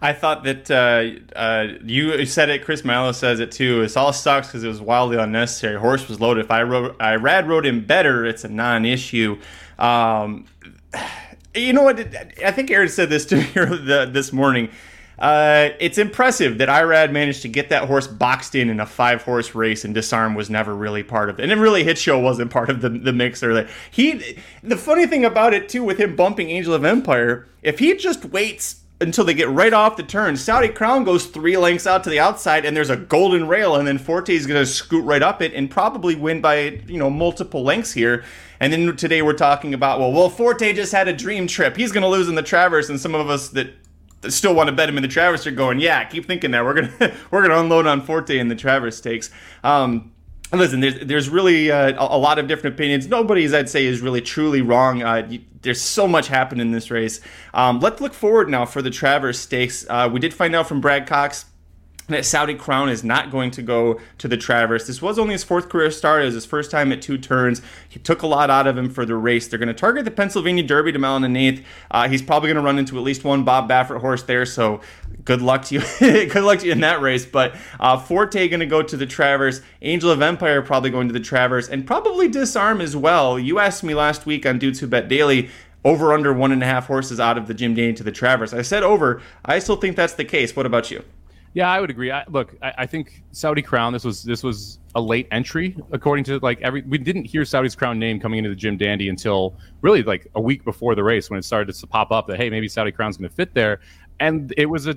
I 0.00 0.12
thought 0.12 0.44
that 0.44 0.70
uh, 0.70 1.36
uh, 1.36 1.78
you 1.82 2.24
said 2.24 2.50
it. 2.50 2.64
Chris 2.64 2.84
Milo 2.84 3.12
says 3.12 3.40
it 3.40 3.50
too. 3.50 3.82
It's 3.82 3.96
all 3.96 4.12
sucks 4.12 4.46
because 4.46 4.62
it 4.62 4.68
was 4.68 4.80
wildly 4.80 5.16
unnecessary. 5.16 5.78
Horse 5.78 6.08
was 6.08 6.20
loaded. 6.20 6.44
If 6.44 6.50
I 6.52 6.62
wrote, 6.62 6.96
Irad 6.98 7.48
rode 7.48 7.66
him 7.66 7.84
better, 7.84 8.24
it's 8.24 8.44
a 8.44 8.48
non-issue. 8.48 9.40
Um, 9.78 10.46
you 11.54 11.72
know 11.72 11.82
what? 11.82 11.98
I 12.44 12.52
think 12.52 12.70
Aaron 12.70 12.88
said 12.88 13.10
this 13.10 13.26
to 13.26 13.36
me 13.36 13.44
this 14.12 14.32
morning. 14.32 14.70
Uh, 15.18 15.70
it's 15.80 15.98
impressive 15.98 16.58
that 16.58 16.68
Irad 16.68 17.10
managed 17.10 17.42
to 17.42 17.48
get 17.48 17.70
that 17.70 17.84
horse 17.88 18.06
boxed 18.06 18.54
in 18.54 18.70
in 18.70 18.78
a 18.78 18.86
five 18.86 19.22
horse 19.22 19.54
race, 19.54 19.84
and 19.84 19.92
Disarm 19.92 20.34
was 20.34 20.48
never 20.48 20.74
really 20.74 21.02
part 21.02 21.28
of 21.28 21.38
it. 21.38 21.42
And 21.42 21.52
it 21.52 21.56
really 21.56 21.82
Hit 21.82 21.98
Show 21.98 22.18
wasn't 22.18 22.50
part 22.50 22.70
of 22.70 22.80
the 22.80 22.88
the 22.88 23.12
mix 23.12 23.42
or 23.42 23.54
that 23.54 23.68
he. 23.90 24.36
The 24.62 24.76
funny 24.76 25.06
thing 25.06 25.24
about 25.24 25.54
it 25.54 25.68
too, 25.68 25.82
with 25.82 25.98
him 25.98 26.14
bumping 26.14 26.50
Angel 26.50 26.74
of 26.74 26.84
Empire, 26.84 27.46
if 27.62 27.78
he 27.78 27.94
just 27.96 28.26
waits 28.26 28.82
until 29.00 29.24
they 29.24 29.34
get 29.34 29.48
right 29.48 29.72
off 29.72 29.96
the 29.96 30.02
turn. 30.02 30.36
Saudi 30.36 30.68
Crown 30.68 31.04
goes 31.04 31.26
three 31.26 31.56
lengths 31.56 31.86
out 31.86 32.02
to 32.04 32.10
the 32.10 32.18
outside, 32.18 32.64
and 32.64 32.76
there's 32.76 32.90
a 32.90 32.96
golden 32.96 33.46
rail, 33.46 33.76
and 33.76 33.86
then 33.86 33.96
Forte 33.96 34.34
is 34.34 34.46
going 34.46 34.60
to 34.60 34.66
scoot 34.66 35.04
right 35.04 35.22
up 35.22 35.40
it 35.40 35.54
and 35.54 35.70
probably 35.70 36.14
win 36.14 36.40
by 36.40 36.80
you 36.86 36.98
know 36.98 37.10
multiple 37.10 37.62
lengths 37.62 37.92
here. 37.92 38.24
And 38.60 38.72
then 38.72 38.96
today 38.96 39.22
we're 39.22 39.34
talking 39.34 39.72
about 39.72 40.00
well, 40.00 40.12
well 40.12 40.30
Forte 40.30 40.72
just 40.72 40.92
had 40.92 41.08
a 41.08 41.12
dream 41.12 41.46
trip. 41.46 41.76
He's 41.76 41.92
going 41.92 42.02
to 42.02 42.08
lose 42.08 42.28
in 42.28 42.34
the 42.34 42.42
Travers, 42.42 42.90
and 42.90 43.00
some 43.00 43.14
of 43.14 43.30
us 43.30 43.50
that 43.50 43.72
still 44.28 44.54
want 44.54 44.68
to 44.68 44.74
bet 44.74 44.88
him 44.88 44.96
in 44.96 45.02
the 45.02 45.08
Travers 45.08 45.46
are 45.46 45.50
going, 45.50 45.80
yeah, 45.80 46.04
keep 46.04 46.26
thinking 46.26 46.50
that 46.52 46.64
we're 46.64 46.74
gonna 46.74 47.14
we're 47.30 47.42
gonna 47.42 47.60
unload 47.60 47.86
on 47.86 48.00
Forte 48.02 48.38
in 48.38 48.48
the 48.48 48.56
Travers 48.56 48.96
stakes. 48.96 49.30
Um, 49.62 50.12
Listen, 50.50 50.80
there's 50.80 50.98
there's 51.00 51.28
really 51.28 51.70
uh, 51.70 51.92
a, 51.98 52.16
lot 52.16 52.38
of 52.38 52.48
different 52.48 52.74
opinions. 52.74 53.06
Nobody's, 53.06 53.52
I'd 53.52 53.68
say, 53.68 53.84
is 53.84 54.00
really 54.00 54.22
truly 54.22 54.62
wrong. 54.62 55.02
Uh, 55.02 55.26
you, 55.28 55.40
there's 55.60 55.80
so 55.80 56.08
much 56.08 56.28
happened 56.28 56.62
in 56.62 56.70
this 56.70 56.90
race. 56.90 57.20
Um, 57.52 57.80
let's 57.80 58.00
look 58.00 58.14
forward 58.14 58.48
now 58.48 58.64
for 58.64 58.80
the 58.80 58.88
Travers 58.90 59.38
Stakes. 59.38 59.84
Uh, 59.90 60.08
we 60.10 60.20
did 60.20 60.32
find 60.32 60.56
out 60.56 60.66
from 60.66 60.80
Brad 60.80 61.06
Cox 61.06 61.44
that 62.08 62.24
Saudi 62.24 62.54
Crown 62.54 62.88
is 62.88 63.04
not 63.04 63.30
going 63.30 63.50
to 63.52 63.62
go 63.62 64.00
to 64.18 64.28
the 64.28 64.36
Travers. 64.36 64.86
This 64.86 65.02
was 65.02 65.18
only 65.18 65.32
his 65.32 65.44
fourth 65.44 65.68
career 65.68 65.90
start. 65.90 66.22
It 66.22 66.26
was 66.26 66.34
his 66.34 66.46
first 66.46 66.70
time 66.70 66.90
at 66.90 67.02
two 67.02 67.18
turns. 67.18 67.62
He 67.88 67.98
took 67.98 68.22
a 68.22 68.26
lot 68.26 68.50
out 68.50 68.66
of 68.66 68.76
him 68.76 68.90
for 68.90 69.04
the 69.04 69.14
race. 69.14 69.46
They're 69.46 69.58
going 69.58 69.68
to 69.68 69.74
target 69.74 70.04
the 70.04 70.10
Pennsylvania 70.10 70.62
Derby 70.62 70.92
to 70.92 70.98
Mellon 70.98 71.24
and 71.24 71.36
eighth. 71.36 71.64
Uh, 71.90 72.08
he's 72.08 72.22
probably 72.22 72.48
going 72.48 72.56
to 72.56 72.62
run 72.62 72.78
into 72.78 72.96
at 72.96 73.04
least 73.04 73.24
one 73.24 73.44
Bob 73.44 73.68
Baffert 73.68 74.00
horse 74.00 74.22
there. 74.22 74.46
So 74.46 74.80
good 75.24 75.42
luck 75.42 75.64
to 75.66 75.74
you. 75.76 75.80
good 76.00 76.44
luck 76.44 76.60
to 76.60 76.66
you 76.66 76.72
in 76.72 76.80
that 76.80 77.00
race. 77.00 77.26
But 77.26 77.54
uh, 77.78 77.98
Forte 77.98 78.48
going 78.48 78.60
to 78.60 78.66
go 78.66 78.82
to 78.82 78.96
the 78.96 79.06
Travers. 79.06 79.60
Angel 79.82 80.10
of 80.10 80.22
Empire 80.22 80.62
probably 80.62 80.90
going 80.90 81.08
to 81.08 81.12
the 81.12 81.20
Travers, 81.20 81.68
and 81.68 81.86
probably 81.86 82.28
Disarm 82.28 82.80
as 82.80 82.96
well. 82.96 83.38
You 83.38 83.58
asked 83.58 83.84
me 83.84 83.94
last 83.94 84.26
week 84.26 84.46
on 84.46 84.58
Dudes 84.58 84.80
Who 84.80 84.86
Bet 84.86 85.08
Daily 85.08 85.50
over 85.84 86.12
under 86.12 86.32
one 86.32 86.52
and 86.52 86.62
a 86.62 86.66
half 86.66 86.86
horses 86.86 87.20
out 87.20 87.38
of 87.38 87.46
the 87.46 87.54
Jim 87.54 87.74
Dandy 87.74 87.94
to 87.94 88.02
the 88.02 88.12
Travers. 88.12 88.52
I 88.52 88.62
said 88.62 88.82
over. 88.82 89.22
I 89.44 89.58
still 89.58 89.76
think 89.76 89.96
that's 89.96 90.14
the 90.14 90.24
case. 90.24 90.56
What 90.56 90.66
about 90.66 90.90
you? 90.90 91.04
Yeah, 91.58 91.72
I 91.72 91.80
would 91.80 91.90
agree. 91.90 92.12
I, 92.12 92.24
look, 92.28 92.54
I, 92.62 92.72
I, 92.78 92.86
think 92.86 93.24
Saudi 93.32 93.62
Crown. 93.62 93.92
This 93.92 94.04
was 94.04 94.22
this 94.22 94.44
was 94.44 94.78
a 94.94 95.00
late 95.00 95.26
entry 95.32 95.76
according 95.90 96.22
to 96.26 96.38
like 96.38 96.60
every. 96.60 96.82
We 96.82 96.98
didn't 96.98 97.24
hear 97.24 97.44
Saudi's 97.44 97.74
Crown 97.74 97.98
name 97.98 98.20
coming 98.20 98.38
into 98.38 98.48
the 98.48 98.54
Jim 98.54 98.76
Dandy 98.76 99.08
until 99.08 99.56
really 99.80 100.04
like 100.04 100.28
a 100.36 100.40
week 100.40 100.64
before 100.64 100.94
the 100.94 101.02
race 101.02 101.30
when 101.30 101.36
it 101.36 101.42
started 101.42 101.74
to 101.74 101.86
pop 101.88 102.12
up 102.12 102.28
that 102.28 102.36
hey 102.36 102.48
maybe 102.48 102.68
Saudi 102.68 102.92
Crown's 102.92 103.16
going 103.16 103.28
to 103.28 103.34
fit 103.34 103.54
there, 103.54 103.80
and 104.20 104.54
it 104.56 104.66
was 104.66 104.86
a 104.86 104.96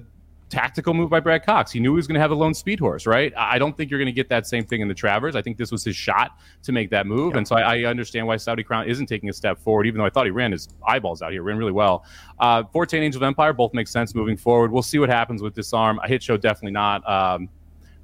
tactical 0.51 0.93
move 0.93 1.09
by 1.09 1.19
Brad 1.19 1.45
Cox. 1.45 1.71
He 1.71 1.79
knew 1.79 1.93
he 1.93 1.95
was 1.95 2.07
going 2.07 2.15
to 2.15 2.19
have 2.19 2.29
a 2.29 2.35
lone 2.35 2.53
speed 2.53 2.79
horse, 2.79 3.07
right? 3.07 3.33
I 3.35 3.57
don't 3.57 3.75
think 3.75 3.89
you're 3.89 3.99
going 3.99 4.05
to 4.07 4.11
get 4.11 4.29
that 4.29 4.45
same 4.45 4.65
thing 4.65 4.81
in 4.81 4.87
the 4.87 4.93
Travers. 4.93 5.35
I 5.35 5.41
think 5.41 5.57
this 5.57 5.71
was 5.71 5.83
his 5.83 5.95
shot 5.95 6.37
to 6.63 6.71
make 6.71 6.89
that 6.91 7.07
move. 7.07 7.31
Yeah. 7.31 7.37
And 7.37 7.47
so 7.47 7.55
I, 7.55 7.77
I, 7.77 7.83
understand 7.85 8.27
why 8.27 8.37
Saudi 8.37 8.61
Crown 8.61 8.87
isn't 8.87 9.07
taking 9.07 9.29
a 9.29 9.33
step 9.33 9.57
forward, 9.57 9.87
even 9.87 9.99
though 9.99 10.05
I 10.05 10.09
thought 10.09 10.25
he 10.25 10.31
ran 10.31 10.51
his 10.51 10.67
eyeballs 10.85 11.21
out 11.21 11.31
here, 11.31 11.41
ran 11.41 11.57
really 11.57 11.71
well. 11.71 12.05
Uh, 12.39 12.63
Forte 12.65 12.93
and 12.93 13.03
Angel 13.03 13.19
of 13.19 13.25
Empire 13.25 13.53
both 13.53 13.73
make 13.73 13.87
sense 13.87 14.13
moving 14.13 14.37
forward. 14.37 14.71
We'll 14.71 14.83
see 14.83 14.99
what 14.99 15.09
happens 15.09 15.41
with 15.41 15.55
Disarm. 15.55 15.99
A 16.03 16.07
hit 16.07 16.21
show, 16.21 16.37
definitely 16.37 16.73
not. 16.73 17.09
Um, 17.09 17.49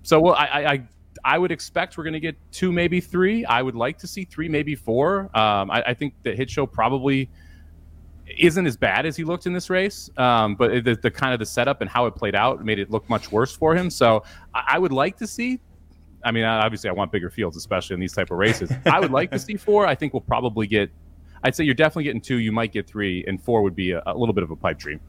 so 0.04 0.20
well, 0.20 0.36
I, 0.36 0.46
I, 0.46 0.88
I 1.26 1.38
would 1.38 1.52
expect 1.52 1.98
we're 1.98 2.06
going 2.06 2.14
to 2.14 2.20
get 2.20 2.38
two, 2.52 2.72
maybe 2.72 3.02
three. 3.02 3.44
I 3.46 3.62
would 3.62 3.76
like 3.76 3.98
to 4.00 4.08
see 4.08 4.24
three, 4.24 4.48
maybe 4.48 4.74
four. 4.74 5.30
Um, 5.38 5.70
I, 5.70 5.84
I 5.88 5.94
think 5.94 6.14
the 6.24 6.34
hit 6.34 6.50
show 6.50 6.66
probably– 6.66 7.30
isn't 8.38 8.66
as 8.66 8.76
bad 8.76 9.06
as 9.06 9.16
he 9.16 9.24
looked 9.24 9.46
in 9.46 9.54
this 9.54 9.70
race, 9.70 10.10
um, 10.18 10.56
but 10.56 10.84
the, 10.84 10.96
the, 10.96 11.12
kind 11.12 11.34
of 11.34 11.40
the 11.40 11.46
setup 11.46 11.82
and 11.82 11.90
how 11.90 12.06
it 12.06 12.16
played 12.16 12.36
out 12.36 12.64
made 12.64 12.80
it 12.80 12.90
look 12.92 13.10
much 13.10 13.32
worse 13.32 13.56
for 13.56 13.76
him. 13.76 13.90
So 13.90 14.24
I, 14.54 14.64
I, 14.74 14.80
would 14.80 14.92
like 14.92 15.18
to 15.18 15.28
see. 15.28 15.60
I 16.24 16.32
mean, 16.32 16.44
obviously, 16.44 16.90
I 16.90 16.94
want 16.94 17.12
bigger 17.12 17.30
fields, 17.30 17.56
especially 17.56 17.94
in 17.94 18.00
these 18.00 18.14
type 18.14 18.32
of 18.32 18.38
races. 18.38 18.72
I 18.86 19.00
would 19.00 19.12
like 19.12 19.32
to 19.32 19.40
see 19.40 19.56
four. 19.56 19.88
I 19.88 19.96
think 19.96 20.14
we'll 20.14 20.22
probably 20.22 20.68
get. 20.68 20.90
I'd 21.44 21.56
say 21.56 21.64
you're 21.64 21.76
definitely 21.76 22.06
getting 22.06 22.22
two. 22.22 22.38
You 22.38 22.52
might 22.52 22.74
get 22.74 22.88
three, 22.88 23.24
and 23.28 23.42
four 23.42 23.62
would 23.62 23.76
be 23.76 23.92
a, 23.92 24.02
a 24.06 24.18
little 24.18 24.34
bit 24.34 24.44
of 24.44 24.52
a 24.52 24.56
pipe 24.56 24.78
dream. 24.78 25.00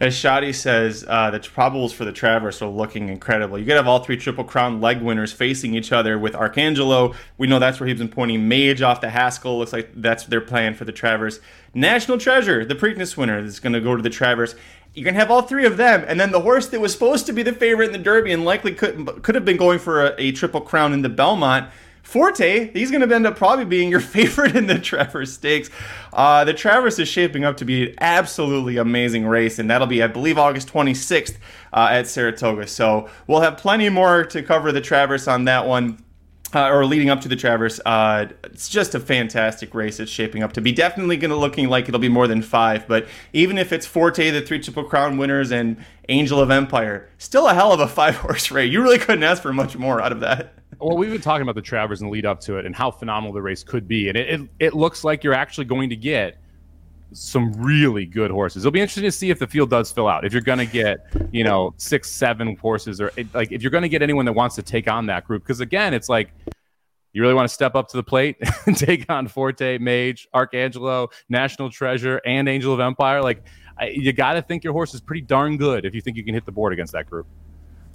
As 0.00 0.14
Shadi 0.14 0.54
says, 0.54 1.04
uh, 1.06 1.30
the 1.30 1.40
probables 1.40 1.92
for 1.92 2.06
the 2.06 2.12
Travers 2.12 2.62
are 2.62 2.68
looking 2.70 3.10
incredible. 3.10 3.58
You 3.58 3.66
could 3.66 3.76
have 3.76 3.86
all 3.86 4.02
three 4.02 4.16
Triple 4.16 4.44
Crown 4.44 4.80
leg 4.80 5.02
winners 5.02 5.30
facing 5.30 5.74
each 5.74 5.92
other 5.92 6.18
with 6.18 6.32
Arcangelo. 6.32 7.14
We 7.36 7.46
know 7.46 7.58
that's 7.58 7.78
where 7.78 7.86
he's 7.86 7.98
been 7.98 8.08
pointing. 8.08 8.48
Mage 8.48 8.80
off 8.80 9.02
the 9.02 9.10
Haskell. 9.10 9.58
Looks 9.58 9.74
like 9.74 9.90
that's 9.94 10.24
their 10.24 10.40
plan 10.40 10.72
for 10.72 10.86
the 10.86 10.92
Travers. 10.92 11.40
National 11.74 12.16
Treasure, 12.16 12.64
the 12.64 12.74
Preakness 12.74 13.14
winner, 13.14 13.40
is 13.40 13.60
going 13.60 13.74
to 13.74 13.80
go 13.80 13.94
to 13.94 14.02
the 14.02 14.08
Travers. 14.08 14.54
You're 14.94 15.04
going 15.04 15.14
to 15.14 15.20
have 15.20 15.30
all 15.30 15.42
three 15.42 15.66
of 15.66 15.76
them, 15.76 16.02
and 16.08 16.18
then 16.18 16.32
the 16.32 16.40
horse 16.40 16.66
that 16.68 16.80
was 16.80 16.94
supposed 16.94 17.26
to 17.26 17.34
be 17.34 17.42
the 17.42 17.52
favorite 17.52 17.88
in 17.88 17.92
the 17.92 17.98
Derby 17.98 18.32
and 18.32 18.42
likely 18.42 18.74
could 18.74 19.22
could 19.22 19.34
have 19.34 19.44
been 19.44 19.58
going 19.58 19.78
for 19.78 20.06
a, 20.06 20.14
a 20.16 20.32
Triple 20.32 20.62
Crown 20.62 20.94
in 20.94 21.02
the 21.02 21.10
Belmont 21.10 21.70
Forte, 22.10 22.72
he's 22.72 22.90
going 22.90 23.08
to 23.08 23.14
end 23.14 23.24
up 23.24 23.36
probably 23.36 23.64
being 23.64 23.88
your 23.88 24.00
favorite 24.00 24.56
in 24.56 24.66
the 24.66 24.80
Travers 24.80 25.32
Stakes. 25.32 25.70
Uh, 26.12 26.42
the 26.44 26.52
Travers 26.52 26.98
is 26.98 27.06
shaping 27.06 27.44
up 27.44 27.56
to 27.58 27.64
be 27.64 27.90
an 27.90 27.94
absolutely 28.00 28.78
amazing 28.78 29.28
race, 29.28 29.60
and 29.60 29.70
that'll 29.70 29.86
be, 29.86 30.02
I 30.02 30.08
believe, 30.08 30.36
August 30.36 30.68
26th 30.72 31.36
uh, 31.72 31.88
at 31.92 32.08
Saratoga. 32.08 32.66
So 32.66 33.08
we'll 33.28 33.42
have 33.42 33.58
plenty 33.58 33.88
more 33.90 34.24
to 34.24 34.42
cover 34.42 34.72
the 34.72 34.80
Travers 34.80 35.28
on 35.28 35.44
that 35.44 35.68
one. 35.68 36.02
Uh, 36.52 36.68
or 36.68 36.84
leading 36.84 37.10
up 37.10 37.20
to 37.20 37.28
the 37.28 37.36
Travers, 37.36 37.78
uh, 37.86 38.26
it's 38.42 38.68
just 38.68 38.96
a 38.96 38.98
fantastic 38.98 39.72
race. 39.72 40.00
It's 40.00 40.10
shaping 40.10 40.42
up 40.42 40.52
to 40.54 40.60
be 40.60 40.72
definitely 40.72 41.16
going 41.16 41.30
to 41.30 41.36
looking 41.36 41.68
like 41.68 41.86
it'll 41.86 42.00
be 42.00 42.08
more 42.08 42.26
than 42.26 42.42
five. 42.42 42.88
But 42.88 43.06
even 43.32 43.56
if 43.56 43.72
it's 43.72 43.86
Forte, 43.86 44.32
the 44.32 44.40
three 44.40 44.58
Triple 44.58 44.82
Crown 44.82 45.16
winners, 45.16 45.52
and 45.52 45.76
Angel 46.08 46.40
of 46.40 46.50
Empire, 46.50 47.08
still 47.18 47.46
a 47.46 47.54
hell 47.54 47.70
of 47.70 47.78
a 47.78 47.86
five 47.86 48.16
horse 48.16 48.50
race. 48.50 48.72
You 48.72 48.82
really 48.82 48.98
couldn't 48.98 49.22
ask 49.22 49.40
for 49.40 49.52
much 49.52 49.76
more 49.76 50.02
out 50.02 50.10
of 50.10 50.18
that 50.18 50.59
well, 50.80 50.96
we've 50.96 51.10
been 51.10 51.20
talking 51.20 51.42
about 51.42 51.54
the 51.54 51.62
Travers 51.62 52.00
and 52.00 52.10
lead 52.10 52.26
up 52.26 52.40
to 52.40 52.56
it 52.56 52.66
and 52.66 52.74
how 52.74 52.90
phenomenal 52.90 53.32
the 53.32 53.42
race 53.42 53.62
could 53.62 53.86
be, 53.86 54.08
and 54.08 54.16
it, 54.16 54.40
it, 54.40 54.50
it 54.58 54.74
looks 54.74 55.04
like 55.04 55.22
you're 55.22 55.34
actually 55.34 55.66
going 55.66 55.90
to 55.90 55.96
get 55.96 56.38
some 57.12 57.52
really 57.52 58.06
good 58.06 58.30
horses. 58.30 58.64
It'll 58.64 58.72
be 58.72 58.80
interesting 58.80 59.04
to 59.04 59.12
see 59.12 59.30
if 59.30 59.38
the 59.38 59.46
field 59.46 59.70
does 59.70 59.90
fill 59.90 60.08
out. 60.08 60.24
If 60.24 60.32
you're 60.32 60.42
going 60.42 60.58
to 60.58 60.66
get, 60.66 61.06
you 61.32 61.44
know, 61.44 61.74
six, 61.76 62.10
seven 62.10 62.56
horses, 62.56 63.00
or 63.00 63.12
like 63.34 63.52
if 63.52 63.62
you're 63.62 63.70
going 63.70 63.82
to 63.82 63.88
get 63.88 64.02
anyone 64.02 64.24
that 64.26 64.32
wants 64.32 64.54
to 64.56 64.62
take 64.62 64.88
on 64.88 65.06
that 65.06 65.26
group, 65.26 65.42
because 65.42 65.60
again, 65.60 65.92
it's 65.92 66.08
like 66.08 66.32
you 67.12 67.22
really 67.22 67.34
want 67.34 67.48
to 67.48 67.54
step 67.54 67.74
up 67.74 67.88
to 67.88 67.96
the 67.96 68.02
plate 68.02 68.36
and 68.66 68.76
take 68.76 69.10
on 69.10 69.26
Forte, 69.26 69.78
Mage, 69.78 70.28
Arcangelo, 70.34 71.08
National 71.28 71.70
Treasure, 71.70 72.20
and 72.24 72.48
Angel 72.48 72.72
of 72.72 72.80
Empire. 72.80 73.22
Like 73.22 73.42
you 73.92 74.12
got 74.12 74.34
to 74.34 74.42
think 74.42 74.62
your 74.62 74.72
horse 74.72 74.94
is 74.94 75.00
pretty 75.00 75.22
darn 75.22 75.56
good 75.56 75.84
if 75.84 75.94
you 75.94 76.00
think 76.00 76.16
you 76.16 76.24
can 76.24 76.34
hit 76.34 76.44
the 76.44 76.52
board 76.52 76.72
against 76.72 76.92
that 76.92 77.08
group. 77.08 77.26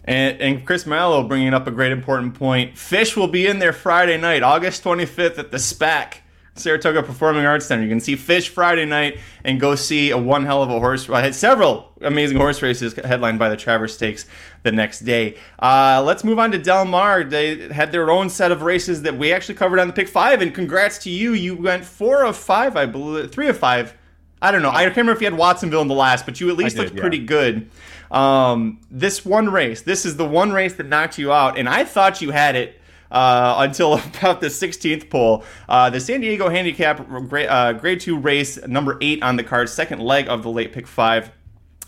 And, 0.06 0.40
and 0.40 0.66
Chris 0.66 0.86
Mallow 0.86 1.28
bringing 1.28 1.54
up 1.54 1.68
a 1.68 1.72
great 1.72 1.92
important 1.92 2.36
point. 2.36 2.76
Phish 2.76 3.18
will 3.18 3.28
be 3.28 3.48
in 3.48 3.60
there 3.60 3.74
Friday 3.74 4.18
night, 4.18 4.44
August 4.44 4.84
25th 4.84 5.40
at 5.40 5.52
the 5.52 5.58
SPAC, 5.58 6.18
Saratoga 6.54 7.02
Performing 7.02 7.46
Arts 7.46 7.66
Center. 7.66 7.84
You 7.84 7.90
can 7.90 8.00
see 8.00 8.16
Phish 8.16 8.50
Friday 8.50 8.86
night 8.86 9.20
and 9.44 9.60
go 9.60 9.74
see 9.74 10.12
a 10.12 10.18
one 10.18 10.46
hell 10.46 10.62
of 10.62 10.70
a 10.70 10.80
horse. 10.80 11.10
I 11.10 11.22
had 11.22 11.34
several 11.34 11.92
amazing 12.02 12.38
horse 12.38 12.62
races 12.62 12.94
headlined 12.94 13.40
by 13.40 13.50
the 13.50 13.58
Travers 13.58 13.96
Stakes 13.96 14.28
the 14.62 14.72
next 14.72 15.00
day. 15.00 15.38
Uh, 15.60 16.04
let's 16.06 16.24
move 16.24 16.38
on 16.38 16.52
to 16.52 16.60
Del 16.60 16.86
Mar. 16.86 17.24
They 17.24 17.68
had 17.74 17.92
their 17.92 18.12
own 18.12 18.30
set 18.30 18.52
of 18.52 18.62
races 18.62 19.02
that 19.02 19.18
we 19.18 19.34
actually 19.34 19.56
covered 19.56 19.80
on 19.80 19.88
the 19.88 19.94
pick 19.94 20.08
five. 20.08 20.42
And 20.42 20.54
congrats 20.54 21.00
to 21.00 21.10
you. 21.10 21.34
You 21.34 21.58
went 21.58 21.84
four 21.84 22.24
of 22.24 22.38
five, 22.38 22.78
I 22.78 22.86
believe, 22.86 23.32
three 23.32 23.48
of 23.48 23.58
five. 23.58 23.98
I 24.42 24.52
don't 24.52 24.62
know. 24.62 24.70
I 24.70 24.84
can't 24.84 24.98
remember 24.98 25.14
if 25.14 25.22
you 25.22 25.26
had 25.26 25.38
Watsonville 25.38 25.82
in 25.82 25.88
the 25.88 25.96
last, 25.96 26.26
but 26.26 26.40
you 26.40 26.50
at 26.50 26.56
least 26.56 26.76
did, 26.76 26.84
looked 26.84 26.96
yeah. 26.96 27.02
pretty 27.02 27.20
good. 27.20 27.70
Um, 28.16 28.80
this 28.90 29.26
one 29.26 29.50
race, 29.50 29.82
this 29.82 30.06
is 30.06 30.16
the 30.16 30.26
one 30.26 30.54
race 30.54 30.76
that 30.76 30.88
knocked 30.88 31.18
you 31.18 31.34
out, 31.34 31.58
and 31.58 31.68
I 31.68 31.84
thought 31.84 32.22
you 32.22 32.32
had 32.32 32.56
it 32.56 32.80
uh, 33.12 33.56
until 33.60 33.94
about 34.20 34.40
the 34.40 34.48
16th 34.48 35.10
pole. 35.10 35.44
Uh, 35.68 35.90
the 35.90 36.00
San 36.00 36.22
Diego 36.22 36.48
Handicap 36.50 37.08
grade, 37.28 37.48
uh, 37.48 37.74
grade 37.74 38.00
2 38.00 38.18
race, 38.18 38.66
number 38.66 38.98
8 39.02 39.22
on 39.22 39.36
the 39.36 39.44
card, 39.44 39.70
second 39.70 40.00
leg 40.00 40.30
of 40.30 40.44
the 40.44 40.50
late 40.50 40.72
pick 40.72 40.88
5. 40.88 41.30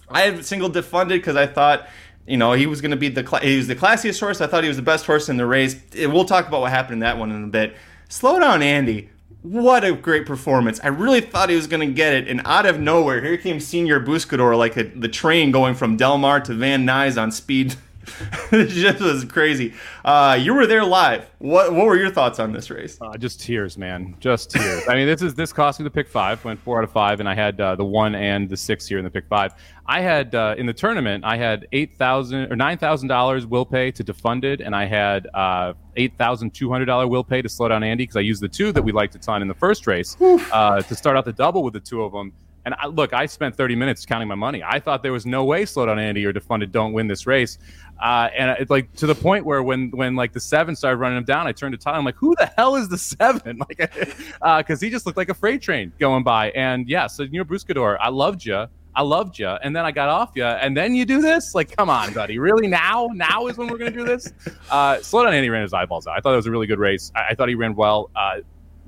I 0.10 0.22
had 0.22 0.46
single 0.46 0.70
defunded 0.70 1.10
because 1.10 1.36
I 1.36 1.48
thought 1.48 1.88
you 2.28 2.36
know, 2.36 2.52
he 2.52 2.68
was 2.68 2.82
going 2.82 2.92
to 2.92 2.98
be 2.98 3.08
the 3.08 3.26
cl- 3.26 3.42
he 3.42 3.56
was 3.56 3.68
the 3.68 3.76
classiest 3.76 4.20
horse. 4.20 4.42
I 4.42 4.48
thought 4.48 4.64
he 4.64 4.68
was 4.68 4.76
the 4.76 4.84
best 4.84 5.06
horse 5.06 5.30
in 5.30 5.38
the 5.38 5.46
race. 5.46 5.78
We'll 5.96 6.26
talk 6.26 6.46
about 6.46 6.60
what 6.60 6.72
happened 6.72 6.96
in 6.96 7.00
that 7.00 7.18
one 7.18 7.32
in 7.32 7.42
a 7.46 7.48
bit. 7.48 7.78
Slow 8.10 8.38
down, 8.38 8.62
Andy 8.62 9.10
what 9.52 9.84
a 9.84 9.94
great 9.94 10.26
performance. 10.26 10.80
I 10.84 10.88
really 10.88 11.22
thought 11.22 11.50
he 11.50 11.56
was 11.56 11.68
going 11.68 11.88
to 11.88 11.94
get 11.94 12.14
it, 12.14 12.28
and 12.28 12.42
out 12.46 12.66
of 12.66 12.80
nowhere, 12.80 13.22
here 13.24 13.38
came 13.38 13.60
Senor 13.60 14.02
Buscador 14.02 14.58
like 14.58 14.76
a, 14.78 14.84
the 14.84 15.08
train 15.08 15.52
going 15.52 15.76
from 15.76 15.96
Del 15.96 16.18
Mar 16.18 16.40
to 16.42 16.54
Van 16.54 16.86
Nuys 16.86 17.22
on 17.22 17.32
speed. 17.32 17.76
it 18.52 18.68
just 18.68 19.02
was 19.02 19.26
crazy. 19.26 19.74
Uh, 20.04 20.38
you 20.40 20.54
were 20.54 20.66
there 20.66 20.84
live. 20.84 21.30
What 21.40 21.74
what 21.74 21.86
were 21.86 21.98
your 21.98 22.10
thoughts 22.10 22.40
on 22.40 22.52
this 22.52 22.70
race? 22.70 22.98
Uh, 23.02 23.18
just 23.18 23.42
tears, 23.42 23.78
man. 23.78 24.16
Just 24.20 24.52
tears. 24.52 24.84
I 24.88 24.96
mean, 24.96 25.08
this 25.08 25.22
is 25.22 25.36
this 25.36 25.52
cost 25.54 25.80
me 25.80 25.84
the 25.84 25.90
pick 25.90 26.08
five. 26.08 26.44
Went 26.44 26.60
four 26.60 26.78
out 26.78 26.84
of 26.84 26.92
five, 26.92 27.20
and 27.20 27.28
I 27.28 27.36
had 27.36 27.60
uh, 27.60 27.76
the 27.76 27.86
one 27.86 28.16
and 28.16 28.50
the 28.50 28.58
six 28.58 28.88
here 28.88 28.98
in 28.98 29.04
the 29.04 29.10
pick 29.10 29.28
five. 29.28 29.54
I 29.86 30.02
had 30.02 30.36
uh, 30.36 30.56
in 30.58 30.66
the 30.66 30.74
tournament, 30.74 31.24
I 31.26 31.38
had 31.38 31.68
eight 31.72 31.98
thousand 31.98 32.52
or 32.52 32.56
nine 32.56 32.78
thousand 32.78 33.10
dollars 33.10 33.46
will 33.46 33.66
pay 33.66 33.92
to 33.92 34.04
defunded, 34.04 34.66
and 34.66 34.76
I 34.76 34.86
had 34.86 35.28
uh, 35.34 35.74
eight 35.96 36.18
thousand 36.18 36.54
two 36.54 36.70
hundred 36.72 36.86
dollar 36.86 37.08
will 37.08 37.24
pay 37.24 37.42
to 37.42 37.50
slow 37.50 37.68
down 37.68 37.84
Andy 37.84 38.04
because 38.04 38.18
I 38.18 38.22
used 38.22 38.42
the 38.42 38.50
two 38.50 38.72
that 38.72 38.82
we 38.82 38.92
liked 38.92 39.16
a 39.16 39.20
ton 39.20 39.42
in 39.42 39.48
the 39.48 39.56
first 39.56 39.88
race 39.88 40.18
uh, 40.22 40.82
to 40.82 40.96
start 40.96 41.18
out 41.18 41.26
the 41.26 41.34
double 41.34 41.64
with 41.64 41.74
the 41.74 41.80
two 41.80 42.04
of 42.04 42.12
them 42.12 42.34
And 42.68 42.76
I, 42.78 42.88
look, 42.88 43.14
I 43.14 43.28
spent 43.28 43.56
30 43.56 43.78
minutes 43.78 44.06
counting 44.06 44.28
my 44.28 44.36
money. 44.36 44.62
I 44.62 44.78
thought 44.82 45.02
there 45.02 45.14
was 45.14 45.26
no 45.26 45.46
way 45.46 45.64
Slow 45.64 45.86
Down 45.86 46.00
Andy 46.00 46.26
or 46.26 46.34
Defunded 46.34 46.70
don't 46.70 46.92
win 46.92 47.08
this 47.08 47.26
race. 47.26 47.58
Uh, 47.98 48.28
and 48.38 48.58
it's 48.60 48.70
like 48.70 48.92
to 48.96 49.08
the 49.08 49.16
point 49.16 49.46
where 49.46 49.64
when 49.64 49.90
when 49.92 50.18
like 50.18 50.34
the 50.34 50.42
seven 50.42 50.76
started 50.76 50.98
running 50.98 51.18
him 51.18 51.24
down, 51.24 51.48
I 51.48 51.54
turned 51.54 51.72
to 51.72 51.78
Tyler. 51.78 51.98
I'm 51.98 52.04
like, 52.04 52.18
who 52.18 52.36
the 52.38 52.52
hell 52.58 52.76
is 52.76 52.90
the 52.90 52.98
seven? 52.98 53.62
Like, 53.68 53.78
because 53.78 54.82
uh, 54.82 54.86
he 54.86 54.90
just 54.90 55.06
looked 55.06 55.18
like 55.18 55.30
a 55.30 55.34
freight 55.34 55.62
train 55.62 55.94
going 55.98 56.24
by. 56.24 56.52
And 56.52 56.90
yeah, 56.90 57.08
so 57.08 57.26
Senor 57.26 57.46
Buscador, 57.46 57.98
I 58.02 58.10
loved 58.10 58.44
you. 58.46 58.68
I 58.94 59.02
loved 59.02 59.40
you, 59.40 59.48
and 59.48 59.74
then 59.76 59.86
I 59.86 59.92
got 59.92 60.10
off 60.10 60.32
you, 60.36 60.44
and 60.44 60.76
then 60.76 60.96
you 60.96 61.06
do 61.06 61.22
this? 61.22 61.54
Like, 61.54 61.76
come 61.76 61.90
on, 61.90 62.14
buddy, 62.14 62.40
really? 62.40 62.68
Now, 62.68 63.10
now 63.14 63.48
is 63.48 63.58
when 63.58 63.68
we're 63.68 63.78
gonna 63.78 63.92
do 63.92 64.04
this? 64.04 64.34
Uh, 64.70 65.02
slow 65.02 65.24
down, 65.24 65.34
Andy 65.34 65.50
ran 65.50 65.62
his 65.62 65.74
eyeballs 65.74 66.08
out. 66.08 66.18
I 66.18 66.20
thought 66.20 66.34
it 66.34 66.38
was 66.38 66.48
a 66.48 66.52
really 66.52 66.68
good 66.68 66.80
race. 66.80 67.12
I, 67.16 67.28
I 67.30 67.36
thought 67.36 67.48
he 67.48 67.56
ran 67.56 67.74
well. 67.74 68.10
Uh, 68.16 68.42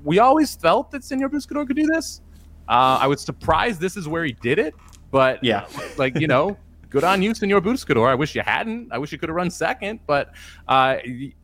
we 0.04 0.18
always 0.18 0.54
felt 0.54 0.90
that 0.90 1.04
Senor 1.04 1.30
Buscador 1.30 1.66
could 1.66 1.76
do 1.76 1.86
this. 1.86 2.20
Uh, 2.70 2.98
I 3.00 3.08
was 3.08 3.20
surprised 3.20 3.80
this 3.80 3.96
is 3.96 4.06
where 4.06 4.24
he 4.24 4.32
did 4.32 4.60
it, 4.60 4.76
but 5.10 5.42
yeah, 5.42 5.66
like 5.98 6.18
you 6.20 6.28
know, 6.28 6.56
good 6.90 7.04
on 7.04 7.22
you, 7.22 7.34
Senor 7.34 7.60
Buscador. 7.60 8.08
I 8.08 8.14
wish 8.14 8.34
you 8.34 8.42
hadn't. 8.42 8.92
I 8.92 8.98
wish 8.98 9.12
you 9.12 9.18
could 9.18 9.28
have 9.28 9.36
run 9.36 9.50
second, 9.50 10.00
but 10.06 10.32
uh, 10.68 10.96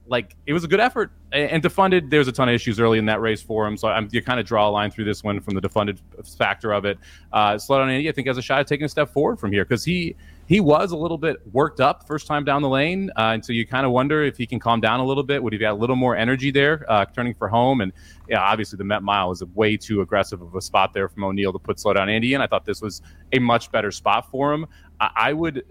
like 0.06 0.36
it 0.46 0.52
was 0.52 0.64
a 0.64 0.68
good 0.68 0.80
effort. 0.80 1.12
And 1.32 1.62
defunded, 1.62 2.10
there's 2.10 2.28
a 2.28 2.32
ton 2.32 2.48
of 2.48 2.54
issues 2.54 2.78
early 2.78 2.98
in 2.98 3.06
that 3.06 3.20
race 3.20 3.42
for 3.42 3.66
him. 3.66 3.76
So 3.76 3.88
I'm, 3.88 4.08
you 4.12 4.22
kind 4.22 4.38
of 4.38 4.46
draw 4.46 4.68
a 4.68 4.70
line 4.70 4.90
through 4.90 5.04
this 5.04 5.24
one 5.24 5.40
from 5.40 5.54
the 5.54 5.60
defunded 5.60 5.98
factor 6.36 6.72
of 6.72 6.84
it. 6.84 6.98
Uh, 7.32 7.58
Slow 7.58 7.78
down 7.78 7.90
Andy, 7.90 8.08
I 8.08 8.12
think, 8.12 8.26
has 8.28 8.38
a 8.38 8.42
shot 8.42 8.60
at 8.60 8.66
taking 8.66 8.84
a 8.84 8.88
step 8.88 9.12
forward 9.12 9.38
from 9.38 9.52
here 9.52 9.64
because 9.64 9.84
he 9.84 10.16
he 10.46 10.60
was 10.60 10.92
a 10.92 10.96
little 10.96 11.18
bit 11.18 11.38
worked 11.52 11.80
up 11.80 12.06
first 12.06 12.28
time 12.28 12.44
down 12.44 12.62
the 12.62 12.68
lane, 12.68 13.10
uh, 13.16 13.32
and 13.34 13.44
so 13.44 13.52
you 13.52 13.66
kind 13.66 13.84
of 13.84 13.90
wonder 13.90 14.22
if 14.22 14.36
he 14.36 14.46
can 14.46 14.60
calm 14.60 14.80
down 14.80 15.00
a 15.00 15.04
little 15.04 15.24
bit. 15.24 15.42
Would 15.42 15.52
he 15.52 15.58
got 15.58 15.72
a 15.72 15.74
little 15.74 15.96
more 15.96 16.16
energy 16.16 16.52
there, 16.52 16.86
uh, 16.88 17.04
turning 17.04 17.34
for 17.34 17.48
home? 17.48 17.80
And 17.80 17.92
yeah, 18.28 18.40
obviously 18.40 18.76
the 18.76 18.84
Met 18.84 19.02
Mile 19.02 19.32
is 19.32 19.42
way 19.54 19.76
too 19.76 20.02
aggressive 20.02 20.40
of 20.40 20.54
a 20.54 20.60
spot 20.60 20.94
there 20.94 21.08
from 21.08 21.24
O'Neill 21.24 21.52
to 21.52 21.58
put 21.58 21.80
slow 21.80 21.94
down 21.94 22.08
Andy 22.08 22.34
in. 22.34 22.40
I 22.40 22.46
thought 22.46 22.64
this 22.64 22.80
was 22.80 23.02
a 23.32 23.40
much 23.40 23.72
better 23.72 23.90
spot 23.90 24.30
for 24.30 24.52
him. 24.52 24.66
I, 25.00 25.10
I 25.16 25.32
would, 25.32 25.64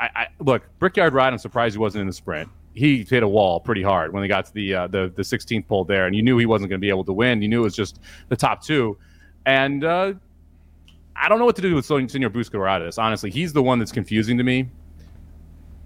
I, 0.00 0.10
I, 0.14 0.26
look 0.40 0.62
Brickyard 0.78 1.14
Ride. 1.14 1.32
I'm 1.32 1.38
surprised 1.38 1.74
he 1.74 1.78
wasn't 1.78 2.02
in 2.02 2.06
the 2.06 2.12
sprint. 2.12 2.48
He 2.74 3.04
hit 3.04 3.22
a 3.22 3.28
wall 3.28 3.60
pretty 3.60 3.82
hard 3.82 4.12
when 4.12 4.22
they 4.22 4.28
got 4.28 4.46
to 4.46 4.52
the 4.54 4.74
uh, 4.74 4.86
the 4.88 5.12
the 5.14 5.22
16th 5.22 5.66
pole 5.66 5.84
there, 5.84 6.06
and 6.06 6.14
you 6.14 6.22
knew 6.22 6.36
he 6.36 6.46
wasn't 6.46 6.68
going 6.68 6.80
to 6.80 6.84
be 6.84 6.90
able 6.90 7.04
to 7.04 7.12
win. 7.12 7.40
You 7.40 7.48
knew 7.48 7.60
it 7.60 7.64
was 7.64 7.76
just 7.76 8.00
the 8.28 8.36
top 8.36 8.62
two, 8.62 8.98
and 9.46 9.82
uh, 9.82 10.12
I 11.18 11.28
don't 11.28 11.38
know 11.38 11.44
what 11.44 11.56
to 11.56 11.62
do 11.62 11.74
with 11.74 11.86
Senor 11.86 12.28
this. 12.28 12.98
Honestly, 12.98 13.30
he's 13.30 13.52
the 13.52 13.62
one 13.62 13.78
that's 13.78 13.92
confusing 13.92 14.36
to 14.38 14.44
me. 14.44 14.68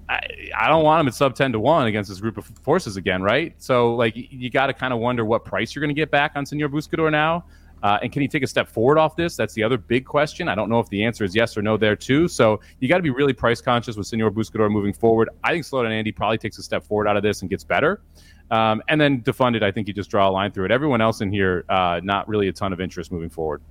I, 0.09 0.21
I 0.57 0.69
don't 0.69 0.83
want 0.83 1.01
him 1.01 1.09
at 1.09 1.15
sub 1.15 1.37
10 1.37 1.53
to 1.53 1.61
1 1.61 1.87
against 1.87 2.11
this 2.11 2.21
group 2.21 2.37
of 2.37 2.45
forces 2.63 2.97
again, 2.97 3.23
right? 3.23 3.55
So, 3.59 3.95
like, 3.95 4.15
you 4.17 4.51
got 4.51 4.67
to 4.67 4.75
kind 4.75 4.93
of 4.93 4.99
wonder 4.99 5.25
what 5.25 5.45
price 5.45 5.75
you're 5.75 5.81
going 5.81 5.95
to 5.95 5.99
get 5.99 6.11
back 6.11 6.33
on 6.35 6.45
Senor 6.45 6.69
Buscador 6.69 7.13
now. 7.13 7.45
Uh, 7.83 7.99
and 8.03 8.13
can 8.13 8.23
he 8.23 8.29
take 8.29 8.43
a 8.43 8.47
step 8.47 8.69
forward 8.69 8.99
off 8.99 9.17
this? 9.17 9.37
That's 9.37 9.55
the 9.55 9.63
other 9.63 9.79
big 9.79 10.05
question. 10.05 10.49
I 10.49 10.55
don't 10.55 10.69
know 10.69 10.81
if 10.81 10.89
the 10.89 11.05
answer 11.05 11.25
is 11.25 11.35
yes 11.35 11.57
or 11.57 11.63
no 11.63 11.77
there, 11.77 11.97
too. 11.97 12.29
So, 12.29 12.61
you 12.79 12.89
got 12.89 12.97
to 12.97 13.03
be 13.03 13.11
really 13.11 13.33
price 13.33 13.61
conscious 13.61 13.97
with 13.97 14.07
Senor 14.07 14.31
Buscador 14.31 14.71
moving 14.71 14.93
forward. 14.93 15.31
I 15.45 15.53
think 15.53 15.65
Slowdown 15.65 15.91
Andy 15.91 16.13
probably 16.13 16.39
takes 16.39 16.59
a 16.59 16.63
step 16.63 16.85
forward 16.85 17.09
out 17.09 17.17
of 17.17 17.23
this 17.23 17.41
and 17.41 17.51
gets 17.51 17.65
better. 17.65 18.03
Um, 18.51 18.83
and 18.89 19.01
then 19.01 19.23
defunded, 19.23 19.63
I 19.63 19.71
think 19.71 19.87
you 19.87 19.95
just 19.95 20.11
draw 20.11 20.29
a 20.29 20.33
line 20.33 20.51
through 20.53 20.67
it. 20.67 20.71
Everyone 20.71 21.01
else 21.01 21.21
in 21.21 21.31
here, 21.31 21.65
uh, 21.69 22.01
not 22.03 22.29
really 22.29 22.49
a 22.49 22.53
ton 22.53 22.73
of 22.73 22.81
interest 22.81 23.13
moving 23.13 23.31
forward. 23.31 23.63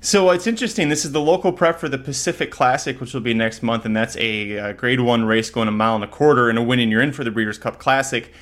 So 0.00 0.30
it's 0.30 0.46
interesting. 0.46 0.88
This 0.88 1.04
is 1.04 1.12
the 1.12 1.20
local 1.20 1.52
prep 1.52 1.80
for 1.80 1.88
the 1.88 1.98
Pacific 1.98 2.50
Classic, 2.50 3.00
which 3.00 3.14
will 3.14 3.22
be 3.22 3.34
next 3.34 3.62
month, 3.62 3.84
and 3.84 3.96
that's 3.96 4.16
a, 4.16 4.52
a 4.52 4.74
Grade 4.74 5.00
One 5.00 5.24
race 5.24 5.50
going 5.50 5.68
a 5.68 5.72
mile 5.72 5.94
and 5.96 6.04
a 6.04 6.08
quarter, 6.08 6.48
and 6.48 6.58
a 6.58 6.62
win, 6.62 6.78
and 6.78 6.92
you're 6.92 7.02
in 7.02 7.12
for 7.12 7.24
the 7.24 7.30
Breeders' 7.30 7.58
Cup 7.58 7.78
Classic. 7.78 8.32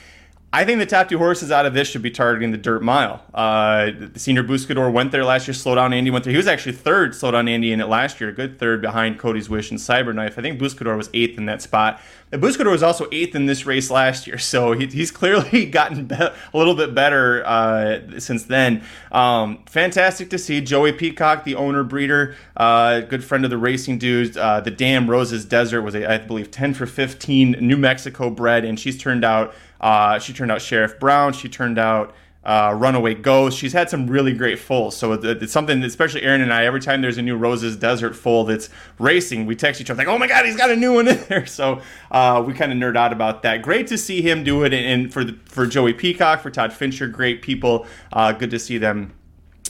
I 0.55 0.65
think 0.65 0.79
the 0.79 0.87
top 0.87 1.09
two 1.09 1.19
horses 1.19 1.51
out 1.51 1.67
of 1.67 1.75
this 1.75 1.89
should 1.89 2.03
be 2.03 2.13
targeting 2.13 2.53
the 2.53 2.57
dirt 2.57 2.81
mile. 2.81 3.25
Uh, 3.35 3.91
the 3.91 4.21
Senor 4.21 4.45
Buscador 4.45 4.93
went 4.93 5.11
there 5.11 5.25
last 5.25 5.49
year. 5.49 5.55
Slow 5.55 5.75
down 5.75 5.93
Andy 5.93 6.13
went 6.13 6.25
there. 6.25 6.31
He 6.31 6.37
was 6.37 6.47
actually 6.47 6.77
third. 6.77 7.13
Slow 7.13 7.33
down 7.33 7.49
Andy 7.49 7.73
in 7.73 7.81
it 7.81 7.89
last 7.89 8.21
year. 8.21 8.31
A 8.31 8.33
good 8.33 8.57
third 8.61 8.81
behind 8.81 9.19
Cody's 9.19 9.51
Wish 9.51 9.73
and 9.73 9.81
Cyberknife. 9.81 10.39
I 10.39 10.43
think 10.43 10.61
Buscador 10.61 10.97
was 10.97 11.11
eighth 11.13 11.39
in 11.39 11.47
that 11.47 11.61
spot. 11.61 12.01
And 12.31 12.41
Buscador 12.41 12.71
was 12.71 12.85
also 12.85 13.09
eighth 13.11 13.35
in 13.35 13.47
this 13.47 13.67
race 13.67 13.91
last 13.91 14.29
year, 14.29 14.39
so 14.39 14.73
he, 14.73 14.87
he's 14.87 15.11
clearly 15.11 15.67
gotten 15.71 16.07
be- 16.07 16.15
a 16.15 16.35
little 16.53 16.75
bit 16.77 16.95
better 16.95 17.45
uh, 17.45 18.21
since 18.21 18.45
then. 18.45 18.85
Um, 19.11 19.65
fantastic 19.67 20.31
to 20.31 20.39
see 20.39 20.61
Joey 20.61 20.93
Peacock, 20.93 21.43
the 21.43 21.57
owner 21.57 21.83
breeder, 21.83 22.37
uh, 22.57 23.01
good 23.01 23.25
friend 23.25 23.45
of 23.45 23.51
the 23.51 23.59
racing 23.59 23.99
dudes. 23.99 24.37
Uh, 24.37 24.61
the 24.61 24.71
Dam 24.71 25.11
Roses 25.11 25.45
Desert 25.45 25.83
was, 25.83 25.97
a, 25.97 26.09
I 26.09 26.19
believe, 26.19 26.53
10 26.53 26.75
for 26.75 26.87
15 26.87 27.53
New 27.61 27.77
Mexico 27.77 28.31
bred, 28.31 28.65
and 28.65 28.79
she's 28.79 28.97
turned 28.97 29.25
out 29.25 29.53
uh, 29.85 30.19
she 30.19 30.33
turned 30.33 30.51
out 30.51 30.63
Sheriff 30.63 30.99
Brown. 30.99 31.35
She 31.35 31.47
turned 31.47 31.79
out 31.79 32.15
uh, 32.43 32.75
Runaway 32.75 33.13
Ghost. 33.13 33.59
She's 33.59 33.75
had 33.75 33.91
some 33.91 34.07
really 34.07 34.33
great 34.33 34.59
foals. 34.59 34.97
So 34.97 35.13
it's 35.13 35.53
something, 35.53 35.83
especially 35.83 36.23
Aaron 36.23 36.41
and 36.41 36.55
I, 36.55 36.65
every 36.65 36.81
time 36.81 37.03
there's 37.03 37.19
a 37.19 37.23
new 37.23 37.37
Roses 37.37 37.77
Desert 37.77 38.17
foal 38.17 38.45
that's 38.45 38.71
racing, 38.99 39.45
we 39.45 39.55
text 39.55 39.83
each 39.83 39.91
other 39.91 39.99
like, 39.99 40.09
oh 40.09 40.17
my 40.17 40.27
God, 40.27 40.47
he's 40.47 40.57
got 40.57 40.71
a 40.71 40.77
new 40.77 40.95
one 40.95 41.09
in 41.09 41.23
there. 41.29 41.45
So 41.55 41.83
uh, 42.11 42.43
we 42.45 42.55
kind 42.55 42.73
of 42.73 42.79
nerd 42.79 42.97
out 42.97 43.13
about 43.13 43.43
that. 43.43 43.61
Great 43.61 43.87
to 43.89 43.99
see 43.99 44.23
him 44.23 44.43
do 44.43 44.65
it. 44.65 44.73
And 44.73 45.13
for, 45.13 45.23
the, 45.23 45.39
for 45.45 45.67
Joey 45.67 45.93
Peacock, 45.93 46.41
for 46.41 46.51
Todd 46.51 46.73
Fincher, 46.73 47.07
great 47.07 47.43
people. 47.43 47.87
Uh, 48.11 48.33
good 48.33 48.51
to 48.51 48.59
see 48.59 48.79
them 48.79 49.13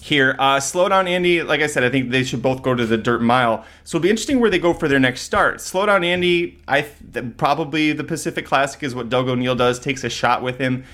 here. 0.04 0.36
Uh, 0.38 0.60
slow 0.60 0.86
down, 0.86 1.08
Andy. 1.08 1.42
Like 1.42 1.62
I 1.62 1.66
said, 1.66 1.82
I 1.82 1.88
think 1.88 2.10
they 2.10 2.24
should 2.24 2.42
both 2.42 2.60
go 2.60 2.74
to 2.74 2.84
the 2.84 2.98
dirt 2.98 3.22
mile. 3.22 3.64
So 3.84 3.96
it'll 3.96 4.02
be 4.02 4.10
interesting 4.10 4.38
where 4.38 4.50
they 4.50 4.58
go 4.58 4.74
for 4.74 4.86
their 4.86 4.98
next 4.98 5.22
start. 5.22 5.62
Slow 5.62 5.86
down, 5.86 6.04
Andy. 6.04 6.58
I 6.68 6.82
th- 6.82 7.38
probably 7.38 7.92
the 7.92 8.04
Pacific 8.04 8.44
Classic 8.44 8.82
is 8.82 8.94
what 8.94 9.08
Doug 9.08 9.28
O'Neill 9.28 9.54
does. 9.54 9.80
Takes 9.80 10.04
a 10.04 10.10
shot 10.10 10.42
with 10.42 10.58
him. 10.58 10.84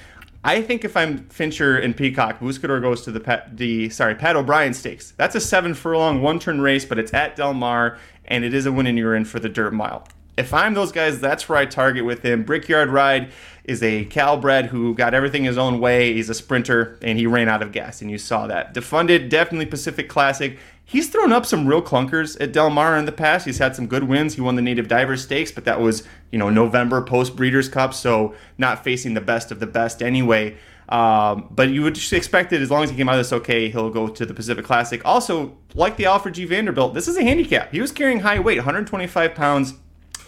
I 0.44 0.62
think 0.62 0.84
if 0.84 0.96
I'm 0.96 1.28
Fincher 1.28 1.76
and 1.76 1.96
Peacock, 1.96 2.38
Buscador 2.38 2.80
goes 2.80 3.02
to 3.02 3.10
the 3.10 3.18
Pat, 3.18 3.56
the 3.56 3.90
sorry 3.90 4.14
Pat 4.14 4.36
O'Brien 4.36 4.72
Stakes. 4.72 5.12
That's 5.16 5.34
a 5.34 5.40
seven 5.40 5.74
furlong, 5.74 6.22
one 6.22 6.38
turn 6.38 6.60
race, 6.60 6.84
but 6.84 6.96
it's 6.96 7.12
at 7.12 7.34
Del 7.34 7.52
Mar, 7.52 7.98
and 8.26 8.44
it 8.44 8.54
is 8.54 8.64
a 8.64 8.70
win 8.70 8.86
and 8.86 8.96
you're 8.96 9.16
in 9.16 9.24
for 9.24 9.40
the 9.40 9.48
dirt 9.48 9.74
mile. 9.74 10.06
If 10.36 10.54
I'm 10.54 10.74
those 10.74 10.92
guys, 10.92 11.20
that's 11.20 11.48
where 11.48 11.58
I 11.58 11.66
target 11.66 12.04
with 12.04 12.22
him. 12.22 12.44
Brickyard 12.44 12.88
Ride 12.88 13.30
is 13.64 13.82
a 13.82 14.04
Calbred 14.06 14.66
who 14.66 14.94
got 14.94 15.14
everything 15.14 15.44
his 15.44 15.58
own 15.58 15.80
way. 15.80 16.14
He's 16.14 16.30
a 16.30 16.34
sprinter 16.34 16.98
and 17.02 17.18
he 17.18 17.26
ran 17.26 17.48
out 17.48 17.62
of 17.62 17.72
gas, 17.72 18.00
and 18.00 18.10
you 18.10 18.18
saw 18.18 18.46
that. 18.46 18.74
Defunded, 18.74 19.28
definitely 19.28 19.66
Pacific 19.66 20.08
Classic. 20.08 20.58
He's 20.84 21.08
thrown 21.08 21.30
up 21.30 21.46
some 21.46 21.68
real 21.68 21.82
clunkers 21.82 22.36
at 22.40 22.52
Del 22.52 22.68
Mar 22.68 22.96
in 22.96 23.04
the 23.04 23.12
past. 23.12 23.46
He's 23.46 23.58
had 23.58 23.76
some 23.76 23.86
good 23.86 24.04
wins. 24.04 24.34
He 24.34 24.40
won 24.40 24.56
the 24.56 24.62
Native 24.62 24.88
Diver 24.88 25.16
Stakes, 25.16 25.52
but 25.52 25.64
that 25.64 25.80
was, 25.80 26.02
you 26.32 26.38
know, 26.38 26.50
November 26.50 27.00
post 27.00 27.36
Breeders' 27.36 27.68
Cup, 27.68 27.94
so 27.94 28.34
not 28.58 28.82
facing 28.82 29.14
the 29.14 29.20
best 29.20 29.52
of 29.52 29.60
the 29.60 29.68
best 29.68 30.02
anyway. 30.02 30.56
Um, 30.88 31.46
but 31.52 31.68
you 31.68 31.82
would 31.82 31.94
just 31.94 32.12
expect 32.12 32.50
that 32.50 32.60
as 32.60 32.72
long 32.72 32.82
as 32.82 32.90
he 32.90 32.96
came 32.96 33.08
out 33.08 33.14
of 33.14 33.20
this 33.20 33.32
okay, 33.32 33.70
he'll 33.70 33.90
go 33.90 34.08
to 34.08 34.26
the 34.26 34.34
Pacific 34.34 34.64
Classic. 34.64 35.00
Also, 35.04 35.56
like 35.74 35.96
the 35.96 36.06
Alfred 36.06 36.34
G. 36.34 36.44
Vanderbilt, 36.44 36.94
this 36.94 37.06
is 37.06 37.16
a 37.16 37.22
handicap. 37.22 37.70
He 37.70 37.80
was 37.80 37.92
carrying 37.92 38.20
high 38.20 38.40
weight, 38.40 38.58
125 38.58 39.34
pounds 39.36 39.74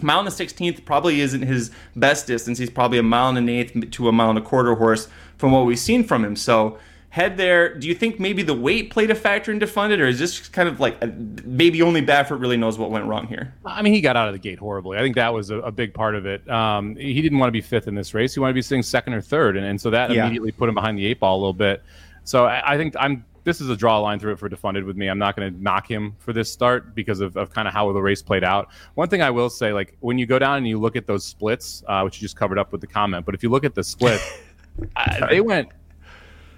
Mile 0.03 0.21
and 0.21 0.29
the 0.29 0.33
16th 0.33 0.85
probably 0.85 1.21
isn't 1.21 1.43
his 1.43 1.71
best 1.97 2.27
distance. 2.27 2.59
He's 2.59 2.71
probably 2.71 2.99
a 2.99 3.03
mile 3.03 3.29
and 3.29 3.39
an 3.39 3.49
eighth 3.49 3.91
to 3.91 4.09
a 4.09 4.13
mile 4.13 4.31
and 4.31 4.39
a 4.39 4.43
quarter 4.43 4.75
horse 4.75 5.09
from 5.39 5.53
what 5.53 5.67
we've 5.67 5.79
seen 5.79 6.05
from 6.05 6.25
him. 6.25 6.37
So 6.37 6.79
head 7.13 7.37
there. 7.37 7.75
Do 7.75 7.87
you 7.89 7.95
think 7.95 8.19
maybe 8.19 8.43
the 8.43 8.55
weight 8.55 8.91
played 8.91 9.11
a 9.11 9.15
factor 9.15 9.53
into 9.53 9.67
funded, 9.67 10.01
or 10.01 10.07
is 10.07 10.19
this 10.19 10.49
kind 10.49 10.67
of 10.67 10.81
like 10.81 10.99
maybe 11.45 11.83
only 11.83 12.01
Baffert 12.01 12.41
really 12.41 12.57
knows 12.57 12.79
what 12.79 12.91
went 12.91 13.05
wrong 13.05 13.27
here? 13.27 13.53
I 13.67 13.83
mean, 13.83 13.93
he 13.93 14.01
got 14.01 14.17
out 14.17 14.29
of 14.29 14.33
the 14.33 14.39
gate 14.39 14.59
horribly. 14.59 14.97
I 14.97 15.03
think 15.03 15.17
that 15.17 15.33
was 15.33 15.51
a, 15.51 15.59
a 15.59 15.71
big 15.71 15.93
part 15.93 16.15
of 16.15 16.25
it. 16.25 16.49
Um, 16.51 16.97
he 16.97 17.21
didn't 17.21 17.39
want 17.39 17.49
to 17.49 17.53
be 17.53 17.61
fifth 17.61 17.87
in 17.87 17.95
this 17.95 18.15
race. 18.15 18.33
He 18.33 18.41
wanted 18.41 18.53
to 18.53 18.57
be 18.57 18.63
sitting 18.63 18.83
second 18.83 19.13
or 19.13 19.21
third, 19.21 19.59
and, 19.59 19.67
and 19.67 19.79
so 19.79 19.91
that 19.91 20.11
yeah. 20.11 20.23
immediately 20.25 20.53
put 20.53 20.71
him 20.71 20.75
behind 20.75 20.97
the 20.97 21.05
eight 21.05 21.21
ball 21.21 21.37
a 21.37 21.41
little 21.41 21.53
bit. 21.53 21.83
So 22.25 22.47
I, 22.47 22.75
I 22.75 22.77
think 22.79 22.95
I'm 22.99 23.27
this 23.45 23.61
is 23.61 23.69
a 23.69 23.77
draw 23.77 23.99
line 23.99 24.19
through 24.19 24.33
it 24.33 24.39
for 24.39 24.49
defunded 24.49 24.87
with 24.87 24.97
me. 24.97 25.09
I'm 25.09 25.19
not 25.19 25.37
going 25.37 25.53
to 25.53 25.63
knock 25.63 25.91
him 25.91 26.15
for 26.19 26.33
this 26.33 26.51
start 26.51 26.95
because 26.95 27.21
of, 27.21 27.37
of 27.37 27.51
kind 27.51 27.67
of 27.67 27.75
how 27.75 27.93
the 27.93 28.01
race 28.01 28.23
played 28.23 28.45
out. 28.45 28.69
One 28.95 29.09
thing 29.09 29.23
I 29.23 29.31
will 29.31 29.51
say, 29.51 29.73
like 29.73 29.97
when 30.01 30.19
you 30.19 30.27
go 30.27 30.39
down 30.39 30.59
and 30.59 30.69
you 30.69 30.79
look 30.79 30.97
at 30.97 31.07
those 31.07 31.25
splits, 31.25 31.83
uh, 31.89 32.03
which 32.03 32.19
you 32.19 32.25
just 32.25 32.37
covered 32.37 32.59
up 32.59 32.73
with 32.73 32.81
the 32.81 32.87
comment, 32.87 33.27
but 33.27 33.35
if 33.35 33.43
you 33.43 33.49
look 33.49 33.65
at 33.65 33.75
the 33.75 33.83
split, 33.83 34.21
uh, 34.97 35.27
they 35.27 35.41
went 35.41 35.69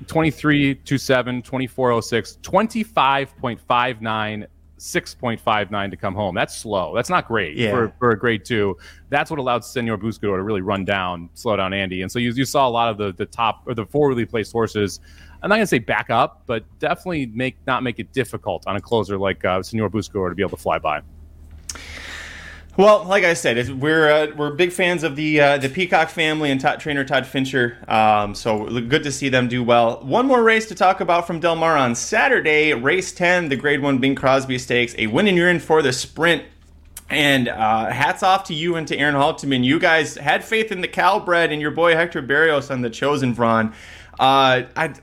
23 0.06 0.74
27, 0.76 1.42
24 1.42 2.02
06, 2.02 2.38
25.59. 2.42 4.46
6.59 4.76 5.90
to 5.90 5.96
come 5.96 6.14
home. 6.14 6.34
That's 6.34 6.54
slow. 6.54 6.94
That's 6.94 7.08
not 7.08 7.26
great 7.26 7.56
yeah. 7.56 7.70
for, 7.70 7.94
for 7.98 8.10
a 8.10 8.18
grade 8.18 8.44
two. 8.44 8.76
That's 9.08 9.30
what 9.30 9.38
allowed 9.38 9.64
Senor 9.64 9.96
Buscador 9.96 10.36
to 10.36 10.42
really 10.42 10.60
run 10.60 10.84
down, 10.84 11.30
slow 11.32 11.56
down 11.56 11.72
Andy. 11.72 12.02
And 12.02 12.12
so 12.12 12.18
you, 12.18 12.32
you 12.32 12.44
saw 12.44 12.68
a 12.68 12.70
lot 12.70 12.90
of 12.90 12.98
the, 12.98 13.12
the 13.12 13.24
top 13.24 13.62
or 13.66 13.74
the 13.74 13.86
forwardly 13.86 14.26
placed 14.26 14.52
horses 14.52 15.00
I'm 15.44 15.50
not 15.50 15.56
going 15.56 15.64
to 15.64 15.66
say 15.66 15.78
back 15.78 16.08
up, 16.08 16.42
but 16.46 16.64
definitely 16.78 17.26
make 17.26 17.56
not 17.66 17.82
make 17.82 17.98
it 17.98 18.14
difficult 18.14 18.66
on 18.66 18.76
a 18.76 18.80
closer 18.80 19.18
like 19.18 19.44
uh, 19.44 19.62
Senor 19.62 19.90
Buscador 19.90 20.30
to 20.30 20.34
be 20.34 20.42
able 20.42 20.56
to 20.56 20.56
fly 20.56 20.78
by. 20.78 21.02
Well, 22.78 23.04
like 23.04 23.24
I 23.24 23.34
said, 23.34 23.78
we're 23.78 24.10
uh, 24.10 24.26
we're 24.36 24.52
big 24.52 24.72
fans 24.72 25.02
of 25.02 25.16
the 25.16 25.40
uh, 25.42 25.58
the 25.58 25.68
Peacock 25.68 26.08
family 26.08 26.50
and 26.50 26.58
Todd, 26.58 26.80
trainer 26.80 27.04
Todd 27.04 27.26
Fincher. 27.26 27.76
Um, 27.88 28.34
so 28.34 28.64
good 28.64 29.02
to 29.02 29.12
see 29.12 29.28
them 29.28 29.46
do 29.46 29.62
well. 29.62 30.00
One 30.00 30.26
more 30.26 30.42
race 30.42 30.66
to 30.68 30.74
talk 30.74 31.00
about 31.00 31.26
from 31.26 31.40
Del 31.40 31.56
Mar 31.56 31.76
on 31.76 31.94
Saturday, 31.94 32.72
race 32.72 33.12
ten, 33.12 33.50
the 33.50 33.56
Grade 33.56 33.82
One 33.82 33.98
Bing 33.98 34.14
Crosby 34.14 34.58
Stakes. 34.58 34.94
A 34.96 35.08
win 35.08 35.28
and 35.28 35.36
you're 35.36 35.50
in 35.50 35.60
for 35.60 35.82
the 35.82 35.92
sprint. 35.92 36.42
And 37.10 37.48
uh, 37.48 37.90
hats 37.90 38.22
off 38.22 38.44
to 38.44 38.54
you 38.54 38.76
and 38.76 38.88
to 38.88 38.96
Aaron 38.96 39.14
Halterman. 39.14 39.62
You 39.62 39.78
guys 39.78 40.16
had 40.16 40.42
faith 40.42 40.72
in 40.72 40.80
the 40.80 40.88
Calbred 40.88 41.52
and 41.52 41.60
your 41.60 41.70
boy 41.70 41.94
Hector 41.94 42.22
Berrios 42.22 42.70
on 42.70 42.80
the 42.80 42.88
Chosen 42.88 43.36
Vron. 43.36 43.74
Uh, 44.18 44.62
I 44.76 44.94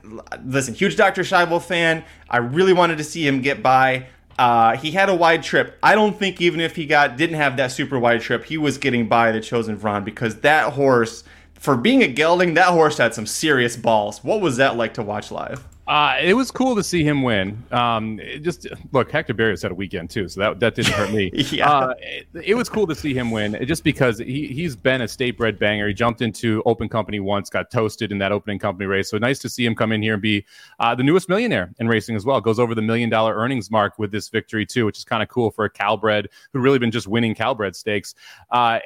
listen, 0.44 0.74
huge 0.74 0.96
Dr. 0.96 1.22
Schivel 1.22 1.62
fan. 1.62 2.04
I 2.28 2.38
really 2.38 2.72
wanted 2.72 2.98
to 2.98 3.04
see 3.04 3.26
him 3.26 3.42
get 3.42 3.62
by. 3.62 4.06
Uh, 4.38 4.76
he 4.76 4.90
had 4.90 5.08
a 5.08 5.14
wide 5.14 5.42
trip. 5.42 5.78
I 5.82 5.94
don't 5.94 6.18
think 6.18 6.40
even 6.40 6.60
if 6.60 6.76
he 6.76 6.86
got 6.86 7.16
didn't 7.16 7.36
have 7.36 7.56
that 7.58 7.72
super 7.72 7.98
wide 7.98 8.22
trip, 8.22 8.44
he 8.44 8.56
was 8.56 8.78
getting 8.78 9.08
by 9.08 9.32
the 9.32 9.40
chosen 9.40 9.76
Vron 9.76 10.04
because 10.04 10.40
that 10.40 10.72
horse, 10.72 11.24
for 11.54 11.76
being 11.76 12.02
a 12.02 12.08
gelding, 12.08 12.54
that 12.54 12.68
horse 12.68 12.98
had 12.98 13.14
some 13.14 13.26
serious 13.26 13.76
balls. 13.76 14.24
What 14.24 14.40
was 14.40 14.56
that 14.56 14.76
like 14.76 14.94
to 14.94 15.02
watch 15.02 15.30
live? 15.30 15.64
Uh, 15.86 16.16
it 16.20 16.34
was 16.34 16.52
cool 16.52 16.76
to 16.76 16.82
see 16.82 17.02
him 17.02 17.24
win. 17.24 17.60
Um, 17.72 18.20
just 18.40 18.68
look, 18.92 19.10
Hector 19.10 19.34
Berrios 19.34 19.62
had 19.62 19.72
a 19.72 19.74
weekend 19.74 20.10
too, 20.10 20.28
so 20.28 20.40
that 20.40 20.60
that 20.60 20.76
didn't 20.76 20.92
hurt 20.92 21.12
me. 21.12 21.30
yeah, 21.50 21.68
uh, 21.68 21.94
it, 21.98 22.26
it, 22.44 22.54
was 22.54 22.68
cool 22.68 22.86
to 22.86 22.94
see 22.94 23.12
him 23.12 23.32
win, 23.32 23.58
just 23.66 23.82
because 23.82 24.18
he 24.18 24.46
he's 24.46 24.76
been 24.76 25.02
a 25.02 25.08
state 25.08 25.36
bred 25.36 25.58
banger. 25.58 25.88
He 25.88 25.94
jumped 25.94 26.22
into 26.22 26.62
open 26.66 26.88
company 26.88 27.18
once, 27.18 27.50
got 27.50 27.72
toasted 27.72 28.12
in 28.12 28.18
that 28.18 28.30
opening 28.30 28.60
company 28.60 28.86
race. 28.86 29.10
So 29.10 29.18
nice 29.18 29.40
to 29.40 29.48
see 29.48 29.66
him 29.66 29.74
come 29.74 29.90
in 29.90 30.00
here 30.02 30.12
and 30.12 30.22
be 30.22 30.46
uh, 30.78 30.94
the 30.94 31.02
newest 31.02 31.28
millionaire 31.28 31.74
in 31.80 31.88
racing 31.88 32.14
as 32.14 32.24
well. 32.24 32.40
Goes 32.40 32.60
over 32.60 32.76
the 32.76 32.82
million 32.82 33.10
dollar 33.10 33.34
earnings 33.34 33.68
mark 33.68 33.98
with 33.98 34.12
this 34.12 34.28
victory 34.28 34.64
too, 34.64 34.86
which 34.86 34.98
is 34.98 35.04
kind 35.04 35.22
of 35.22 35.28
cool 35.28 35.50
for 35.50 35.64
a 35.64 35.70
Calbred 35.70 36.28
who 36.52 36.60
really 36.60 36.78
been 36.78 36.92
just 36.92 37.08
winning 37.08 37.34
Calbred 37.34 37.74
stakes. 37.74 38.14
Uh, 38.50 38.78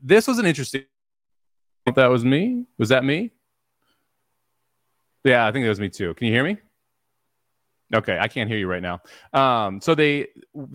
this 0.00 0.28
was 0.28 0.38
an 0.38 0.46
interesting. 0.46 0.84
That 1.92 2.06
was 2.06 2.24
me. 2.24 2.66
Was 2.78 2.90
that 2.90 3.02
me? 3.02 3.32
Yeah, 5.28 5.46
I 5.46 5.52
think 5.52 5.64
that 5.64 5.68
was 5.68 5.80
me 5.80 5.90
too. 5.90 6.14
Can 6.14 6.26
you 6.26 6.32
hear 6.32 6.42
me? 6.42 6.56
Okay, 7.94 8.18
I 8.18 8.28
can't 8.28 8.48
hear 8.48 8.58
you 8.58 8.66
right 8.66 8.82
now. 8.82 9.00
Um, 9.32 9.80
so 9.80 9.94
they, 9.94 10.28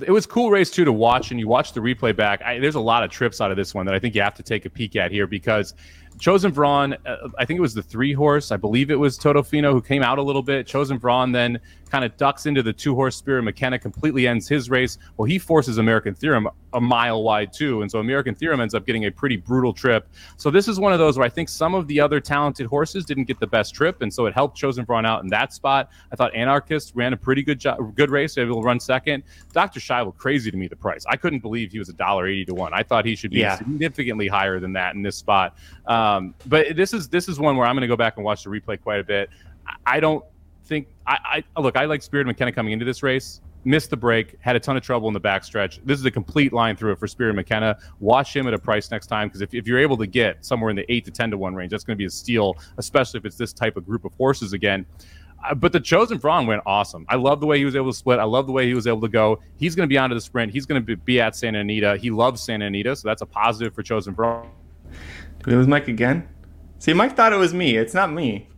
it 0.06 0.12
was 0.12 0.26
cool 0.26 0.52
race 0.52 0.70
too 0.70 0.86
to 0.86 0.92
watch, 0.92 1.32
and 1.32 1.39
you 1.39 1.48
watch 1.48 1.74
the 1.74 1.80
replay 1.80 2.16
back. 2.16 2.42
I, 2.44 2.60
there's 2.60 2.76
a 2.76 2.80
lot 2.80 3.04
of 3.04 3.10
trips 3.10 3.42
out 3.42 3.50
of 3.50 3.58
this 3.58 3.74
one 3.74 3.86
that 3.88 3.96
I 3.96 4.00
think 4.00 4.13
you 4.13 4.22
have 4.22 4.36
to 4.36 4.44
take 4.44 4.66
a 4.66 4.70
peek 4.70 4.96
at 4.96 5.12
here 5.12 5.26
because 5.26 5.74
Chosen 6.20 6.52
Vron, 6.52 6.98
uh, 7.06 7.30
I 7.38 7.46
think 7.46 7.58
it 7.58 7.62
was 7.62 7.74
the 7.74 7.84
three 7.84 8.13
horse. 8.13 8.52
I 8.52 8.58
believe 8.58 8.92
it 8.92 8.96
was 8.96 9.18
Totofino 9.18 9.72
who 9.72 9.82
came 9.82 10.04
out 10.04 10.20
a 10.20 10.24
little 10.24 10.44
bit. 10.44 10.68
Chosen 10.68 11.00
Vron 11.00 11.34
then 11.34 11.60
kind 11.93 12.03
of 12.03 12.17
ducks 12.17 12.47
into 12.47 12.63
the 12.63 12.73
two 12.73 12.95
horse 12.95 13.15
Spirit 13.15 13.43
McKenna, 13.43 13.77
completely 13.77 14.27
ends 14.27 14.47
his 14.47 14.67
race. 14.67 14.97
Well, 15.15 15.27
he 15.27 15.38
forces 15.38 15.77
American 15.77 16.15
Theorem 16.15 16.49
a 16.73 16.82
mile 16.82 17.21
wide 17.21 17.53
too, 17.53 17.84
and 17.84 17.91
so 17.91 17.99
American 17.99 18.34
Theorem 18.34 18.62
ends 18.62 18.73
up 18.73 18.88
getting 18.88 19.06
a 19.06 19.12
pretty 19.12 19.38
brutal 19.38 19.73
trip. 19.73 20.08
So 20.38 20.49
this 20.49 20.67
is 20.67 20.79
one 20.79 20.91
of 20.91 20.97
those 20.97 21.19
where 21.19 21.27
I 21.27 21.29
think 21.29 21.49
some 21.49 21.75
of 21.75 21.88
the 21.88 21.99
other 21.99 22.19
talented 22.19 22.65
horses 22.65 23.06
didn't 23.06 23.25
get 23.25 23.39
the 23.39 23.45
best 23.45 23.75
trip, 23.75 24.01
and 24.01 24.12
so 24.12 24.25
it 24.25 24.34
helped 24.34 24.58
Chosen 24.58 24.88
Vron 24.88 25.06
out 25.06 25.21
in 25.21 25.29
that 25.29 25.53
spot. 25.53 25.91
I 26.12 26.15
thought 26.15 26.34
Anarchist 26.34 26.93
ran 26.95 27.13
a 27.13 27.17
pretty 27.17 27.43
good 27.43 27.60
job, 27.60 27.95
good 27.95 28.10
race, 28.10 28.39
able 28.39 28.60
to 28.60 28.65
run 28.65 28.79
second. 28.79 29.21
Dr. 29.51 29.79
Schivel, 29.79 30.17
crazy 30.17 30.49
to 30.49 30.58
me 30.58 30.67
the 30.67 30.75
price. 30.75 31.06
I 31.08 31.15
couldn't 31.15 31.41
believe 31.41 31.71
he 31.71 31.77
was 31.77 31.89
a 31.89 31.93
dollar 31.93 32.25
eighty 32.25 32.45
to 32.45 32.56
one. 32.56 32.73
I 32.73 32.82
thought 32.82 33.06
he 33.06 33.15
should 33.15 33.29
be 33.29 33.41
yeah. 33.41 33.56
significantly 33.56 34.27
higher 34.27 34.60
than 34.60 34.73
that 34.73 34.95
in 34.95 35.03
this 35.03 35.15
spot. 35.15 35.56
Um, 35.86 36.34
but 36.47 36.75
this 36.75 36.91
is 36.91 37.08
this 37.08 37.29
is 37.29 37.38
one 37.38 37.56
where 37.56 37.67
I'm 37.67 37.75
going 37.75 37.82
to 37.82 37.88
go 37.88 37.95
back 37.95 38.17
and 38.17 38.25
watch 38.25 38.45
the 38.45 38.49
replay 38.49 38.82
quite 38.82 38.99
a 38.99 39.03
bit. 39.03 39.29
I 39.86 39.99
don't 39.99 40.25
think 40.65 40.88
I, 41.08 41.43
I 41.56 41.62
look. 41.62 41.78
I 41.78 41.86
like 41.86 42.02
Spirit 42.02 42.28
McKenna 42.28 42.52
coming 42.52 42.73
into 42.73 42.86
this 42.86 43.04
race. 43.04 43.41
Missed 43.65 43.91
the 43.91 43.97
break, 43.97 44.36
had 44.41 44.58
a 44.58 44.60
ton 44.60 44.76
of 44.76 44.84
trouble 44.84 45.08
in 45.08 45.13
the 45.13 45.21
backstretch. 45.21 45.80
This 45.86 45.97
is 45.97 46.06
a 46.06 46.12
complete 46.12 46.52
line 46.52 46.76
through 46.76 46.91
it 46.91 46.99
for 46.99 47.08
Spirit 47.08 47.34
McKenna. 47.34 47.78
Watch 48.02 48.36
him 48.36 48.45
at 48.45 48.54
a 48.54 48.60
price 48.60 48.91
next 48.91 49.08
time 49.08 49.30
because 49.30 49.39
if, 49.39 49.54
if 49.54 49.65
you're 49.67 49.80
able 49.80 49.95
to 49.97 50.06
get 50.06 50.43
somewhere 50.45 50.69
in 50.69 50.76
the 50.76 50.91
eight 50.91 51.06
to 51.06 51.12
ten 51.12 51.32
to 51.32 51.38
one 51.38 51.56
range, 51.56 51.71
that's 51.71 51.86
going 51.86 51.95
to 51.95 51.97
be 51.97 52.06
a 52.06 52.10
steal, 52.10 52.58
especially 52.78 53.19
if 53.19 53.26
it's 53.26 53.38
this 53.38 53.54
type 53.54 53.78
of 53.78 53.86
group 53.86 54.04
of 54.04 54.13
horses 54.15 54.52
again. 54.52 54.86
Uh, 55.45 55.54
but 55.54 55.71
the 55.71 55.80
chosen 55.80 56.19
Vron 56.19 56.45
went 56.45 56.62
awesome. 56.65 57.06
I 57.08 57.15
love 57.15 57.39
the 57.39 57.45
way 57.45 57.58
he 57.58 57.63
was 57.63 57.78
able 57.78 57.91
to 57.91 57.97
split. 57.97 58.19
I 58.19 58.26
love 58.26 58.47
the 58.47 58.54
way 58.54 58.67
he 58.67 58.73
was 58.73 58.86
able 58.86 59.02
to 59.02 59.08
go. 59.08 59.39
He's 59.56 59.76
going 59.76 59.88
to 59.88 59.89
be 59.89 59.97
onto 59.97 60.13
the 60.15 60.21
sprint. 60.21 60.52
He's 60.52 60.65
going 60.65 60.86
to 60.86 60.95
be, 60.97 61.21
at 61.21 61.36
Santa 61.36 61.60
Anita. 61.60 61.97
He 61.97 62.12
loves 62.12 62.41
Santa 62.41 62.65
Anita, 62.65 62.97
so 62.97 63.08
that's 63.08 63.21
a 63.21 63.26
positive 63.26 63.73
for 63.73 63.82
chosen 63.82 64.13
Vron. 64.13 64.45
Do 64.91 64.97
we 65.47 65.56
lose 65.56 65.67
Mike 65.67 65.88
again? 65.88 66.28
See, 66.80 66.93
Mike 66.93 67.15
thought 67.15 67.32
it 67.32 67.38
was 67.38 67.54
me. 67.54 67.78
It's 67.78 67.93
not 67.93 68.12
me. 68.12 68.49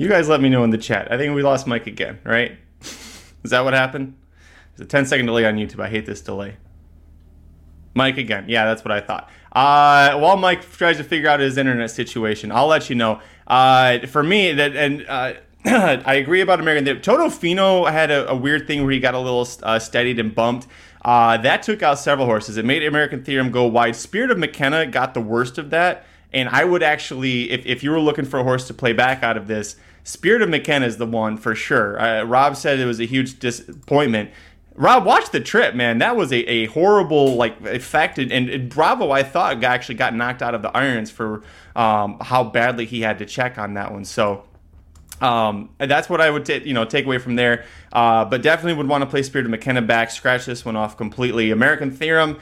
You 0.00 0.08
guys 0.08 0.30
let 0.30 0.40
me 0.40 0.48
know 0.48 0.64
in 0.64 0.70
the 0.70 0.78
chat. 0.78 1.12
I 1.12 1.18
think 1.18 1.34
we 1.34 1.42
lost 1.42 1.66
Mike 1.66 1.86
again, 1.86 2.20
right? 2.24 2.56
Is 2.80 3.50
that 3.50 3.64
what 3.64 3.74
happened? 3.74 4.16
It's 4.72 4.80
a 4.80 4.86
10 4.86 5.04
second 5.04 5.26
delay 5.26 5.44
on 5.44 5.56
YouTube. 5.56 5.78
I 5.78 5.90
hate 5.90 6.06
this 6.06 6.22
delay. 6.22 6.56
Mike 7.92 8.16
again. 8.16 8.46
Yeah, 8.48 8.64
that's 8.64 8.82
what 8.82 8.92
I 8.92 9.02
thought. 9.02 9.28
Uh, 9.52 10.18
while 10.18 10.38
Mike 10.38 10.62
tries 10.72 10.96
to 10.96 11.04
figure 11.04 11.28
out 11.28 11.38
his 11.38 11.58
internet 11.58 11.90
situation, 11.90 12.50
I'll 12.50 12.66
let 12.66 12.88
you 12.88 12.96
know. 12.96 13.20
Uh, 13.46 14.06
for 14.06 14.22
me, 14.22 14.52
that 14.52 14.74
and 14.74 15.04
uh, 15.06 15.34
I 15.66 16.14
agree 16.14 16.40
about 16.40 16.60
American. 16.60 16.86
Theorem. 16.86 17.02
Toto 17.02 17.28
Fino 17.28 17.84
had 17.84 18.10
a, 18.10 18.30
a, 18.30 18.34
weird 18.34 18.66
thing 18.66 18.82
where 18.82 18.92
he 18.92 19.00
got 19.00 19.12
a 19.12 19.18
little 19.18 19.46
uh, 19.62 19.78
steadied 19.78 20.18
and 20.18 20.34
bumped. 20.34 20.66
Uh, 21.04 21.36
that 21.36 21.62
took 21.62 21.82
out 21.82 21.98
several 21.98 22.26
horses. 22.26 22.56
It 22.56 22.64
made 22.64 22.82
American 22.84 23.22
Theorem 23.22 23.50
go 23.50 23.66
wide. 23.66 23.96
Spirit 23.96 24.30
of 24.30 24.38
McKenna 24.38 24.86
got 24.86 25.12
the 25.12 25.20
worst 25.20 25.58
of 25.58 25.68
that. 25.70 26.06
And 26.32 26.48
I 26.48 26.64
would 26.64 26.82
actually, 26.82 27.50
if, 27.50 27.66
if 27.66 27.82
you 27.82 27.90
were 27.90 28.00
looking 28.00 28.24
for 28.24 28.38
a 28.38 28.44
horse 28.44 28.66
to 28.68 28.74
play 28.74 28.92
back 28.92 29.22
out 29.22 29.36
of 29.36 29.46
this, 29.46 29.76
Spirit 30.04 30.42
of 30.42 30.48
McKenna 30.48 30.86
is 30.86 30.96
the 30.96 31.06
one 31.06 31.36
for 31.36 31.54
sure. 31.54 32.00
Uh, 32.00 32.22
Rob 32.24 32.56
said 32.56 32.78
it 32.78 32.86
was 32.86 33.00
a 33.00 33.04
huge 33.04 33.38
disappointment. 33.38 34.30
Rob, 34.74 35.04
watch 35.04 35.30
the 35.30 35.40
trip, 35.40 35.74
man. 35.74 35.98
That 35.98 36.16
was 36.16 36.32
a, 36.32 36.38
a 36.38 36.66
horrible 36.66 37.34
like 37.34 37.60
effect, 37.66 38.18
and, 38.18 38.32
and, 38.32 38.70
Bravo, 38.70 39.10
I 39.10 39.22
thought 39.22 39.62
actually 39.62 39.96
got 39.96 40.14
knocked 40.14 40.42
out 40.42 40.54
of 40.54 40.62
the 40.62 40.74
irons 40.74 41.10
for 41.10 41.42
um, 41.76 42.18
how 42.20 42.44
badly 42.44 42.86
he 42.86 43.02
had 43.02 43.18
to 43.18 43.26
check 43.26 43.58
on 43.58 43.74
that 43.74 43.92
one. 43.92 44.04
So 44.04 44.44
um, 45.20 45.70
that's 45.78 46.08
what 46.08 46.20
I 46.20 46.30
would 46.30 46.46
t- 46.46 46.62
you 46.64 46.72
know 46.72 46.84
take 46.84 47.04
away 47.04 47.18
from 47.18 47.36
there. 47.36 47.64
Uh, 47.92 48.24
but 48.24 48.42
definitely 48.42 48.74
would 48.74 48.88
want 48.88 49.02
to 49.02 49.10
play 49.10 49.22
Spirit 49.22 49.44
of 49.44 49.50
McKenna 49.50 49.82
back, 49.82 50.10
scratch 50.10 50.46
this 50.46 50.64
one 50.64 50.76
off 50.76 50.96
completely. 50.96 51.50
American 51.50 51.90
Theorem 51.90 52.38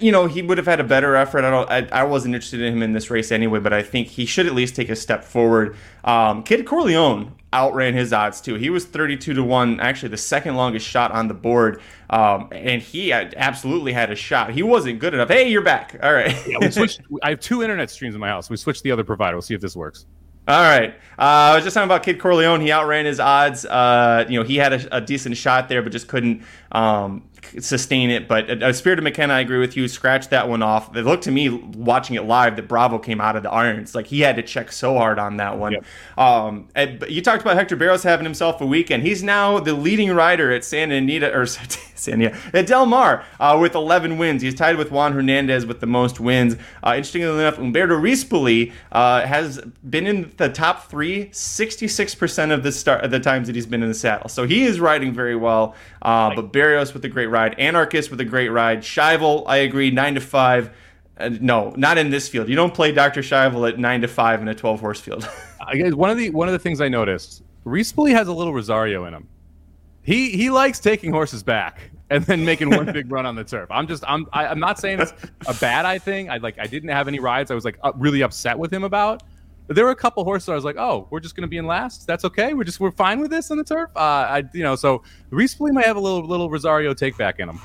you 0.00 0.10
know, 0.10 0.26
he 0.26 0.42
would 0.42 0.58
have 0.58 0.66
had 0.66 0.80
a 0.80 0.84
better 0.84 1.14
effort. 1.14 1.44
I 1.44 1.50
don't. 1.50 1.70
I, 1.70 2.00
I, 2.00 2.04
wasn't 2.04 2.34
interested 2.34 2.60
in 2.60 2.72
him 2.74 2.82
in 2.82 2.92
this 2.92 3.08
race 3.08 3.30
anyway, 3.30 3.60
but 3.60 3.72
I 3.72 3.82
think 3.82 4.08
he 4.08 4.26
should 4.26 4.46
at 4.46 4.54
least 4.54 4.74
take 4.74 4.88
a 4.88 4.96
step 4.96 5.22
forward. 5.22 5.76
Um, 6.02 6.42
Kid 6.42 6.66
Corleone 6.66 7.32
outran 7.54 7.94
his 7.94 8.12
odds 8.12 8.40
too. 8.40 8.56
He 8.56 8.68
was 8.68 8.84
32 8.84 9.34
to 9.34 9.44
one, 9.44 9.78
actually 9.78 10.08
the 10.08 10.16
second 10.16 10.56
longest 10.56 10.86
shot 10.86 11.12
on 11.12 11.28
the 11.28 11.34
board, 11.34 11.80
um, 12.10 12.48
and 12.50 12.82
he 12.82 13.12
absolutely 13.12 13.92
had 13.92 14.10
a 14.10 14.16
shot. 14.16 14.50
He 14.50 14.62
wasn't 14.62 14.98
good 14.98 15.14
enough. 15.14 15.28
Hey, 15.28 15.48
you're 15.48 15.62
back. 15.62 15.96
All 16.02 16.12
right. 16.12 16.34
yeah, 16.48 16.58
we 16.60 16.70
switched. 16.70 17.00
I 17.22 17.30
have 17.30 17.40
two 17.40 17.62
internet 17.62 17.88
streams 17.88 18.14
in 18.14 18.20
my 18.20 18.28
house. 18.28 18.50
We 18.50 18.56
switched 18.56 18.82
the 18.82 18.90
other 18.90 19.04
provider. 19.04 19.36
We'll 19.36 19.42
see 19.42 19.54
if 19.54 19.60
this 19.60 19.76
works. 19.76 20.06
All 20.48 20.62
right. 20.62 20.94
Uh, 21.18 21.22
I 21.22 21.54
was 21.56 21.64
just 21.64 21.74
talking 21.74 21.88
about 21.88 22.04
Kid 22.04 22.20
Corleone. 22.20 22.60
He 22.60 22.70
outran 22.70 23.04
his 23.04 23.18
odds. 23.18 23.64
Uh, 23.64 24.24
you 24.28 24.38
know, 24.38 24.44
he 24.44 24.56
had 24.56 24.72
a, 24.72 24.98
a, 24.98 25.00
decent 25.00 25.36
shot 25.36 25.68
there, 25.68 25.82
but 25.82 25.90
just 25.90 26.06
couldn't 26.06 26.44
um, 26.70 27.28
sustain 27.60 28.10
it. 28.10 28.28
But 28.28 28.50
a, 28.50 28.68
uh, 28.68 28.72
Spirit 28.72 28.98
of 28.98 29.04
McKenna, 29.04 29.34
I 29.34 29.40
agree 29.40 29.58
with 29.58 29.76
you. 29.76 29.88
Scratch 29.88 30.28
that 30.28 30.48
one 30.48 30.62
off. 30.62 30.94
It 30.96 31.02
looked 31.02 31.24
to 31.24 31.30
me, 31.30 31.48
watching 31.48 32.16
it 32.16 32.24
live, 32.24 32.56
that 32.56 32.68
Bravo 32.68 32.98
came 32.98 33.20
out 33.20 33.36
of 33.36 33.42
the 33.42 33.50
irons. 33.50 33.94
Like 33.94 34.06
he 34.06 34.20
had 34.20 34.36
to 34.36 34.42
check 34.42 34.72
so 34.72 34.94
hard 34.94 35.18
on 35.18 35.36
that 35.38 35.58
one. 35.58 35.72
Yep. 35.72 35.84
Um, 36.18 36.68
and, 36.74 37.04
you 37.08 37.22
talked 37.22 37.42
about 37.42 37.56
Hector 37.56 37.76
Berrios 37.76 38.04
having 38.04 38.24
himself 38.24 38.60
a 38.60 38.66
weekend. 38.66 39.02
He's 39.02 39.22
now 39.22 39.58
the 39.58 39.74
leading 39.74 40.12
rider 40.12 40.52
at 40.52 40.64
Santa 40.64 40.96
Anita 40.96 41.32
or 41.34 41.46
Santa 41.96 42.36
at 42.52 42.66
Del 42.66 42.86
Mar 42.86 43.24
uh, 43.40 43.58
with 43.60 43.74
11 43.74 44.18
wins. 44.18 44.42
He's 44.42 44.54
tied 44.54 44.76
with 44.76 44.90
Juan 44.90 45.12
Hernandez 45.12 45.66
with 45.66 45.80
the 45.80 45.86
most 45.86 46.20
wins. 46.20 46.56
Uh, 46.82 46.94
interestingly 46.96 47.28
enough, 47.28 47.58
Umberto 47.58 47.98
Rispoli 47.98 48.72
uh, 48.92 49.26
has 49.26 49.60
been 49.88 50.06
in 50.06 50.32
the 50.36 50.48
top 50.48 50.88
three 50.90 51.26
66% 51.26 52.52
of 52.52 52.62
the 52.62 52.72
start 52.72 53.04
of 53.04 53.10
the 53.10 53.20
times 53.20 53.46
that 53.46 53.56
he's 53.56 53.66
been 53.66 53.82
in 53.82 53.88
the 53.88 53.94
saddle. 53.94 54.28
So 54.28 54.46
he 54.46 54.64
is 54.64 54.80
riding 54.80 55.12
very 55.12 55.36
well. 55.36 55.74
Uh, 56.06 56.32
but 56.36 56.52
Berrios 56.52 56.94
with 56.94 57.04
a 57.04 57.08
great 57.08 57.26
ride, 57.26 57.58
Anarchist 57.58 58.12
with 58.12 58.20
a 58.20 58.24
great 58.24 58.50
ride, 58.50 58.78
Schivel, 58.78 59.42
I 59.48 59.56
agree, 59.56 59.90
nine 59.90 60.14
to 60.14 60.20
five. 60.20 60.70
Uh, 61.18 61.30
no, 61.40 61.74
not 61.76 61.98
in 61.98 62.10
this 62.10 62.28
field. 62.28 62.48
You 62.48 62.54
don't 62.54 62.72
play 62.72 62.92
Dr. 62.92 63.22
Schivel 63.22 63.68
at 63.68 63.80
nine 63.80 64.02
to 64.02 64.08
five 64.08 64.40
in 64.40 64.46
a 64.46 64.54
12 64.54 64.78
horse 64.78 65.00
field. 65.00 65.28
I 65.66 65.74
guess 65.74 65.94
one 65.94 66.10
of 66.10 66.16
the 66.16 66.30
one 66.30 66.46
of 66.46 66.52
the 66.52 66.60
things 66.60 66.80
I 66.80 66.88
noticed, 66.88 67.42
Rispoli 67.64 68.12
has 68.12 68.28
a 68.28 68.32
little 68.32 68.54
Rosario 68.54 69.04
in 69.06 69.14
him. 69.14 69.26
He 70.02 70.30
he 70.30 70.48
likes 70.48 70.78
taking 70.78 71.10
horses 71.10 71.42
back 71.42 71.90
and 72.08 72.22
then 72.22 72.44
making 72.44 72.70
one 72.70 72.86
big 72.92 73.10
run 73.10 73.26
on 73.26 73.34
the 73.34 73.42
turf. 73.42 73.68
I'm 73.72 73.88
just 73.88 74.04
I'm 74.06 74.28
I, 74.32 74.44
am 74.44 74.48
i 74.48 74.52
am 74.52 74.60
not 74.60 74.78
saying 74.78 75.00
it's 75.00 75.12
a 75.48 75.54
bad 75.54 75.86
eye 75.86 75.98
thing. 75.98 76.30
I 76.30 76.36
like 76.36 76.56
I 76.60 76.68
didn't 76.68 76.90
have 76.90 77.08
any 77.08 77.18
rides 77.18 77.50
I 77.50 77.54
was 77.56 77.64
like 77.64 77.78
really 77.96 78.22
upset 78.22 78.56
with 78.56 78.72
him 78.72 78.84
about. 78.84 79.24
But 79.66 79.76
there 79.76 79.84
were 79.84 79.90
a 79.90 79.96
couple 79.96 80.22
horses 80.24 80.48
I 80.48 80.54
was 80.54 80.64
like, 80.64 80.76
oh, 80.78 81.08
we're 81.10 81.20
just 81.20 81.34
going 81.34 81.42
to 81.42 81.48
be 81.48 81.56
in 81.56 81.66
last. 81.66 82.06
That's 82.06 82.24
okay. 82.24 82.54
We're 82.54 82.64
just 82.64 82.78
we're 82.78 82.92
fine 82.92 83.20
with 83.20 83.30
this 83.30 83.50
on 83.50 83.58
the 83.58 83.64
turf. 83.64 83.90
Uh, 83.96 84.00
I 84.00 84.44
you 84.52 84.62
know 84.62 84.76
so 84.76 85.02
recently 85.30 85.72
might 85.72 85.86
have 85.86 85.96
a 85.96 86.00
little 86.00 86.24
little 86.24 86.50
Rosario 86.50 86.94
take 86.94 87.16
back 87.16 87.40
in 87.40 87.48
him. 87.48 87.60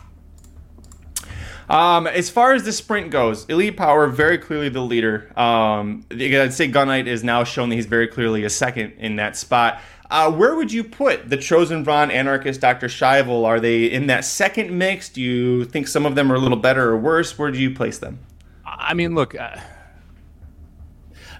Um, 1.69 2.05
as 2.07 2.29
far 2.29 2.53
as 2.53 2.63
the 2.63 2.73
sprint 2.73 3.11
goes, 3.11 3.45
Elite 3.45 3.77
Power 3.77 4.07
very 4.07 4.37
clearly 4.37 4.67
the 4.67 4.81
leader. 4.81 5.31
Um, 5.39 6.05
I'd 6.11 6.53
say 6.53 6.69
Gunite 6.69 7.07
is 7.07 7.23
now 7.23 7.45
shown 7.45 7.69
that 7.69 7.75
he's 7.75 7.85
very 7.85 8.07
clearly 8.07 8.43
a 8.43 8.49
second 8.49 8.93
in 8.97 9.15
that 9.17 9.37
spot. 9.37 9.79
Uh, 10.09 10.29
where 10.29 10.55
would 10.55 10.73
you 10.73 10.83
put 10.83 11.29
the 11.29 11.37
Chosen 11.37 11.85
Vron, 11.85 12.11
Anarchist, 12.11 12.59
Dr. 12.59 12.87
Schivel? 12.87 13.45
Are 13.45 13.61
they 13.61 13.85
in 13.85 14.07
that 14.07 14.25
second 14.25 14.77
mix? 14.77 15.07
Do 15.07 15.21
you 15.21 15.63
think 15.63 15.87
some 15.87 16.05
of 16.05 16.15
them 16.15 16.29
are 16.29 16.35
a 16.35 16.39
little 16.39 16.57
better 16.57 16.89
or 16.89 16.97
worse? 16.97 17.39
Where 17.39 17.51
do 17.51 17.59
you 17.59 17.73
place 17.73 17.99
them? 17.99 18.19
I 18.65 18.93
mean, 18.93 19.15
look. 19.15 19.39
Uh 19.39 19.55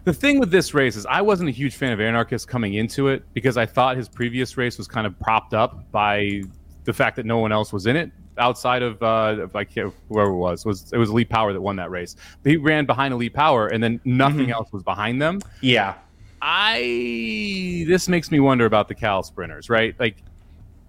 the 0.04 0.14
thing 0.14 0.40
with 0.40 0.52
this 0.52 0.74
race 0.74 0.96
is 0.96 1.06
I 1.06 1.22
wasn't 1.22 1.50
a 1.50 1.52
huge 1.52 1.76
fan 1.76 1.92
of 1.92 2.02
Anarchist 2.02 2.48
coming 2.48 2.76
into 2.76 3.08
it 3.08 3.24
because 3.34 3.58
I 3.58 3.66
thought 3.66 3.98
his 3.98 4.10
previous 4.10 4.58
race 4.58 4.78
was 4.78 4.88
kind 4.88 5.06
of 5.06 5.18
propped 5.20 5.54
up 5.54 5.90
by 5.92 6.42
the 6.84 6.94
fact 6.94 7.16
that 7.18 7.26
no 7.26 7.38
one 7.38 7.52
else 7.52 7.72
was 7.72 7.86
in 7.86 7.96
it 7.96 8.12
outside 8.38 8.82
of 8.82 9.02
uh, 9.04 9.48
like 9.54 9.72
whoever 9.74 10.32
it 10.32 10.38
was. 10.38 10.66
It 10.66 10.68
was 10.68 10.94
it 10.94 10.98
was 10.98 11.10
Elite 11.10 11.30
Power 11.30 11.54
that 11.54 11.62
won 11.62 11.76
that 11.78 11.92
race. 11.92 12.16
But 12.44 12.52
he 12.52 12.58
ran 12.58 12.86
behind 12.86 13.14
Elite 13.14 13.34
Power, 13.34 13.68
and 13.68 13.84
then 13.84 14.00
nothing 14.04 14.40
mm-hmm. 14.40 14.52
else 14.52 14.72
was 14.72 14.84
behind 14.84 15.22
them. 15.22 15.40
Yeah. 15.62 15.96
I 16.42 17.86
this 17.88 18.08
makes 18.10 18.32
me 18.32 18.40
wonder 18.40 18.66
about 18.66 18.88
the 18.88 18.96
Cal 18.96 19.22
sprinters, 19.22 19.70
right? 19.70 19.96
Like, 20.00 20.18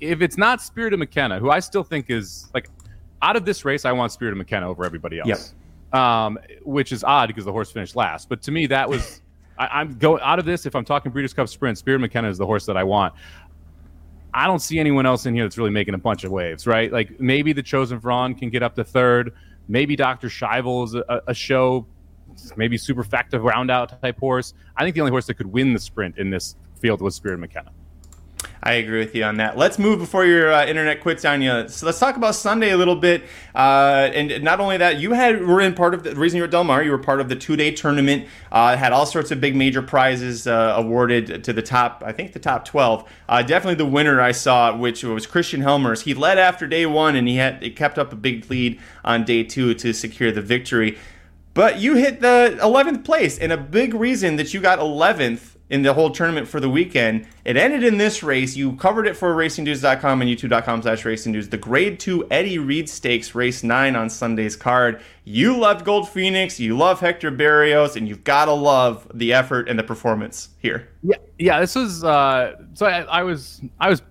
if 0.00 0.22
it's 0.22 0.38
not 0.38 0.62
Spirit 0.62 0.94
of 0.94 0.98
McKenna, 0.98 1.38
who 1.38 1.50
I 1.50 1.60
still 1.60 1.84
think 1.84 2.08
is 2.08 2.48
like 2.54 2.70
out 3.20 3.36
of 3.36 3.44
this 3.44 3.64
race, 3.64 3.84
I 3.84 3.92
want 3.92 4.12
Spirit 4.12 4.32
of 4.32 4.38
McKenna 4.38 4.68
over 4.68 4.84
everybody 4.84 5.18
else. 5.18 5.28
Yep. 5.28 5.38
Um, 5.92 6.38
which 6.62 6.90
is 6.90 7.04
odd 7.04 7.26
because 7.26 7.44
the 7.44 7.52
horse 7.52 7.70
finished 7.70 7.96
last. 7.96 8.30
But 8.30 8.40
to 8.42 8.50
me, 8.50 8.66
that 8.68 8.88
was 8.88 9.20
I, 9.58 9.82
am 9.82 9.98
going 9.98 10.22
out 10.22 10.38
of 10.38 10.44
this. 10.44 10.66
If 10.66 10.74
I'm 10.74 10.84
talking 10.84 11.12
Breeders' 11.12 11.34
Cup 11.34 11.48
Sprint, 11.48 11.78
Spirit 11.78 12.00
McKenna 12.00 12.28
is 12.28 12.38
the 12.38 12.46
horse 12.46 12.66
that 12.66 12.76
I 12.76 12.84
want. 12.84 13.14
I 14.34 14.46
don't 14.46 14.60
see 14.60 14.78
anyone 14.78 15.04
else 15.04 15.26
in 15.26 15.34
here 15.34 15.44
that's 15.44 15.58
really 15.58 15.70
making 15.70 15.94
a 15.94 15.98
bunch 15.98 16.24
of 16.24 16.32
waves, 16.32 16.66
right? 16.66 16.90
Like 16.90 17.20
maybe 17.20 17.52
the 17.52 17.62
Chosen 17.62 18.00
Vron 18.00 18.38
can 18.38 18.48
get 18.48 18.62
up 18.62 18.74
to 18.76 18.84
third. 18.84 19.34
Maybe 19.68 19.94
Dr. 19.94 20.28
Schivel 20.28 20.84
is 20.84 20.94
a, 20.94 21.22
a 21.26 21.34
show 21.34 21.86
maybe 22.56 22.78
superfecta 22.78 23.42
round 23.42 23.70
out 23.70 24.00
type 24.00 24.18
horse. 24.18 24.54
I 24.76 24.84
think 24.84 24.94
the 24.94 25.02
only 25.02 25.10
horse 25.10 25.26
that 25.26 25.34
could 25.34 25.46
win 25.46 25.72
the 25.74 25.78
sprint 25.78 26.16
in 26.18 26.30
this 26.30 26.56
field 26.80 27.02
was 27.02 27.14
Spirit 27.14 27.38
McKenna. 27.38 27.72
I 28.64 28.74
agree 28.74 29.00
with 29.00 29.14
you 29.16 29.24
on 29.24 29.38
that. 29.38 29.56
Let's 29.56 29.76
move 29.76 29.98
before 29.98 30.24
your 30.24 30.52
uh, 30.52 30.64
internet 30.64 31.00
quits 31.00 31.24
on 31.24 31.42
you. 31.42 31.68
So 31.68 31.84
let's 31.84 31.98
talk 31.98 32.16
about 32.16 32.36
Sunday 32.36 32.70
a 32.70 32.76
little 32.76 32.94
bit. 32.94 33.24
Uh, 33.56 34.08
and 34.14 34.44
not 34.44 34.60
only 34.60 34.76
that, 34.76 35.00
you 35.00 35.14
had 35.14 35.44
were 35.44 35.60
in 35.60 35.74
part 35.74 35.94
of 35.94 36.04
the, 36.04 36.10
the 36.10 36.20
reason 36.20 36.36
you 36.36 36.42
were 36.42 36.46
at 36.46 36.52
Del 36.52 36.62
Mar. 36.62 36.80
You 36.80 36.92
were 36.92 36.98
part 36.98 37.20
of 37.20 37.28
the 37.28 37.34
two 37.34 37.56
day 37.56 37.72
tournament. 37.72 38.28
Uh, 38.52 38.76
had 38.76 38.92
all 38.92 39.04
sorts 39.04 39.32
of 39.32 39.40
big 39.40 39.56
major 39.56 39.82
prizes 39.82 40.46
uh, 40.46 40.74
awarded 40.76 41.42
to 41.42 41.52
the 41.52 41.62
top. 41.62 42.04
I 42.06 42.12
think 42.12 42.34
the 42.34 42.38
top 42.38 42.64
twelve. 42.64 43.10
Uh, 43.28 43.42
definitely 43.42 43.74
the 43.74 43.86
winner 43.86 44.20
I 44.20 44.30
saw, 44.30 44.76
which 44.76 45.02
was 45.02 45.26
Christian 45.26 45.62
Helmers. 45.62 46.02
He 46.02 46.14
led 46.14 46.38
after 46.38 46.68
day 46.68 46.86
one, 46.86 47.16
and 47.16 47.26
he 47.26 47.36
had 47.36 47.62
he 47.62 47.70
kept 47.70 47.98
up 47.98 48.12
a 48.12 48.16
big 48.16 48.48
lead 48.48 48.78
on 49.04 49.24
day 49.24 49.42
two 49.42 49.74
to 49.74 49.92
secure 49.92 50.30
the 50.30 50.42
victory. 50.42 50.96
But 51.54 51.80
you 51.80 51.96
hit 51.96 52.20
the 52.22 52.56
11th 52.62 53.04
place, 53.04 53.38
and 53.38 53.52
a 53.52 53.58
big 53.58 53.92
reason 53.92 54.36
that 54.36 54.54
you 54.54 54.60
got 54.60 54.78
11th 54.78 55.51
in 55.72 55.80
the 55.80 55.94
whole 55.94 56.10
tournament 56.10 56.46
for 56.46 56.60
the 56.60 56.68
weekend. 56.68 57.26
It 57.46 57.56
ended 57.56 57.82
in 57.82 57.96
this 57.96 58.22
race. 58.22 58.54
You 58.54 58.76
covered 58.76 59.06
it 59.06 59.16
for 59.16 59.34
racingdudes.com 59.34 60.20
and 60.20 60.30
youtube.com 60.30 60.82
slash 60.82 61.02
racingdudes. 61.02 61.48
The 61.48 61.56
grade 61.56 61.98
two 61.98 62.26
Eddie 62.30 62.58
Read 62.58 62.90
Stakes, 62.90 63.34
race 63.34 63.64
nine 63.64 63.96
on 63.96 64.10
Sunday's 64.10 64.54
card. 64.54 65.00
You 65.24 65.58
loved 65.58 65.86
Gold 65.86 66.10
Phoenix, 66.10 66.60
you 66.60 66.76
love 66.76 67.00
Hector 67.00 67.32
Berrios, 67.32 67.96
and 67.96 68.06
you've 68.06 68.22
got 68.22 68.44
to 68.44 68.52
love 68.52 69.10
the 69.14 69.32
effort 69.32 69.66
and 69.66 69.78
the 69.78 69.82
performance 69.82 70.50
here. 70.58 70.90
Yeah, 71.02 71.16
yeah. 71.38 71.60
This 71.60 71.74
was 71.74 72.04
uh, 72.04 72.56
so 72.74 72.84
I, 72.84 73.00
I 73.04 73.22
was 73.22 73.62
I 73.80 73.88
was 73.88 74.02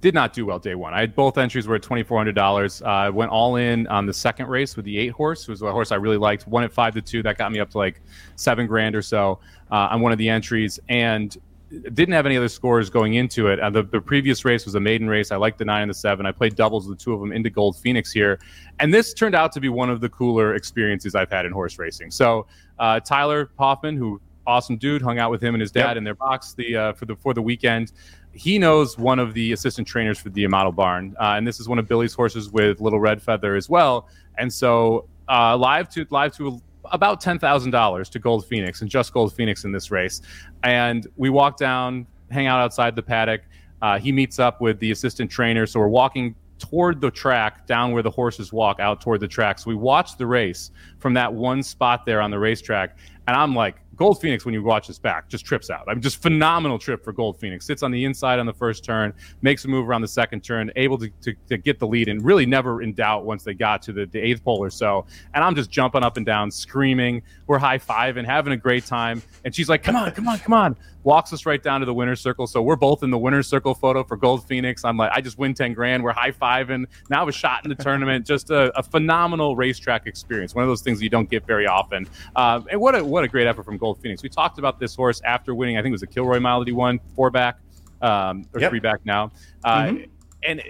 did 0.00 0.14
not 0.14 0.32
do 0.32 0.46
well 0.46 0.58
day 0.58 0.74
one. 0.74 0.92
I 0.92 1.00
had 1.00 1.14
both 1.14 1.38
entries 1.38 1.66
were 1.66 1.76
at 1.76 1.82
twenty 1.82 2.02
four 2.02 2.18
hundred 2.18 2.34
dollars. 2.34 2.82
I 2.82 3.06
uh, 3.06 3.12
went 3.12 3.30
all 3.30 3.56
in 3.56 3.86
on 3.86 4.04
the 4.04 4.12
second 4.12 4.48
race 4.48 4.76
with 4.76 4.84
the 4.84 4.98
eight 4.98 5.12
horse. 5.12 5.42
It 5.42 5.48
was 5.48 5.62
a 5.62 5.72
horse 5.72 5.92
I 5.92 5.96
really 5.96 6.18
liked. 6.18 6.46
One 6.46 6.62
at 6.62 6.72
five 6.72 6.92
to 6.94 7.00
two. 7.00 7.22
That 7.22 7.38
got 7.38 7.50
me 7.52 7.58
up 7.58 7.70
to 7.70 7.78
like 7.78 8.02
seven 8.36 8.66
grand 8.66 8.94
or 8.94 9.02
so 9.02 9.40
uh, 9.70 9.88
on 9.90 10.00
one 10.00 10.12
of 10.12 10.18
the 10.18 10.28
entries, 10.28 10.78
and 10.88 11.36
didn't 11.70 12.12
have 12.12 12.26
any 12.26 12.36
other 12.36 12.48
scores 12.48 12.90
going 12.90 13.14
into 13.14 13.46
it. 13.46 13.60
Uh, 13.60 13.70
the, 13.70 13.84
the 13.84 14.00
previous 14.00 14.44
race 14.44 14.64
was 14.64 14.74
a 14.74 14.80
maiden 14.80 15.08
race. 15.08 15.30
I 15.30 15.36
liked 15.36 15.58
the 15.58 15.64
nine 15.64 15.82
and 15.82 15.90
the 15.90 15.94
seven. 15.94 16.26
I 16.26 16.32
played 16.32 16.56
doubles 16.56 16.88
with 16.88 16.98
the 16.98 17.04
two 17.04 17.12
of 17.12 17.20
them 17.20 17.32
into 17.32 17.48
Gold 17.48 17.76
Phoenix 17.76 18.10
here, 18.10 18.40
and 18.78 18.92
this 18.92 19.14
turned 19.14 19.34
out 19.34 19.52
to 19.52 19.60
be 19.60 19.68
one 19.68 19.90
of 19.90 20.00
the 20.00 20.08
cooler 20.08 20.54
experiences 20.54 21.14
I've 21.14 21.30
had 21.30 21.46
in 21.46 21.52
horse 21.52 21.78
racing. 21.78 22.10
So 22.10 22.46
uh, 22.78 23.00
Tyler 23.00 23.50
Hoffman, 23.58 23.96
who 23.96 24.20
awesome 24.46 24.78
dude, 24.78 25.02
hung 25.02 25.18
out 25.18 25.30
with 25.30 25.42
him 25.42 25.54
and 25.54 25.60
his 25.60 25.70
dad 25.70 25.90
yep. 25.90 25.96
in 25.98 26.04
their 26.04 26.14
box 26.14 26.54
the 26.54 26.76
uh, 26.76 26.92
for 26.94 27.06
the 27.06 27.14
for 27.16 27.34
the 27.34 27.42
weekend 27.42 27.92
he 28.32 28.58
knows 28.58 28.96
one 28.98 29.18
of 29.18 29.34
the 29.34 29.52
assistant 29.52 29.86
trainers 29.86 30.18
for 30.18 30.30
the 30.30 30.44
Amato 30.44 30.72
Barn, 30.72 31.16
uh, 31.20 31.34
and 31.36 31.46
this 31.46 31.60
is 31.60 31.68
one 31.68 31.78
of 31.78 31.88
Billy's 31.88 32.14
horses 32.14 32.50
with 32.50 32.80
Little 32.80 33.00
Red 33.00 33.20
Feather 33.20 33.56
as 33.56 33.68
well. 33.68 34.08
And 34.38 34.52
so, 34.52 35.08
uh, 35.28 35.56
live 35.56 35.88
to 35.90 36.06
live 36.10 36.34
to 36.36 36.60
about 36.90 37.20
ten 37.20 37.38
thousand 37.38 37.70
dollars 37.70 38.08
to 38.10 38.18
Gold 38.18 38.46
Phoenix 38.46 38.80
and 38.82 38.90
just 38.90 39.12
Gold 39.12 39.32
Phoenix 39.32 39.64
in 39.64 39.72
this 39.72 39.90
race. 39.90 40.22
And 40.62 41.06
we 41.16 41.30
walk 41.30 41.56
down, 41.56 42.06
hang 42.30 42.46
out 42.46 42.60
outside 42.60 42.96
the 42.96 43.02
paddock. 43.02 43.42
Uh, 43.82 43.98
he 43.98 44.12
meets 44.12 44.38
up 44.38 44.60
with 44.60 44.78
the 44.78 44.90
assistant 44.90 45.30
trainer, 45.30 45.66
so 45.66 45.80
we're 45.80 45.88
walking 45.88 46.34
toward 46.58 47.00
the 47.00 47.10
track, 47.10 47.66
down 47.66 47.92
where 47.92 48.02
the 48.02 48.10
horses 48.10 48.52
walk, 48.52 48.80
out 48.80 49.00
toward 49.00 49.20
the 49.20 49.28
track. 49.28 49.58
So 49.58 49.70
we 49.70 49.74
watch 49.74 50.18
the 50.18 50.26
race 50.26 50.70
from 50.98 51.14
that 51.14 51.32
one 51.32 51.62
spot 51.62 52.04
there 52.04 52.20
on 52.20 52.30
the 52.30 52.38
racetrack, 52.38 52.98
and 53.26 53.34
I'm 53.36 53.54
like, 53.54 53.76
Gold 54.00 54.18
Phoenix, 54.18 54.46
when 54.46 54.54
you 54.54 54.62
watch 54.62 54.86
this 54.86 54.98
back, 54.98 55.28
just 55.28 55.44
trips 55.44 55.68
out. 55.68 55.84
I 55.86 55.92
mean, 55.92 56.00
just 56.00 56.22
phenomenal 56.22 56.78
trip 56.78 57.04
for 57.04 57.12
Gold 57.12 57.38
Phoenix. 57.38 57.66
Sits 57.66 57.82
on 57.82 57.90
the 57.90 58.06
inside 58.06 58.38
on 58.38 58.46
the 58.46 58.52
first 58.54 58.82
turn, 58.82 59.12
makes 59.42 59.66
a 59.66 59.68
move 59.68 59.86
around 59.86 60.00
the 60.00 60.08
second 60.08 60.40
turn, 60.40 60.70
able 60.76 60.96
to, 60.96 61.10
to, 61.20 61.34
to 61.50 61.58
get 61.58 61.78
the 61.78 61.86
lead, 61.86 62.08
and 62.08 62.24
really 62.24 62.46
never 62.46 62.80
in 62.80 62.94
doubt 62.94 63.26
once 63.26 63.44
they 63.44 63.52
got 63.52 63.82
to 63.82 63.92
the, 63.92 64.06
the 64.06 64.18
eighth 64.18 64.42
pole 64.42 64.56
or 64.56 64.70
so. 64.70 65.04
And 65.34 65.44
I'm 65.44 65.54
just 65.54 65.70
jumping 65.70 66.02
up 66.02 66.16
and 66.16 66.24
down, 66.24 66.50
screaming. 66.50 67.20
We're 67.46 67.58
high 67.58 67.76
five 67.76 68.16
and 68.16 68.26
having 68.26 68.54
a 68.54 68.56
great 68.56 68.86
time. 68.86 69.22
And 69.44 69.54
she's 69.54 69.68
like, 69.68 69.82
come 69.82 69.96
on, 69.96 70.10
come 70.12 70.28
on, 70.28 70.38
come 70.38 70.54
on. 70.54 70.78
Walks 71.02 71.32
us 71.32 71.46
right 71.46 71.62
down 71.62 71.80
to 71.80 71.86
the 71.86 71.94
winner's 71.94 72.20
circle. 72.20 72.46
So 72.46 72.60
we're 72.60 72.76
both 72.76 73.02
in 73.02 73.10
the 73.10 73.18
winner's 73.18 73.48
circle 73.48 73.74
photo 73.74 74.04
for 74.04 74.16
Gold 74.16 74.46
Phoenix. 74.46 74.84
I'm 74.84 74.96
like, 74.96 75.10
I 75.14 75.20
just 75.20 75.38
win 75.38 75.54
10 75.54 75.72
grand. 75.72 76.02
We're 76.02 76.12
high 76.12 76.32
fiving. 76.32 76.84
Now 77.08 77.26
a 77.26 77.32
shot 77.32 77.64
in 77.64 77.70
the 77.70 77.74
tournament. 77.74 78.26
Just 78.26 78.50
a, 78.50 78.76
a, 78.78 78.82
phenomenal 78.82 79.56
racetrack 79.56 80.06
experience. 80.06 80.54
One 80.54 80.64
of 80.64 80.68
those 80.68 80.82
things 80.82 81.00
you 81.00 81.08
don't 81.08 81.30
get 81.30 81.46
very 81.46 81.66
often. 81.66 82.06
Uh, 82.36 82.60
and 82.70 82.80
what 82.80 82.94
a, 82.94 83.04
what 83.04 83.24
a 83.24 83.28
great 83.28 83.46
effort 83.46 83.64
from 83.64 83.78
Gold 83.78 84.00
Phoenix. 84.02 84.22
We 84.22 84.28
talked 84.28 84.58
about 84.58 84.78
this 84.78 84.94
horse 84.94 85.20
after 85.24 85.54
winning. 85.54 85.78
I 85.78 85.82
think 85.82 85.90
it 85.90 85.92
was 85.92 86.02
a 86.02 86.06
Kilroy 86.06 86.40
Mile 86.40 86.58
that 86.58 86.68
he 86.68 86.72
won, 86.72 87.00
four 87.14 87.30
back 87.30 87.58
um, 88.02 88.44
or 88.52 88.60
yep. 88.60 88.70
three 88.70 88.80
back 88.80 89.00
now. 89.04 89.32
Uh, 89.64 89.84
mm-hmm. 89.84 90.04
And 90.42 90.62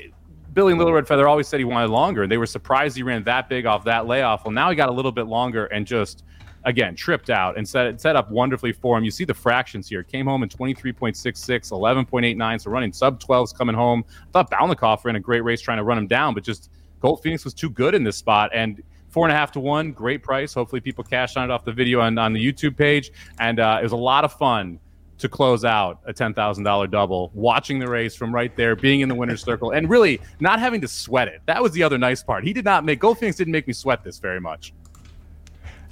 Billy 0.53 0.75
Little 0.75 0.93
Red 0.93 1.07
Feather 1.07 1.29
always 1.29 1.49
said 1.49 1.61
he 1.61 1.65
wanted 1.65 1.91
longer. 1.91 2.23
And 2.25 2.33
they 2.33 2.39
were 2.39 2.47
surprised 2.47 2.97
he 2.97 3.03
ran 3.03 3.25
that 3.25 3.49
big 3.49 3.67
off 3.67 3.85
that 3.85 4.07
layoff. 4.07 4.45
Well, 4.45 4.53
now 4.53 4.71
he 4.71 4.77
got 4.77 4.89
a 4.89 4.93
little 4.93 5.13
bit 5.13 5.27
longer 5.27 5.67
and 5.67 5.87
just 5.87 6.25
again 6.65 6.95
tripped 6.95 7.31
out 7.31 7.57
and 7.57 7.69
set 7.69 8.01
set 8.01 8.17
up 8.17 8.31
wonderfully 8.31 8.73
for 8.73 8.99
him. 8.99 9.05
You 9.05 9.11
see 9.11 9.25
the 9.25 9.35
fractions 9.35 9.89
here. 9.89 10.03
Came 10.03 10.27
home 10.27 10.43
in 10.43 10.49
23.66, 10.49 11.71
11.89, 11.71 12.61
so 12.61 12.71
running 12.71 12.93
sub 12.93 13.21
12s 13.21 13.57
coming 13.57 13.75
home. 13.75 14.05
I 14.09 14.31
thought 14.33 14.51
Balnikhov 14.51 15.05
ran 15.05 15.17
a 15.17 15.21
great 15.21 15.43
race 15.43 15.61
trying 15.61 15.79
to 15.79 15.85
run 15.85 15.99
him 15.99 16.07
down, 16.07 16.35
but 16.35 16.45
just 16.45 16.71
Gold 17.01 17.23
Phoenix 17.23 17.45
was 17.45 17.55
too 17.55 17.71
good 17.71 17.95
in 17.95 18.05
this 18.05 18.17
spot 18.17 18.51
and 18.53 18.83
four 19.11 19.27
and 19.27 19.33
a 19.33 19.37
half 19.37 19.53
to 19.53 19.61
one, 19.61 19.93
great 19.93 20.23
price. 20.23 20.55
Hopefully, 20.55 20.81
people 20.81 21.05
cash 21.05 21.37
on 21.37 21.51
it 21.51 21.53
off 21.53 21.65
the 21.65 21.73
video 21.73 22.01
on, 22.01 22.17
on 22.19 22.33
the 22.33 22.45
YouTube 22.45 22.77
page. 22.77 23.11
And 23.39 23.61
uh, 23.61 23.79
it 23.81 23.83
was 23.83 23.93
a 23.93 23.97
lot 23.97 24.25
of 24.25 24.33
fun 24.33 24.79
to 25.19 25.29
close 25.29 25.67
out 25.67 26.01
a 26.07 26.15
$10,000 26.15 26.91
double, 26.91 27.31
watching 27.35 27.79
the 27.79 27.87
race 27.87 28.15
from 28.15 28.35
right 28.35 28.57
there, 28.57 28.75
being 28.75 29.01
in 29.01 29.09
the 29.09 29.15
winner's 29.15 29.43
circle, 29.43 29.73
and 29.73 29.91
really 29.91 30.19
not 30.41 30.59
having 30.59 30.81
to 30.81 30.89
sweat 30.89 31.29
it. 31.29 31.43
That 31.45 31.63
was 31.63 31.73
the 31.73 31.83
other 31.83 31.99
nice 31.99 32.23
part. 32.23 32.43
He 32.43 32.55
did 32.55 32.65
not 32.65 32.85
make, 32.87 33.01
Gold 33.01 33.19
Phoenix 33.19 33.37
didn't 33.37 33.53
make 33.53 33.67
me 33.67 33.75
sweat 33.75 34.03
this 34.03 34.19
very 34.19 34.41
much. 34.41 34.73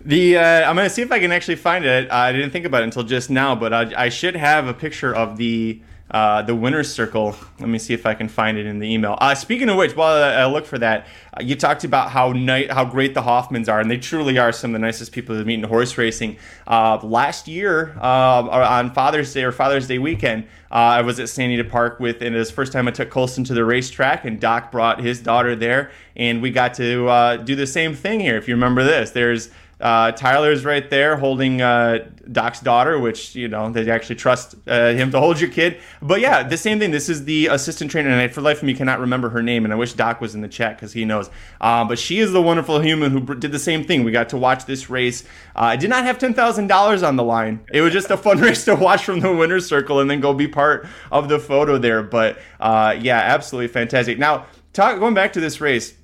The 0.05 0.39
uh, 0.39 0.71
I'm 0.71 0.77
gonna 0.77 0.89
see 0.89 1.03
if 1.03 1.11
I 1.11 1.19
can 1.19 1.33
actually 1.33 1.57
find 1.57 1.85
it. 1.85 2.11
I 2.11 2.33
didn't 2.33 2.51
think 2.51 2.65
about 2.65 2.83
it 2.83 2.85
until 2.85 3.03
just 3.03 3.31
now, 3.31 3.55
but 3.55 3.73
I, 3.73 4.05
I 4.05 4.09
should 4.09 4.37
have 4.37 4.67
a 4.67 4.75
picture 4.75 5.15
of 5.15 5.37
the 5.37 5.83
uh, 6.11 6.41
the 6.43 6.55
winner's 6.55 6.93
circle. 6.93 7.37
Let 7.59 7.69
me 7.69 7.79
see 7.79 7.93
if 7.93 8.07
I 8.07 8.15
can 8.15 8.29
find 8.29 8.57
it 8.57 8.65
in 8.65 8.79
the 8.79 8.91
email. 8.91 9.19
Uh, 9.21 9.35
speaking 9.35 9.69
of 9.69 9.77
which, 9.77 9.95
while 9.95 10.23
I, 10.23 10.47
look 10.47 10.65
for 10.65 10.79
that, 10.79 11.07
uh, 11.35 11.43
you 11.43 11.55
talked 11.55 11.85
about 11.85 12.11
how 12.11 12.33
ni- 12.33 12.67
how 12.67 12.85
great 12.85 13.13
the 13.13 13.23
Hoffmans 13.23 13.69
are, 13.69 13.81
and 13.81 13.91
they 13.91 13.99
truly 13.99 14.39
are 14.39 14.53
some 14.53 14.71
of 14.71 14.81
the 14.81 14.87
nicest 14.87 15.13
people 15.13 15.37
to 15.37 15.45
meet 15.45 15.55
in 15.55 15.65
horse 15.65 15.99
racing. 15.99 16.39
Uh, 16.67 16.99
last 17.03 17.47
year, 17.47 17.95
uh, 18.01 18.49
on 18.49 18.93
Father's 18.93 19.33
Day 19.35 19.45
or 19.45 19.53
Father's 19.53 19.87
Day 19.87 19.99
weekend, 19.99 20.47
I 20.71 21.03
was 21.03 21.21
at 21.21 21.29
Santa 21.29 21.55
Anita 21.55 21.69
Park 21.69 22.01
with, 22.01 22.23
and 22.23 22.35
it 22.35 22.39
was 22.39 22.49
the 22.49 22.55
first 22.55 22.73
time 22.73 22.89
I 22.89 22.93
took 22.93 23.11
Colson 23.11 23.45
to 23.45 23.53
the 23.55 23.65
racetrack, 23.65 24.25
and 24.25 24.41
Doc 24.41 24.73
brought 24.73 25.01
his 25.01 25.21
daughter 25.21 25.55
there, 25.57 25.91
and 26.17 26.41
we 26.41 26.51
got 26.51 26.73
to 26.75 27.43
do 27.45 27.55
the 27.55 27.67
same 27.67 27.95
thing 27.95 28.21
here. 28.21 28.37
If 28.37 28.49
you 28.49 28.55
remember 28.55 28.83
this, 28.83 29.11
there's 29.11 29.51
uh, 29.81 30.13
Tyler's 30.13 30.65
right 30.65 30.89
there 30.91 31.17
holding 31.17 31.63
uh, 31.63 32.09
Doc's 32.31 32.61
daughter, 32.61 32.99
which 32.99 33.35
you 33.37 33.49
know 33.49 33.71
they 33.71 33.89
actually 33.91 34.17
trust 34.17 34.57
uh, 34.67 34.93
him 34.93 35.11
to 35.13 35.21
hold 35.21 35.41
your 35.41 35.51
kid. 35.51 35.81
But 36.03 36.21
yeah, 36.21 36.43
the 36.43 36.57
same 36.57 36.79
thing. 36.79 36.91
This 36.91 37.09
is 37.09 37.25
the 37.25 37.47
assistant 37.47 37.91
trainer, 37.91 38.09
and 38.09 38.21
I, 38.21 38.29
for 38.29 38.41
life 38.41 38.59
of 38.59 38.65
me 38.65 38.75
cannot 38.75 38.99
remember 38.99 39.29
her 39.31 39.43
name. 39.43 39.65
And 39.65 39.73
I 39.73 39.77
wish 39.77 39.93
Doc 39.93 40.21
was 40.21 40.35
in 40.35 40.41
the 40.41 40.49
chat 40.49 40.77
because 40.77 40.93
he 40.93 41.05
knows. 41.05 41.31
Uh, 41.61 41.85
but 41.85 41.99
she 41.99 42.19
is 42.19 42.33
the 42.33 42.43
wonderful 42.43 42.81
human 42.81 43.13
who 43.13 43.21
did 43.37 43.53
the 43.53 43.59
same 43.59 43.85
thing. 43.85 44.05
We 44.05 44.11
got 44.11 44.31
to 44.31 44.37
watch 44.37 44.67
this 44.67 44.91
race. 44.91 45.23
Uh, 45.55 45.61
I 45.61 45.77
did 45.77 45.91
not 45.91 46.05
have 46.05 46.19
ten 46.19 46.35
thousand 46.35 46.67
dollars 46.67 47.03
on 47.03 47.17
the 47.17 47.25
line. 47.25 47.61
It 47.73 47.81
was 47.81 47.93
just 47.93 48.11
a 48.11 48.17
fun 48.17 48.39
race 48.41 48.65
to 48.65 48.75
watch 48.75 49.05
from 49.05 49.21
the 49.21 49.33
winner's 49.33 49.67
circle 49.67 50.01
and 50.01 50.11
then 50.11 50.21
go 50.21 50.35
be 50.35 50.49
part 50.49 50.89
of 51.13 51.29
the 51.29 51.39
photo 51.39 51.79
there. 51.79 52.03
But 52.03 52.39
uh, 52.59 52.97
yeah, 52.99 53.19
absolutely 53.19 53.69
fantastic. 53.69 54.19
Now, 54.19 54.47
talk, 54.73 54.99
going 54.99 55.15
back 55.15 55.35
to 55.35 55.41
this 55.41 55.61
race 55.61 55.95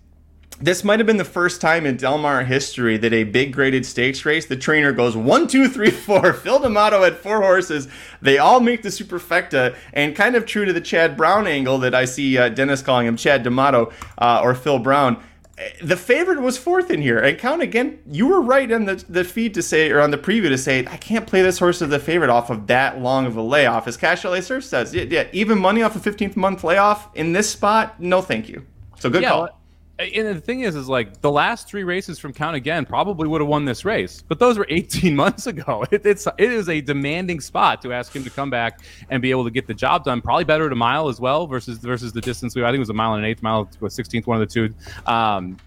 this 0.61 0.85
might 0.85 1.01
have 1.01 1.07
been 1.07 1.17
the 1.17 1.25
first 1.25 1.61
time 1.61 1.85
in 1.85 1.97
Del 1.97 2.19
Mar 2.19 2.45
history 2.45 2.97
that 2.99 3.13
a 3.13 3.25
big 3.25 3.53
graded 3.53 3.85
stakes 3.85 4.25
race, 4.25 4.47
the 4.47 4.57
trainer 4.57 4.93
goes 4.93 5.17
one, 5.17 5.49
two, 5.49 5.69
three, 5.69 5.91
four. 5.91 6.33
Phil 6.33 6.61
D'Amato 6.61 7.03
had 7.03 7.17
four 7.17 7.43
horses. 7.43 7.89
They 8.23 8.39
all 8.39 8.61
make 8.61 8.83
the 8.83 8.89
superfecta, 8.89 9.77
and 9.93 10.15
kind 10.15 10.37
of 10.37 10.47
true 10.47 10.65
to 10.65 10.73
the 10.73 10.81
Chad 10.81 11.17
Brown 11.17 11.47
angle 11.47 11.79
that 11.79 11.95
I 11.95 12.05
see 12.05 12.39
uh, 12.39 12.49
Dennis 12.51 12.83
calling 12.83 13.07
him 13.07 13.17
Chad 13.17 13.43
D'Amato 13.43 13.93
uh, 14.19 14.41
or 14.43 14.55
Phil 14.55 14.79
Brown. 14.79 15.23
Eh, 15.59 15.71
the 15.83 15.97
favorite 15.97 16.41
was 16.41 16.57
fourth 16.57 16.91
in 16.91 17.03
here, 17.03 17.19
and 17.19 17.37
count 17.37 17.61
again. 17.61 17.99
You 18.09 18.29
were 18.29 18.41
right 18.41 18.71
on 18.71 18.85
the, 18.85 19.05
the 19.09 19.25
feed 19.25 19.55
to 19.55 19.63
say, 19.63 19.91
or 19.91 20.01
on 20.01 20.13
the 20.13 20.19
preview 20.19 20.49
to 20.49 20.59
say, 20.59 20.87
I 20.87 20.97
can't 20.97 21.27
play 21.27 21.43
this 21.43 21.59
horse 21.59 21.83
as 21.83 21.91
the 21.91 21.99
favorite 21.99 22.31
off 22.31 22.51
of 22.51 22.69
that 22.69 23.01
long 23.01 23.27
of 23.27 23.37
a 23.37 23.43
layoff. 23.43 23.89
As 23.89 23.97
Cash 23.97 24.25
LA 24.25 24.41
Surf 24.41 24.65
says, 24.65 24.95
yeah, 24.95 25.05
yeah, 25.09 25.27
even 25.33 25.59
money 25.59 25.83
off 25.83 25.97
a 25.97 25.99
15th 25.99 26.37
month 26.37 26.63
layoff 26.63 27.09
in 27.17 27.33
this 27.33 27.51
spot, 27.51 28.01
no 28.01 28.23
thank 28.23 28.49
you. 28.49 28.65
So 29.01 29.11
good 29.11 29.23
yeah, 29.23 29.31
call. 29.31 29.41
Well, 29.43 29.61
and 29.99 30.37
the 30.37 30.41
thing 30.41 30.61
is, 30.61 30.75
is 30.75 30.89
like 30.89 31.21
the 31.21 31.31
last 31.31 31.69
three 31.69 31.85
races 31.85 32.19
from 32.19 32.33
Count 32.33 32.57
Again 32.57 32.85
probably 32.85 33.29
would 33.29 33.41
have 33.41 33.49
won 33.49 33.65
this 33.65 33.85
race, 33.85 34.23
but 34.27 34.39
those 34.39 34.59
were 34.59 34.67
18 34.71 35.15
months 35.15 35.47
ago. 35.47 35.85
It, 35.91 36.05
it's 36.05 36.27
it 36.39 36.53
is 36.53 36.69
a 36.69 36.81
demanding 36.81 37.41
spot 37.41 37.81
to 37.83 37.93
ask 37.93 38.15
him 38.15 38.25
to 38.25 38.31
come 38.31 38.51
back 38.51 38.81
and 39.11 39.23
be 39.23 39.31
able 39.31 39.45
to 39.45 39.51
get 39.51 39.67
the 39.67 39.75
job 39.75 40.05
done. 40.05 40.21
Probably 40.21 40.45
better 40.45 40.67
at 40.67 40.73
a 40.73 40.77
mile 40.77 41.09
as 41.09 41.21
well 41.21 41.47
versus 41.47 41.79
versus 41.79 42.13
the 42.13 42.21
distance. 42.21 42.57
We 42.57 42.65
I 42.65 42.69
think 42.69 42.77
it 42.77 42.81
was 42.81 42.91
a 42.91 42.95
mile 42.95 43.15
and 43.15 43.25
an 43.25 43.31
eighth, 43.31 43.43
mile 43.43 43.67
16th, 43.67 44.27
one 44.27 44.41
of 44.41 44.49
the 44.49 44.53
two. 44.53 44.75
Um, 45.07 45.59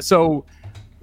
so 0.00 0.44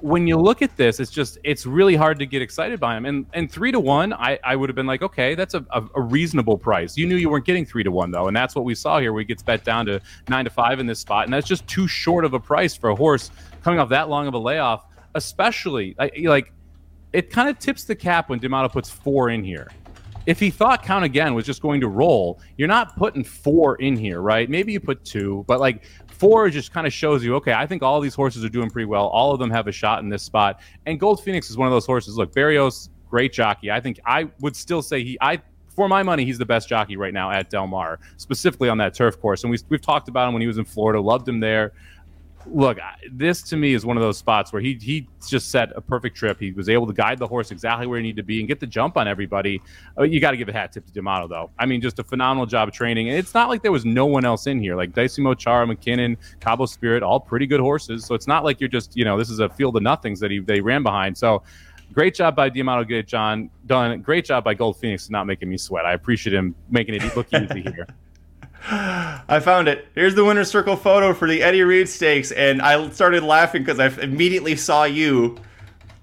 when 0.04 0.28
you 0.28 0.36
look 0.38 0.62
at 0.62 0.76
this, 0.76 1.00
it's 1.00 1.10
just 1.10 1.38
it's 1.46 1.66
really 1.66 1.96
hard 1.96 2.20
to 2.20 2.26
get 2.26 2.42
excited 2.42 2.78
by 2.78 2.98
him. 2.98 3.06
And 3.06 3.26
and 3.34 3.50
three 3.50 3.72
to 3.72 3.80
one, 3.80 4.12
I, 4.12 4.38
I 4.44 4.58
would 4.58 4.68
have 4.68 4.76
been 4.76 4.86
like, 4.86 5.02
okay, 5.02 5.34
that's 5.34 5.54
a, 5.54 5.66
a, 5.72 5.82
a, 5.96 6.02
reasonable 6.02 6.58
price. 6.58 6.98
You 6.98 7.08
knew 7.08 7.16
you 7.16 7.30
weren't 7.30 7.46
getting 7.46 7.66
three 7.66 7.84
to 7.84 7.92
one 7.92 8.12
though, 8.12 8.28
and 8.28 8.36
that's 8.36 8.54
what 8.54 8.66
we 8.66 8.76
saw 8.76 9.00
here. 9.00 9.14
We 9.14 9.24
gets 9.24 9.42
bet 9.42 9.64
down 9.64 9.86
to 9.86 10.02
nine 10.28 10.44
to 10.44 10.52
five 10.52 10.82
in 10.82 10.88
this 10.88 11.00
spot, 11.00 11.24
and 11.24 11.34
that's 11.34 11.48
just 11.48 11.66
too 11.68 11.88
short 11.88 12.26
of 12.26 12.34
a 12.34 12.40
price 12.40 12.76
for 12.76 12.90
a 12.90 12.96
horse 12.96 13.32
coming 13.64 13.80
off 13.80 13.88
that 13.90 14.10
long 14.10 14.28
of 14.28 14.34
a 14.34 14.38
layoff. 14.38 14.86
Especially 15.16 15.96
like 15.98 16.52
it 17.14 17.30
kind 17.30 17.48
of 17.48 17.58
tips 17.58 17.86
the 17.86 17.96
cap 17.96 18.30
when 18.30 18.40
D'Amato 18.40 18.68
puts 18.68 18.90
four 18.90 19.30
in 19.30 19.42
here. 19.42 19.72
If 20.26 20.38
he 20.40 20.50
thought 20.50 20.84
count 20.84 21.06
again 21.06 21.34
was 21.34 21.46
just 21.46 21.62
going 21.62 21.80
to 21.80 21.88
roll, 21.88 22.42
you're 22.58 22.68
not 22.68 22.98
putting 22.98 23.24
four 23.24 23.76
in 23.76 23.96
here, 23.96 24.22
right? 24.22 24.50
Maybe 24.50 24.74
you 24.74 24.82
put 24.82 25.06
two, 25.06 25.46
but 25.48 25.62
like 25.62 25.84
four 26.24 26.50
just 26.50 26.72
kind 26.72 26.88
of 26.88 26.94
shows 26.94 27.24
you, 27.24 27.36
okay, 27.36 27.54
I 27.54 27.68
think 27.68 27.84
all 27.84 28.00
these 28.00 28.16
horses 28.16 28.46
are 28.46 28.50
doing 28.50 28.70
pretty 28.70 28.86
well. 28.86 29.08
All 29.08 29.34
of 29.34 29.40
them 29.40 29.52
have 29.52 29.68
a 29.68 29.72
shot 29.72 30.02
in 30.02 30.10
this 30.10 30.24
spot. 30.24 30.62
And 30.86 31.00
Gold 31.00 31.24
Phoenix 31.24 31.50
is 31.50 31.58
one 31.58 31.68
of 31.68 31.74
those 31.74 31.86
horses. 31.86 32.18
Look, 32.18 32.34
Berrios, 32.34 32.90
great 33.10 33.34
jockey. 33.34 33.72
I 33.72 33.80
think 33.82 34.00
I 34.06 34.30
would 34.40 34.56
still 34.56 34.82
say 34.82 35.04
he, 35.04 35.18
I, 35.22 35.42
for 35.68 35.90
my 35.90 36.02
money, 36.02 36.24
he's 36.24 36.38
the 36.38 36.46
best 36.46 36.70
jockey 36.70 36.96
right 36.96 37.14
now 37.14 37.30
at 37.32 37.50
Del 37.50 37.68
Mar, 37.68 38.00
specifically 38.18 38.70
on 38.70 38.78
that 38.78 38.94
turf 38.94 39.20
course. 39.20 39.44
And 39.44 39.52
we, 39.52 39.60
we've 39.70 39.82
talked 39.82 40.08
about 40.08 40.28
him 40.28 40.34
when 40.34 40.42
he 40.42 40.48
was 40.48 40.58
in 40.58 40.66
Florida, 40.66 41.02
loved 41.02 41.28
him 41.28 41.40
there 41.40 41.74
look, 42.46 42.78
this 43.12 43.42
to 43.44 43.58
me 43.58 43.74
is 43.74 43.86
one 43.86 43.98
of 43.98 44.04
those 44.04 44.18
spots 44.18 44.52
where 44.54 44.62
he 44.62 44.76
he 44.76 45.08
just 45.28 45.52
set 45.52 45.72
a 45.76 45.82
perfect 45.82 46.16
trip. 46.16 46.40
He 46.40 46.52
was 46.52 46.70
able 46.70 46.88
to 46.88 46.94
guide 46.94 47.18
the 47.18 47.28
horse 47.28 47.52
exactly 47.52 47.88
where 47.88 47.98
he 47.98 48.04
needed 48.04 48.18
to 48.18 48.24
be 48.24 48.40
and 48.40 48.48
get 48.48 48.60
the 48.60 48.68
jump 48.68 48.98
on 48.98 49.08
everybody. 49.08 49.62
Uh, 49.98 50.04
you 50.04 50.20
got 50.20 50.32
to 50.32 50.38
give 50.38 50.50
a 50.50 50.54
hat 50.54 50.72
tip 50.72 50.86
to 50.86 50.94
D'Amato, 50.94 51.28
though. 51.28 51.52
I 51.60 51.66
mean, 51.66 51.82
just 51.82 52.00
a 52.00 52.04
phenomenal 52.04 52.46
job 52.46 52.68
of 52.68 52.74
training. 52.74 53.10
And 53.10 53.18
it's 53.18 53.34
not 53.34 53.50
like 53.50 53.62
there 53.62 53.72
was 53.72 53.86
no 53.86 54.06
one 54.06 54.26
else 54.26 54.48
in 54.48 54.60
here, 54.60 54.76
like 54.76 54.94
Decimo 54.94 55.38
Chara, 55.38 55.66
McKinnon, 55.66 56.18
Cabo 56.40 56.66
Spirit, 56.66 57.04
all 57.04 57.20
pretty 57.20 57.48
good 57.48 57.60
horses. 57.60 58.06
So 58.06 58.16
it's 58.16 58.28
not 58.28 58.44
like 58.44 58.60
you're 58.60 58.70
just, 58.70 58.96
you 58.96 59.06
know, 59.06 59.18
this 59.18 59.30
is 59.30 59.40
a 59.40 59.50
field 59.50 59.76
of 59.78 59.84
nothings 59.84 60.20
that 60.20 60.32
he 60.32 60.40
they 60.40 60.62
ran 60.62 60.84
behind. 60.84 61.18
So 61.18 61.44
great 61.94 62.16
job 62.16 62.36
by 62.36 62.50
D'Amato, 62.50 62.84
good 62.84 63.08
John 63.08 63.50
done. 63.66 64.02
Great 64.02 64.26
job 64.26 64.44
by 64.44 64.54
Gold 64.54 64.78
Phoenix 64.78 65.10
not 65.10 65.26
making 65.26 65.50
me 65.50 65.58
sweat. 65.58 65.86
I 65.86 65.94
appreciate 65.94 66.34
him 66.34 66.56
making 66.70 66.96
it 66.96 67.16
look 67.16 67.28
easy 67.34 67.62
here. 67.62 67.88
I 68.66 69.42
found 69.42 69.68
it. 69.68 69.88
Here's 69.94 70.16
the 70.16 70.24
winner's 70.24 70.50
circle 70.50 70.78
photo 70.78 71.14
for 71.14 71.28
the 71.28 71.44
Eddie 71.44 71.64
Read 71.64 71.90
Stakes, 71.90 72.32
and 72.32 72.62
I 72.62 72.90
started 72.92 73.24
laughing 73.24 73.64
because 73.64 73.80
I 73.80 73.88
immediately 74.02 74.56
saw 74.56 74.86
you 74.86 75.38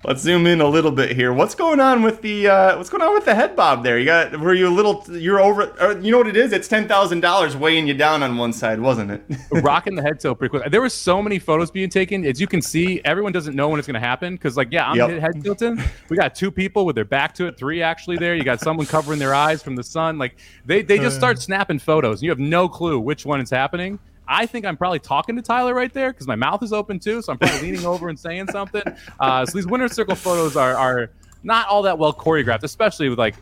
Let's 0.03 0.23
zoom 0.23 0.47
in 0.47 0.63
a 0.63 0.67
little 0.67 0.93
bit 0.93 1.15
here. 1.15 1.31
What's 1.31 1.55
going 1.55 1.79
on 1.79 2.03
with 2.03 2.23
the 2.23 2.49
uh, 2.49 2.79
what's 2.79 2.89
going 2.89 3.03
on 3.03 3.13
with 3.13 3.27
the 3.27 3.35
head 3.35 3.55
bob 3.55 3.83
there? 3.85 3.99
You 3.99 4.07
got 4.07 4.41
were 4.41 4.55
you 4.55 4.67
a 4.67 4.71
little 4.71 5.05
you're 5.11 5.39
over 5.39 5.77
or, 5.79 6.01
you 6.01 6.11
know 6.11 6.17
what 6.17 6.27
it 6.27 6.39
is? 6.39 6.53
It's 6.53 6.69
ten 6.69 6.89
thousand 6.89 7.21
dollars 7.21 7.55
weighing 7.55 7.87
you 7.87 7.93
down 7.93 8.23
on 8.23 8.39
one 8.39 8.55
side, 8.55 8.81
wasn't 8.81 9.11
it? 9.11 9.23
Rocking 9.63 9.97
the 9.97 10.03
head 10.03 10.19
tilt 10.19 10.39
pretty 10.39 10.51
quick. 10.51 10.71
There 10.71 10.81
were 10.81 10.89
so 10.89 11.23
many 11.23 11.39
photos 11.39 11.71
being 11.71 11.91
taken. 11.91 12.25
As 12.25 12.41
you 12.41 12.47
can 12.47 12.63
see, 12.63 13.03
everyone 13.05 13.33
doesn't 13.33 13.55
know 13.55 13.69
when 13.69 13.79
it's 13.79 13.87
going 13.87 14.01
to 14.01 14.01
happen 14.01 14.37
because 14.37 14.57
like 14.57 14.69
yeah, 14.73 14.89
I'm 14.89 14.97
yep. 14.97 15.21
head 15.21 15.45
tilting. 15.45 15.79
We 16.09 16.17
got 16.17 16.35
two 16.35 16.51
people 16.51 16.87
with 16.87 16.95
their 16.95 17.05
back 17.05 17.35
to 17.35 17.47
it, 17.47 17.59
three 17.59 17.83
actually 17.83 18.17
there. 18.17 18.35
You 18.35 18.43
got 18.43 18.61
someone 18.61 18.87
covering 18.87 19.19
their 19.19 19.35
eyes 19.35 19.63
from 19.63 19.77
the 19.77 19.85
sun. 19.85 20.17
Like 20.17 20.39
they 20.65 20.81
they 20.81 20.99
just 20.99 21.17
start 21.17 21.43
snapping 21.43 21.79
photos, 21.79 22.21
and 22.21 22.23
you 22.23 22.31
have 22.31 22.39
no 22.39 22.71
clue 22.71 22.99
which 22.99 23.27
one 23.27 23.39
is 23.43 23.51
happening. 23.51 23.99
I 24.31 24.47
think 24.47 24.65
I'm 24.65 24.77
probably 24.77 25.01
talking 25.01 25.35
to 25.37 25.43
Tyler 25.43 25.75
right 25.75 25.93
there 25.93 26.13
because 26.13 26.29
my 26.29 26.37
mouth 26.37 26.63
is 26.63 26.73
open 26.73 27.01
too. 27.01 27.21
So 27.21 27.33
I'm 27.33 27.39
probably 27.39 27.73
leaning 27.73 27.85
over 27.85 28.09
and 28.09 28.19
saying 28.19 28.47
something. 28.53 28.83
Uh, 29.19 29.45
so 29.45 29.59
these 29.59 29.67
winner 29.67 29.89
circle 29.89 30.15
photos 30.15 30.57
are, 30.57 30.75
are 30.75 31.11
not 31.43 31.67
all 31.67 31.83
that 31.83 31.99
well 31.99 32.13
choreographed, 32.13 32.63
especially 32.63 33.09
with 33.09 33.19
like 33.19 33.35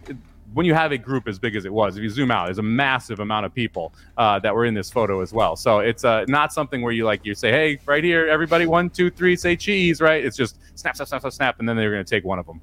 when 0.55 0.64
you 0.64 0.72
have 0.72 0.93
a 0.93 0.99
group 0.99 1.28
as 1.28 1.39
big 1.39 1.57
as 1.57 1.66
it 1.66 1.72
was. 1.72 1.99
If 1.99 2.03
you 2.03 2.09
zoom 2.09 2.30
out, 2.30 2.47
there's 2.47 2.59
a 2.59 2.62
massive 2.62 3.20
amount 3.20 3.45
of 3.45 3.55
people 3.55 3.93
uh, 4.16 4.39
that 4.39 4.55
were 4.55 4.64
in 4.64 4.72
this 4.72 4.91
photo 4.91 5.20
as 5.20 5.30
well. 5.30 5.57
So 5.57 5.80
it's 5.80 6.05
uh, 6.05 6.24
not 6.26 6.55
something 6.55 6.80
where 6.80 6.93
you 6.93 7.05
like 7.05 7.24
you 7.24 7.34
say, 7.34 7.51
hey, 7.51 7.78
right 7.84 8.03
here, 8.03 8.26
everybody, 8.26 8.64
one, 8.64 8.89
two, 8.89 9.11
three, 9.11 9.36
say 9.36 9.57
cheese, 9.57 10.01
right? 10.01 10.24
It's 10.24 10.36
just 10.36 10.59
snap, 10.74 10.97
snap, 10.97 11.09
snap, 11.09 11.20
snap, 11.20 11.32
snap, 11.32 11.59
and 11.59 11.68
then 11.68 11.76
they're 11.76 11.93
going 11.93 12.05
to 12.05 12.11
take 12.11 12.24
one 12.24 12.39
of 12.39 12.47
them. 12.47 12.62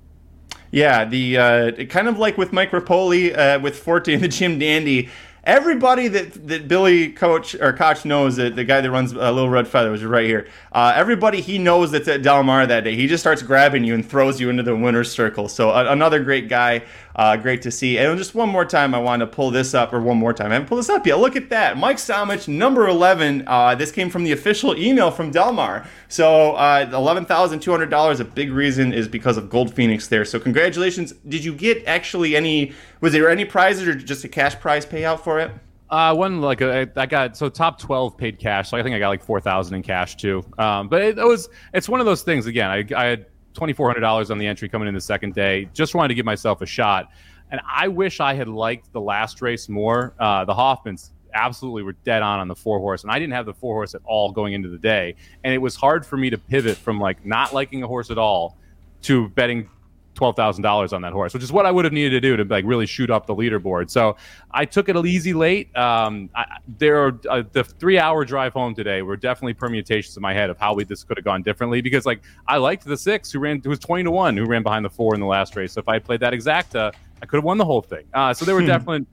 Yeah, 0.72 1.06
the 1.06 1.38
uh, 1.38 1.72
kind 1.86 2.08
of 2.08 2.18
like 2.18 2.38
with 2.38 2.52
Mike 2.52 2.72
Repole 2.72 3.38
uh, 3.38 3.60
with 3.60 3.78
Forte 3.78 4.14
and 4.14 4.24
the 4.24 4.28
Jim 4.28 4.60
Dandy 4.60 5.10
everybody 5.46 6.08
that 6.08 6.48
that 6.48 6.68
Billy 6.68 7.12
Coach 7.12 7.56
or 7.56 7.74
Koch 7.74 8.06
knows 8.06 8.36
that 8.38 8.56
the 8.56 8.64
guy 8.64 8.82
that 8.82 8.92
runs 8.92 9.14
a 9.14 9.28
uh, 9.28 9.32
Little 9.32 9.50
Red 9.50 9.68
Feather 9.68 9.92
was 9.92 10.04
right 10.04 10.26
here. 10.26 10.48
Uh, 10.72 10.94
everybody 10.96 11.42
he 11.42 11.58
knows 11.58 11.92
that's 11.92 12.08
at 12.08 12.22
Del 12.22 12.44
Mar 12.44 12.66
that 12.66 12.84
day, 12.84 12.96
he 12.96 13.08
just 13.08 13.22
starts 13.22 13.42
grabbing 13.42 13.84
you 13.84 13.94
and 13.94 14.08
throws 14.08 14.40
you 14.40 14.50
into 14.50 14.64
the 14.64 14.76
winner's 14.76 15.12
circle. 15.12 15.48
So 15.48 15.70
uh, 15.70 15.86
another 15.90 16.24
great 16.24 16.50
guy, 16.50 16.84
uh, 17.16 17.38
great 17.38 17.62
to 17.62 17.72
see. 17.72 17.98
And 17.98 18.18
just 18.18 18.36
one 18.36 18.50
more 18.50 18.66
time, 18.66 18.94
I 18.94 19.00
want 19.00 19.22
to 19.22 19.28
pull 19.28 19.52
this 19.52 19.74
up, 19.74 19.94
or 19.94 20.02
one 20.02 20.18
more 20.18 20.34
time, 20.34 20.52
I 20.52 20.56
haven't 20.56 20.68
pulled 20.68 20.80
this 20.80 20.90
up 20.90 21.08
yet. 21.08 21.20
Look 21.20 21.36
at 21.36 21.50
that, 21.50 21.78
Mike 21.78 21.98
Somich, 21.98 22.48
number 22.48 22.88
eleven. 22.88 23.44
Uh, 23.48 23.76
this 23.76 23.92
came 23.92 24.10
from 24.10 24.24
the 24.24 24.32
official 24.34 24.78
email 24.78 25.12
from 25.12 25.32
Del 25.32 25.54
Mar. 25.54 25.88
So 26.08 26.54
uh, 26.54 26.90
eleven 26.94 27.26
thousand 27.26 27.62
two 27.62 27.72
hundred 27.72 27.90
dollars. 27.90 28.20
A 28.20 28.26
big 28.26 28.52
reason 28.52 28.94
is 28.94 29.08
because 29.08 29.38
of 29.38 29.50
Gold 29.50 29.74
Phoenix 29.74 30.08
there. 30.08 30.26
So 30.26 30.40
congratulations. 30.40 31.14
Did 31.28 31.44
you 31.44 31.54
get 31.54 31.86
actually 31.86 32.36
any? 32.36 32.74
Was 33.02 33.14
there 33.14 33.30
any 33.30 33.46
prizes 33.46 33.88
or 33.88 33.96
just 33.96 34.24
a 34.24 34.28
cash 34.28 34.60
prize 34.60 34.86
payout 34.86 35.22
for 35.22 35.40
it? 35.40 35.52
Uh, 35.88 36.14
one 36.16 36.42
like 36.42 36.62
a, 36.62 36.90
I 36.96 37.06
got 37.06 37.38
so 37.38 37.48
top 37.48 37.80
twelve 37.80 38.18
paid 38.18 38.40
cash, 38.40 38.70
so 38.72 38.78
I 38.78 38.84
think 38.84 38.96
I 38.96 39.00
got 39.00 39.10
like 39.10 39.24
four 39.24 39.40
thousand 39.40 39.76
in 39.76 39.84
cash 39.84 40.16
too. 40.16 40.44
Um, 40.58 40.90
but 40.90 41.02
it, 41.02 41.20
it, 41.20 41.24
was 41.24 41.48
it's 41.74 41.88
one 41.88 42.00
of 42.00 42.08
those 42.08 42.24
things. 42.24 42.48
Again, 42.48 42.72
I, 42.72 42.84
I 42.98 43.06
had 43.06 43.28
twenty 43.56 43.74
four 43.74 43.88
hundred 43.88 44.02
dollars 44.02 44.30
on 44.30 44.38
the 44.38 44.46
entry 44.46 44.70
coming 44.70 44.88
in 44.88 44.94
the 44.94 45.02
second 45.02 45.34
day. 45.34 45.68
Just 45.74 45.96
wanted 45.96 46.10
to 46.10 46.14
give 46.16 46.26
myself 46.26 46.62
a 46.62 46.66
shot, 46.66 47.10
and 47.50 47.60
I 47.68 47.88
wish 47.88 48.20
I 48.20 48.36
had 48.36 48.48
liked 48.48 48.92
the 48.94 49.02
last 49.02 49.42
race 49.42 49.68
more. 49.68 50.14
Uh, 50.20 50.46
the 50.46 50.54
Hoffmans 50.54 51.12
absolutely 51.34 51.84
were 51.84 51.94
dead 51.94 52.22
on 52.22 52.40
on 52.40 52.48
the 52.48 52.56
four 52.56 52.80
horse, 52.80 53.04
and 53.04 53.12
I 53.12 53.18
didn't 53.20 53.34
have 53.34 53.46
the 53.46 53.54
four 53.54 53.76
horse 53.76 53.96
at 53.96 54.02
all 54.06 54.32
going 54.32 54.54
into 54.54 54.70
the 54.70 54.78
day, 54.78 55.16
and 55.44 55.54
it 55.54 55.58
was 55.58 55.76
hard 55.76 56.06
for 56.06 56.18
me 56.18 56.30
to 56.30 56.38
pivot 56.38 56.78
from 56.78 57.00
like 57.00 57.26
not 57.26 57.54
liking 57.54 57.82
a 57.84 57.88
horse 57.88 58.12
at 58.12 58.18
all 58.18 58.58
to 59.02 59.30
betting 59.30 59.70
twelve 60.16 60.36
thousand 60.36 60.64
dollars 60.64 60.94
on 60.94 61.02
that 61.04 61.14
horse, 61.14 61.34
which 61.34 61.44
is 61.44 61.52
what 61.52 61.66
I 61.66 61.72
would 61.72 61.86
have 61.86 61.94
needed 61.94 62.10
to 62.12 62.22
do 62.22 62.36
to 62.38 62.44
like 62.44 62.66
really 62.66 62.86
shoot 62.86 63.12
up 63.12 63.28
the 63.28 63.36
leaderboard. 63.36 63.90
So 63.90 64.18
I 64.52 64.66
took 64.66 64.90
it 64.90 64.96
a 64.96 65.04
easy 65.04 65.34
late. 65.34 65.76
Um, 65.78 66.30
I, 66.34 66.46
there 66.80 67.06
are 67.06 67.20
uh, 67.30 67.44
the 67.52 67.64
three 67.64 68.00
hour 68.00 68.26
drive 68.26 68.54
home 68.54 68.74
today 68.74 69.02
were 69.02 69.18
definitely 69.18 69.54
permutations 69.54 70.18
in 70.18 70.22
my 70.22 70.34
head 70.34 70.50
of 70.50 70.58
how 70.58 70.74
we 70.74 70.84
this 70.84 71.04
could 71.04 71.18
have 71.18 71.26
gone 71.26 71.44
differently 71.44 71.82
because 71.82 72.06
like 72.06 72.22
I 72.48 72.58
liked 72.58 72.86
the 72.86 72.98
six 72.98 73.32
who 73.32 73.40
ran 73.40 73.62
who 73.64 73.70
was 73.70 73.80
twenty 73.80 74.04
to 74.04 74.12
one 74.12 74.36
who 74.36 74.46
ran 74.46 74.64
behind 74.64 74.84
the 74.86 74.90
four 74.90 75.14
in 75.14 75.20
the 75.20 75.28
last 75.28 75.56
race. 75.56 75.74
So 75.74 75.80
if 75.80 75.88
I 75.88 75.94
had 75.94 76.04
played 76.04 76.22
that 76.22 76.34
exacta, 76.34 76.94
I 77.22 77.26
could 77.26 77.38
have 77.38 77.44
won 77.44 77.58
the 77.58 77.66
whole 77.66 77.82
thing. 77.82 78.06
Uh, 78.14 78.34
so 78.34 78.46
there 78.46 78.56
were 78.56 78.62
hmm. 78.62 78.68
definitely 78.68 79.06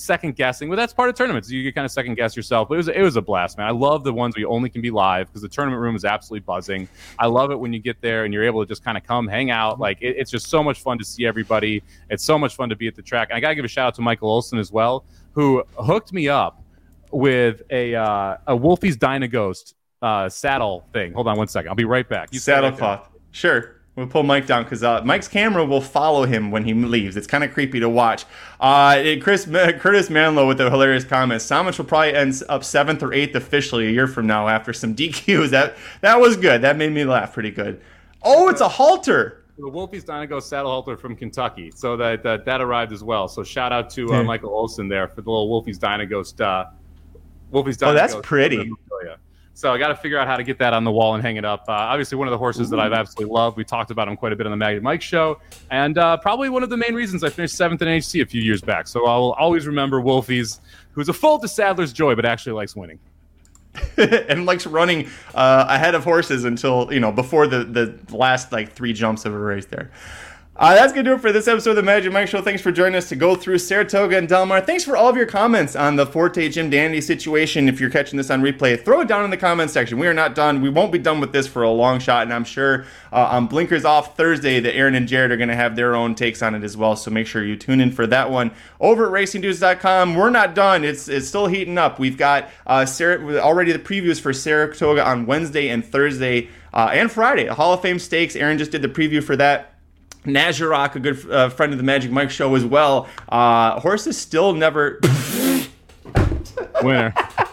second 0.00 0.36
guessing, 0.36 0.68
but 0.68 0.76
that's 0.76 0.92
part 0.92 1.08
of 1.08 1.14
tournaments. 1.14 1.50
You, 1.50 1.62
can 1.64 1.72
kind 1.72 1.84
of 1.84 1.92
second 1.92 2.14
guess 2.14 2.36
yourself. 2.36 2.68
But 2.68 2.74
it 2.74 2.76
was 2.78 2.88
it 2.88 3.02
was 3.02 3.16
a 3.16 3.22
blast, 3.22 3.58
man. 3.58 3.66
I 3.66 3.70
love 3.70 4.04
the 4.04 4.12
ones 4.12 4.34
where 4.34 4.40
you 4.40 4.48
only 4.48 4.70
can 4.70 4.82
be 4.82 4.90
live 4.90 5.28
because 5.28 5.42
the 5.42 5.48
tournament 5.48 5.80
room 5.80 5.96
is 5.96 6.04
absolutely 6.04 6.44
buzzing. 6.44 6.88
I 7.18 7.26
love 7.26 7.50
it 7.50 7.58
when 7.58 7.72
you 7.72 7.78
get 7.78 8.00
there 8.00 8.24
and 8.24 8.34
you're 8.34 8.44
able 8.44 8.64
to 8.64 8.68
just 8.68 8.82
kind 8.82 8.96
of 8.96 9.04
come 9.04 9.28
hang 9.28 9.50
out. 9.50 9.78
Like 9.78 9.98
it, 10.00 10.16
it's 10.16 10.30
just 10.30 10.46
so 10.46 10.62
much 10.62 10.80
fun 10.80 10.98
to 10.98 11.04
see 11.04 11.26
everybody. 11.26 11.82
It's 12.08 12.24
so 12.24 12.38
much 12.38 12.56
fun 12.56 12.68
to 12.70 12.76
be 12.76 12.86
at 12.88 12.96
the 12.96 13.02
track. 13.02 13.28
And 13.30 13.36
I 13.36 13.40
gotta 13.40 13.54
give 13.54 13.64
a 13.64 13.68
shout 13.68 13.88
out 13.88 13.94
to 13.96 14.02
Michael 14.02 14.30
Olson 14.30 14.58
as 14.58 14.72
well, 14.72 15.04
who 15.32 15.62
hooked 15.78 16.12
me 16.12 16.28
up 16.28 16.62
with 17.10 17.62
a 17.70 17.94
uh, 17.94 18.36
a 18.46 18.56
Wolfie's 18.56 18.96
Dynaghost 18.96 19.74
uh, 20.02 20.28
saddle 20.28 20.84
thing. 20.92 21.12
Hold 21.12 21.28
on 21.28 21.36
one 21.36 21.48
second. 21.48 21.68
I'll 21.68 21.74
be 21.74 21.84
right 21.84 22.08
back. 22.08 22.32
You 22.32 22.38
saddle 22.38 22.72
cloth. 22.72 23.08
Sure. 23.32 23.79
We'll 23.96 24.06
pull 24.06 24.22
Mike 24.22 24.46
down 24.46 24.62
because 24.62 24.84
uh, 24.84 25.02
Mike's 25.04 25.26
camera 25.26 25.64
will 25.64 25.80
follow 25.80 26.24
him 26.24 26.50
when 26.50 26.64
he 26.64 26.72
leaves. 26.72 27.16
It's 27.16 27.26
kind 27.26 27.42
of 27.42 27.52
creepy 27.52 27.80
to 27.80 27.88
watch. 27.88 28.24
Uh, 28.60 29.02
Chris 29.20 29.44
Curtis 29.46 30.08
Manlow 30.08 30.46
with 30.46 30.60
a 30.60 30.70
hilarious 30.70 31.04
comment. 31.04 31.40
Somich 31.40 31.76
will 31.76 31.84
probably 31.84 32.14
end 32.14 32.40
up 32.48 32.62
seventh 32.62 33.02
or 33.02 33.12
eighth 33.12 33.34
officially 33.34 33.88
a 33.88 33.90
year 33.90 34.06
from 34.06 34.26
now 34.26 34.46
after 34.48 34.72
some 34.72 34.94
DQs. 34.96 35.50
That 35.50 35.76
that 36.02 36.20
was 36.20 36.36
good. 36.36 36.62
That 36.62 36.76
made 36.76 36.92
me 36.92 37.04
laugh 37.04 37.34
pretty 37.34 37.50
good. 37.50 37.80
Oh, 38.22 38.48
it's 38.48 38.60
a 38.60 38.68
halter. 38.68 39.44
The 39.58 39.68
Wolfie's 39.68 40.04
Dynago 40.04 40.40
saddle 40.40 40.70
halter 40.70 40.96
from 40.96 41.14
Kentucky. 41.14 41.70
So 41.74 41.96
that, 41.98 42.22
that 42.22 42.46
that 42.46 42.60
arrived 42.62 42.92
as 42.92 43.04
well. 43.04 43.28
So 43.28 43.42
shout 43.42 43.72
out 43.72 43.90
to 43.90 44.14
uh, 44.14 44.22
Michael 44.22 44.50
Olson 44.50 44.88
there 44.88 45.08
for 45.08 45.20
the 45.20 45.30
little 45.30 45.48
Wolfie's 45.48 45.78
Dynaghost. 45.78 46.40
Uh, 46.40 46.70
Wolfie's 47.50 47.76
Dynaghost. 47.76 47.90
Oh, 47.90 47.92
that's 47.92 48.16
pretty. 48.22 48.70
So 49.54 49.72
I 49.72 49.78
got 49.78 49.88
to 49.88 49.96
figure 49.96 50.18
out 50.18 50.26
how 50.26 50.36
to 50.36 50.44
get 50.44 50.58
that 50.58 50.72
on 50.72 50.84
the 50.84 50.90
wall 50.90 51.14
and 51.14 51.22
hang 51.22 51.36
it 51.36 51.44
up. 51.44 51.64
Uh, 51.68 51.72
obviously, 51.72 52.16
one 52.16 52.28
of 52.28 52.32
the 52.32 52.38
horses 52.38 52.68
Ooh. 52.68 52.70
that 52.70 52.80
I've 52.80 52.92
absolutely 52.92 53.34
loved. 53.34 53.56
We 53.56 53.64
talked 53.64 53.90
about 53.90 54.08
him 54.08 54.16
quite 54.16 54.32
a 54.32 54.36
bit 54.36 54.46
on 54.46 54.52
the 54.52 54.56
Magic 54.56 54.82
Mike 54.82 55.02
show, 55.02 55.38
and 55.70 55.98
uh, 55.98 56.16
probably 56.16 56.48
one 56.48 56.62
of 56.62 56.70
the 56.70 56.76
main 56.76 56.94
reasons 56.94 57.22
I 57.22 57.30
finished 57.30 57.56
seventh 57.56 57.82
in 57.82 57.88
HC 57.88 58.16
a 58.16 58.26
few 58.26 58.40
years 58.40 58.62
back. 58.62 58.88
So 58.88 59.06
I'll 59.06 59.32
always 59.38 59.66
remember 59.66 60.00
Wolfie's, 60.00 60.60
who's 60.92 61.08
a 61.08 61.12
full 61.12 61.38
to 61.40 61.48
Sadler's 61.48 61.92
joy, 61.92 62.14
but 62.14 62.24
actually 62.24 62.52
likes 62.52 62.74
winning. 62.74 62.98
and 63.96 64.46
likes 64.46 64.66
running 64.66 65.08
uh, 65.34 65.66
ahead 65.68 65.94
of 65.94 66.02
horses 66.02 66.44
until 66.44 66.92
you 66.92 66.98
know 66.98 67.12
before 67.12 67.46
the 67.46 67.62
the 67.64 67.96
last 68.16 68.50
like 68.50 68.72
three 68.72 68.92
jumps 68.92 69.24
of 69.24 69.32
a 69.32 69.38
race 69.38 69.66
there. 69.66 69.90
Uh, 70.60 70.74
that's 70.74 70.92
going 70.92 71.06
to 71.06 71.10
do 71.10 71.14
it 71.14 71.20
for 71.22 71.32
this 71.32 71.48
episode 71.48 71.70
of 71.70 71.76
the 71.76 71.82
Magic 71.82 72.12
Mike 72.12 72.28
Show. 72.28 72.42
Thanks 72.42 72.60
for 72.60 72.70
joining 72.70 72.96
us 72.96 73.08
to 73.08 73.16
go 73.16 73.34
through 73.34 73.56
Saratoga 73.56 74.18
and 74.18 74.28
Del 74.28 74.44
Mar. 74.44 74.60
Thanks 74.60 74.84
for 74.84 74.94
all 74.94 75.08
of 75.08 75.16
your 75.16 75.24
comments 75.24 75.74
on 75.74 75.96
the 75.96 76.04
Forte 76.04 76.50
Jim 76.50 76.68
Dandy 76.68 77.00
situation. 77.00 77.66
If 77.66 77.80
you're 77.80 77.88
catching 77.88 78.18
this 78.18 78.28
on 78.28 78.42
replay, 78.42 78.78
throw 78.78 79.00
it 79.00 79.08
down 79.08 79.24
in 79.24 79.30
the 79.30 79.38
comments 79.38 79.72
section. 79.72 79.98
We 79.98 80.06
are 80.06 80.12
not 80.12 80.34
done. 80.34 80.60
We 80.60 80.68
won't 80.68 80.92
be 80.92 80.98
done 80.98 81.18
with 81.18 81.32
this 81.32 81.46
for 81.46 81.62
a 81.62 81.70
long 81.70 81.98
shot, 81.98 82.24
and 82.24 82.34
I'm 82.34 82.44
sure 82.44 82.84
uh, 83.10 83.28
on 83.30 83.46
Blinkers 83.46 83.86
Off 83.86 84.18
Thursday 84.18 84.60
that 84.60 84.76
Aaron 84.76 84.94
and 84.94 85.08
Jared 85.08 85.32
are 85.32 85.38
going 85.38 85.48
to 85.48 85.56
have 85.56 85.76
their 85.76 85.94
own 85.94 86.14
takes 86.14 86.42
on 86.42 86.54
it 86.54 86.62
as 86.62 86.76
well. 86.76 86.94
So 86.94 87.10
make 87.10 87.26
sure 87.26 87.42
you 87.42 87.56
tune 87.56 87.80
in 87.80 87.90
for 87.90 88.06
that 88.08 88.30
one. 88.30 88.50
Over 88.80 89.06
at 89.06 89.12
RacingDudes.com, 89.12 90.14
we're 90.14 90.28
not 90.28 90.54
done. 90.54 90.84
It's 90.84 91.08
it's 91.08 91.26
still 91.26 91.46
heating 91.46 91.78
up. 91.78 91.98
We've 91.98 92.18
got 92.18 92.50
uh, 92.66 92.84
Sarah, 92.84 93.38
already 93.38 93.72
the 93.72 93.78
previews 93.78 94.20
for 94.20 94.34
Saratoga 94.34 95.06
on 95.06 95.24
Wednesday 95.24 95.70
and 95.70 95.82
Thursday 95.82 96.50
uh, 96.74 96.90
and 96.92 97.10
Friday. 97.10 97.46
The 97.46 97.54
Hall 97.54 97.72
of 97.72 97.80
Fame 97.80 97.98
Stakes. 97.98 98.36
Aaron 98.36 98.58
just 98.58 98.72
did 98.72 98.82
the 98.82 98.88
preview 98.88 99.24
for 99.24 99.36
that. 99.36 99.69
Nazarok, 100.24 100.94
a 100.94 101.00
good 101.00 101.30
uh, 101.30 101.48
friend 101.48 101.72
of 101.72 101.78
the 101.78 101.84
Magic 101.84 102.10
Mike 102.10 102.30
show 102.30 102.54
as 102.54 102.64
well. 102.64 103.08
Uh, 103.28 103.80
horses 103.80 104.16
still 104.18 104.52
never. 104.52 105.00
Winner. 106.82 107.14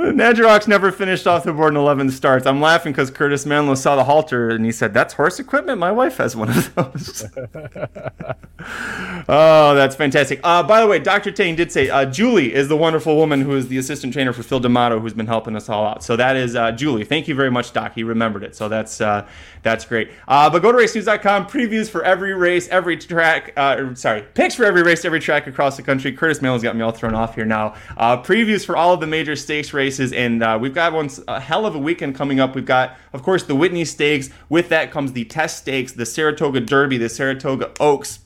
Nadjarok's 0.00 0.66
never 0.66 0.90
finished 0.90 1.26
off 1.26 1.44
the 1.44 1.52
board 1.52 1.72
in 1.72 1.76
11 1.76 2.10
starts. 2.10 2.46
I'm 2.46 2.60
laughing 2.60 2.92
because 2.92 3.10
Curtis 3.10 3.44
Manlow 3.44 3.76
saw 3.76 3.96
the 3.96 4.04
halter 4.04 4.50
and 4.50 4.64
he 4.64 4.72
said, 4.72 4.94
That's 4.94 5.14
horse 5.14 5.38
equipment? 5.38 5.78
My 5.78 5.92
wife 5.92 6.16
has 6.16 6.34
one 6.34 6.48
of 6.48 6.74
those. 6.74 7.24
oh, 9.28 9.74
that's 9.74 9.94
fantastic. 9.94 10.40
Uh, 10.42 10.62
by 10.62 10.80
the 10.80 10.86
way, 10.86 10.98
Dr. 10.98 11.30
Tane 11.30 11.54
did 11.54 11.70
say 11.70 11.90
uh, 11.90 12.06
Julie 12.06 12.54
is 12.54 12.68
the 12.68 12.76
wonderful 12.76 13.16
woman 13.16 13.42
who 13.42 13.54
is 13.56 13.68
the 13.68 13.78
assistant 13.78 14.12
trainer 14.12 14.32
for 14.32 14.42
Phil 14.42 14.60
D'Amato 14.60 15.00
who's 15.00 15.12
been 15.14 15.26
helping 15.26 15.54
us 15.54 15.68
all 15.68 15.86
out. 15.86 16.02
So 16.02 16.16
that 16.16 16.34
is 16.34 16.56
uh, 16.56 16.72
Julie. 16.72 17.04
Thank 17.04 17.28
you 17.28 17.34
very 17.34 17.50
much, 17.50 17.72
Doc. 17.72 17.94
He 17.94 18.02
remembered 18.02 18.42
it. 18.42 18.56
So 18.56 18.68
that's 18.68 19.00
uh, 19.00 19.28
that's 19.62 19.84
great. 19.84 20.10
Uh, 20.26 20.48
but 20.48 20.62
go 20.62 20.72
to 20.72 20.78
racenews.com. 20.78 21.46
Previews 21.46 21.90
for 21.90 22.02
every 22.04 22.32
race, 22.32 22.68
every 22.68 22.96
track. 22.96 23.52
Uh, 23.56 23.94
sorry, 23.94 24.22
picks 24.34 24.54
for 24.54 24.64
every 24.64 24.82
race, 24.82 25.04
every 25.04 25.20
track 25.20 25.46
across 25.46 25.76
the 25.76 25.82
country. 25.82 26.12
Curtis 26.12 26.38
Manlow's 26.38 26.62
got 26.62 26.74
me 26.74 26.82
all 26.82 26.92
thrown 26.92 27.14
off 27.14 27.34
here 27.34 27.44
now. 27.44 27.74
previews 27.98 28.64
for 28.64 28.76
all 28.76 28.94
of 28.94 29.00
the 29.00 29.06
major 29.06 29.36
stakes 29.36 29.72
races. 29.74 29.89
And 29.98 30.60
we've 30.60 30.74
got 30.74 30.92
one 30.92 31.10
a 31.26 31.40
hell 31.40 31.66
of 31.66 31.74
a 31.74 31.78
weekend 31.78 32.14
coming 32.14 32.38
up. 32.38 32.54
We've 32.54 32.64
got, 32.64 32.96
of 33.12 33.22
course, 33.22 33.42
the 33.42 33.56
Whitney 33.56 33.84
Stakes. 33.84 34.30
With 34.48 34.68
that 34.68 34.90
comes 34.92 35.12
the 35.12 35.24
Test 35.24 35.58
Stakes, 35.58 35.92
the 35.92 36.06
Saratoga 36.06 36.60
Derby, 36.60 36.98
the 36.98 37.08
Saratoga 37.08 37.72
Oaks. 37.80 38.20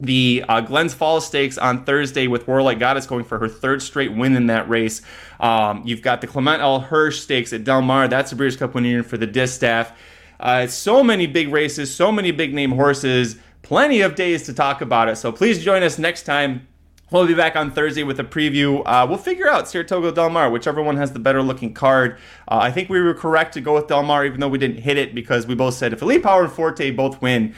The 0.00 0.44
uh, 0.48 0.60
Glens 0.60 0.94
Falls 0.94 1.26
Stakes 1.26 1.58
on 1.58 1.84
Thursday 1.84 2.28
with 2.28 2.46
Warlike 2.46 2.78
Goddess 2.78 3.06
going 3.06 3.24
for 3.24 3.38
her 3.38 3.48
third 3.48 3.82
straight 3.82 4.12
win 4.12 4.36
in 4.36 4.46
that 4.46 4.68
race. 4.68 5.02
Um, 5.40 5.82
you've 5.84 6.02
got 6.02 6.20
the 6.20 6.28
Clement 6.28 6.62
L. 6.62 6.78
Hirsch 6.78 7.18
Stakes 7.18 7.52
at 7.52 7.64
Del 7.64 7.82
Mar. 7.82 8.06
That's 8.06 8.30
a 8.30 8.36
Breeders' 8.36 8.56
Cup 8.56 8.74
winner 8.74 9.02
for 9.02 9.16
the 9.16 9.26
Distaff. 9.26 9.92
Uh, 10.38 10.68
so 10.68 11.02
many 11.02 11.26
big 11.26 11.52
races, 11.52 11.92
so 11.92 12.12
many 12.12 12.30
big 12.30 12.54
name 12.54 12.70
horses, 12.70 13.38
plenty 13.62 14.00
of 14.00 14.14
days 14.14 14.44
to 14.44 14.54
talk 14.54 14.80
about 14.80 15.08
it. 15.08 15.16
So 15.16 15.32
please 15.32 15.64
join 15.64 15.82
us 15.82 15.98
next 15.98 16.22
time 16.22 16.68
We'll 17.10 17.26
be 17.26 17.34
back 17.34 17.56
on 17.56 17.70
Thursday 17.70 18.02
with 18.02 18.20
a 18.20 18.24
preview. 18.24 18.82
Uh, 18.84 19.06
we'll 19.08 19.16
figure 19.16 19.48
out 19.48 19.66
Saratoga 19.66 20.12
Del 20.12 20.28
Mar, 20.28 20.50
whichever 20.50 20.82
one 20.82 20.98
has 20.98 21.12
the 21.12 21.18
better 21.18 21.42
looking 21.42 21.72
card. 21.72 22.18
Uh, 22.46 22.58
I 22.60 22.70
think 22.70 22.90
we 22.90 23.00
were 23.00 23.14
correct 23.14 23.54
to 23.54 23.62
go 23.62 23.74
with 23.74 23.86
Del 23.86 24.02
Mar, 24.02 24.26
even 24.26 24.40
though 24.40 24.48
we 24.48 24.58
didn't 24.58 24.78
hit 24.78 24.98
it 24.98 25.14
because 25.14 25.46
we 25.46 25.54
both 25.54 25.72
said 25.72 25.94
if 25.94 26.02
Elite 26.02 26.22
Power 26.22 26.44
and 26.44 26.52
Forte 26.52 26.90
both 26.90 27.22
win, 27.22 27.54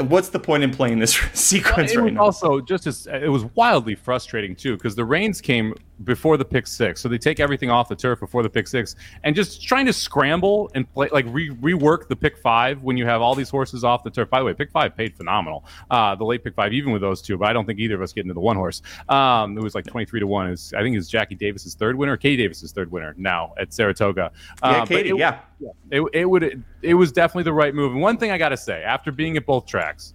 what's 0.00 0.30
the 0.30 0.40
point 0.40 0.64
in 0.64 0.72
playing 0.72 0.98
this 0.98 1.14
sequence 1.34 1.94
well, 1.94 2.04
right 2.04 2.14
now? 2.14 2.22
Also, 2.22 2.60
just 2.60 2.88
as 2.88 3.06
it 3.06 3.30
was 3.30 3.44
wildly 3.54 3.94
frustrating 3.94 4.56
too, 4.56 4.76
because 4.76 4.96
the 4.96 5.04
rains 5.04 5.40
came 5.40 5.72
before 6.04 6.36
the 6.36 6.44
pick 6.44 6.66
six, 6.66 7.00
so 7.00 7.08
they 7.08 7.18
take 7.18 7.40
everything 7.40 7.70
off 7.70 7.88
the 7.88 7.96
turf 7.96 8.20
before 8.20 8.42
the 8.42 8.50
pick 8.50 8.66
six, 8.66 8.96
and 9.24 9.36
just 9.36 9.62
trying 9.62 9.86
to 9.86 9.92
scramble 9.92 10.70
and 10.74 10.90
play 10.92 11.08
like 11.12 11.26
re- 11.28 11.50
rework 11.50 12.08
the 12.08 12.16
pick 12.16 12.38
five 12.38 12.82
when 12.82 12.96
you 12.96 13.06
have 13.06 13.20
all 13.20 13.34
these 13.34 13.50
horses 13.50 13.84
off 13.84 14.02
the 14.02 14.10
turf. 14.10 14.30
By 14.30 14.38
the 14.38 14.44
way, 14.44 14.54
pick 14.54 14.70
five 14.70 14.96
paid 14.96 15.14
phenomenal. 15.14 15.64
Uh, 15.90 16.14
the 16.14 16.24
late 16.24 16.42
pick 16.42 16.54
five, 16.54 16.72
even 16.72 16.92
with 16.92 17.02
those 17.02 17.20
two, 17.20 17.36
but 17.36 17.48
I 17.48 17.52
don't 17.52 17.66
think 17.66 17.78
either 17.78 17.96
of 17.96 18.02
us 18.02 18.12
get 18.12 18.22
into 18.22 18.34
the 18.34 18.40
one 18.40 18.56
horse. 18.56 18.82
Um, 19.08 19.56
it 19.56 19.62
was 19.62 19.74
like 19.74 19.86
twenty 19.86 20.06
three 20.06 20.20
to 20.20 20.26
one. 20.26 20.48
Is 20.48 20.72
I 20.76 20.82
think 20.82 20.96
it's 20.96 21.08
Jackie 21.08 21.34
Davis's 21.34 21.74
third 21.74 21.96
winner, 21.96 22.16
Katie 22.16 22.42
Davis's 22.42 22.72
third 22.72 22.90
winner 22.90 23.14
now 23.18 23.54
at 23.58 23.72
Saratoga. 23.72 24.32
Uh, 24.62 24.70
yeah, 24.78 24.84
Katie, 24.86 25.10
it, 25.10 25.16
yeah. 25.16 25.40
It, 25.90 26.02
it 26.12 26.24
would 26.24 26.42
it, 26.42 26.58
it 26.82 26.94
was 26.94 27.12
definitely 27.12 27.44
the 27.44 27.52
right 27.52 27.74
move. 27.74 27.92
And 27.92 28.00
one 28.00 28.16
thing 28.16 28.30
I 28.30 28.38
got 28.38 28.50
to 28.50 28.56
say, 28.56 28.82
after 28.82 29.12
being 29.12 29.36
at 29.36 29.44
both 29.44 29.66
tracks 29.66 30.14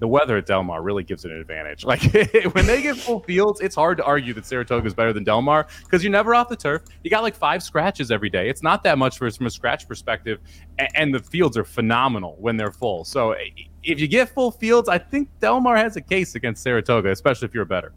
the 0.00 0.08
weather 0.08 0.36
at 0.36 0.46
Del 0.46 0.62
Mar 0.62 0.82
really 0.82 1.04
gives 1.04 1.24
it 1.24 1.30
an 1.30 1.38
advantage. 1.38 1.84
Like 1.90 2.02
when 2.52 2.66
they 2.66 2.82
get 2.82 2.96
full 2.96 3.18
fields, 3.18 3.60
it's 3.60 3.74
hard 3.74 3.96
to 3.96 4.04
argue 4.04 4.32
that 4.34 4.46
Saratoga 4.46 4.86
is 4.86 4.94
better 4.94 5.12
than 5.12 5.24
Del 5.24 5.42
Mar 5.42 5.66
because 5.82 6.04
you're 6.04 6.12
never 6.12 6.36
off 6.36 6.48
the 6.48 6.54
turf. 6.54 6.82
You 7.02 7.10
got 7.10 7.24
like 7.24 7.34
five 7.34 7.64
scratches 7.64 8.12
every 8.12 8.30
day. 8.30 8.48
It's 8.48 8.62
not 8.62 8.84
that 8.84 8.96
much 8.96 9.18
for 9.18 9.28
from 9.28 9.46
a 9.46 9.50
scratch 9.50 9.88
perspective, 9.88 10.38
and, 10.94 11.12
the 11.12 11.18
fields 11.18 11.56
are 11.56 11.64
phenomenal 11.64 12.36
when 12.38 12.56
they're 12.56 12.70
full. 12.70 13.04
So 13.04 13.34
if 13.82 13.98
you 14.00 14.06
get 14.06 14.28
full 14.28 14.52
fields, 14.52 14.88
I 14.88 14.98
think 14.98 15.28
Del 15.40 15.60
Mar 15.60 15.76
has 15.76 15.96
a 15.96 16.00
case 16.00 16.36
against 16.36 16.62
Saratoga, 16.62 17.10
especially 17.10 17.46
if 17.46 17.54
you're 17.54 17.64
better. 17.64 17.92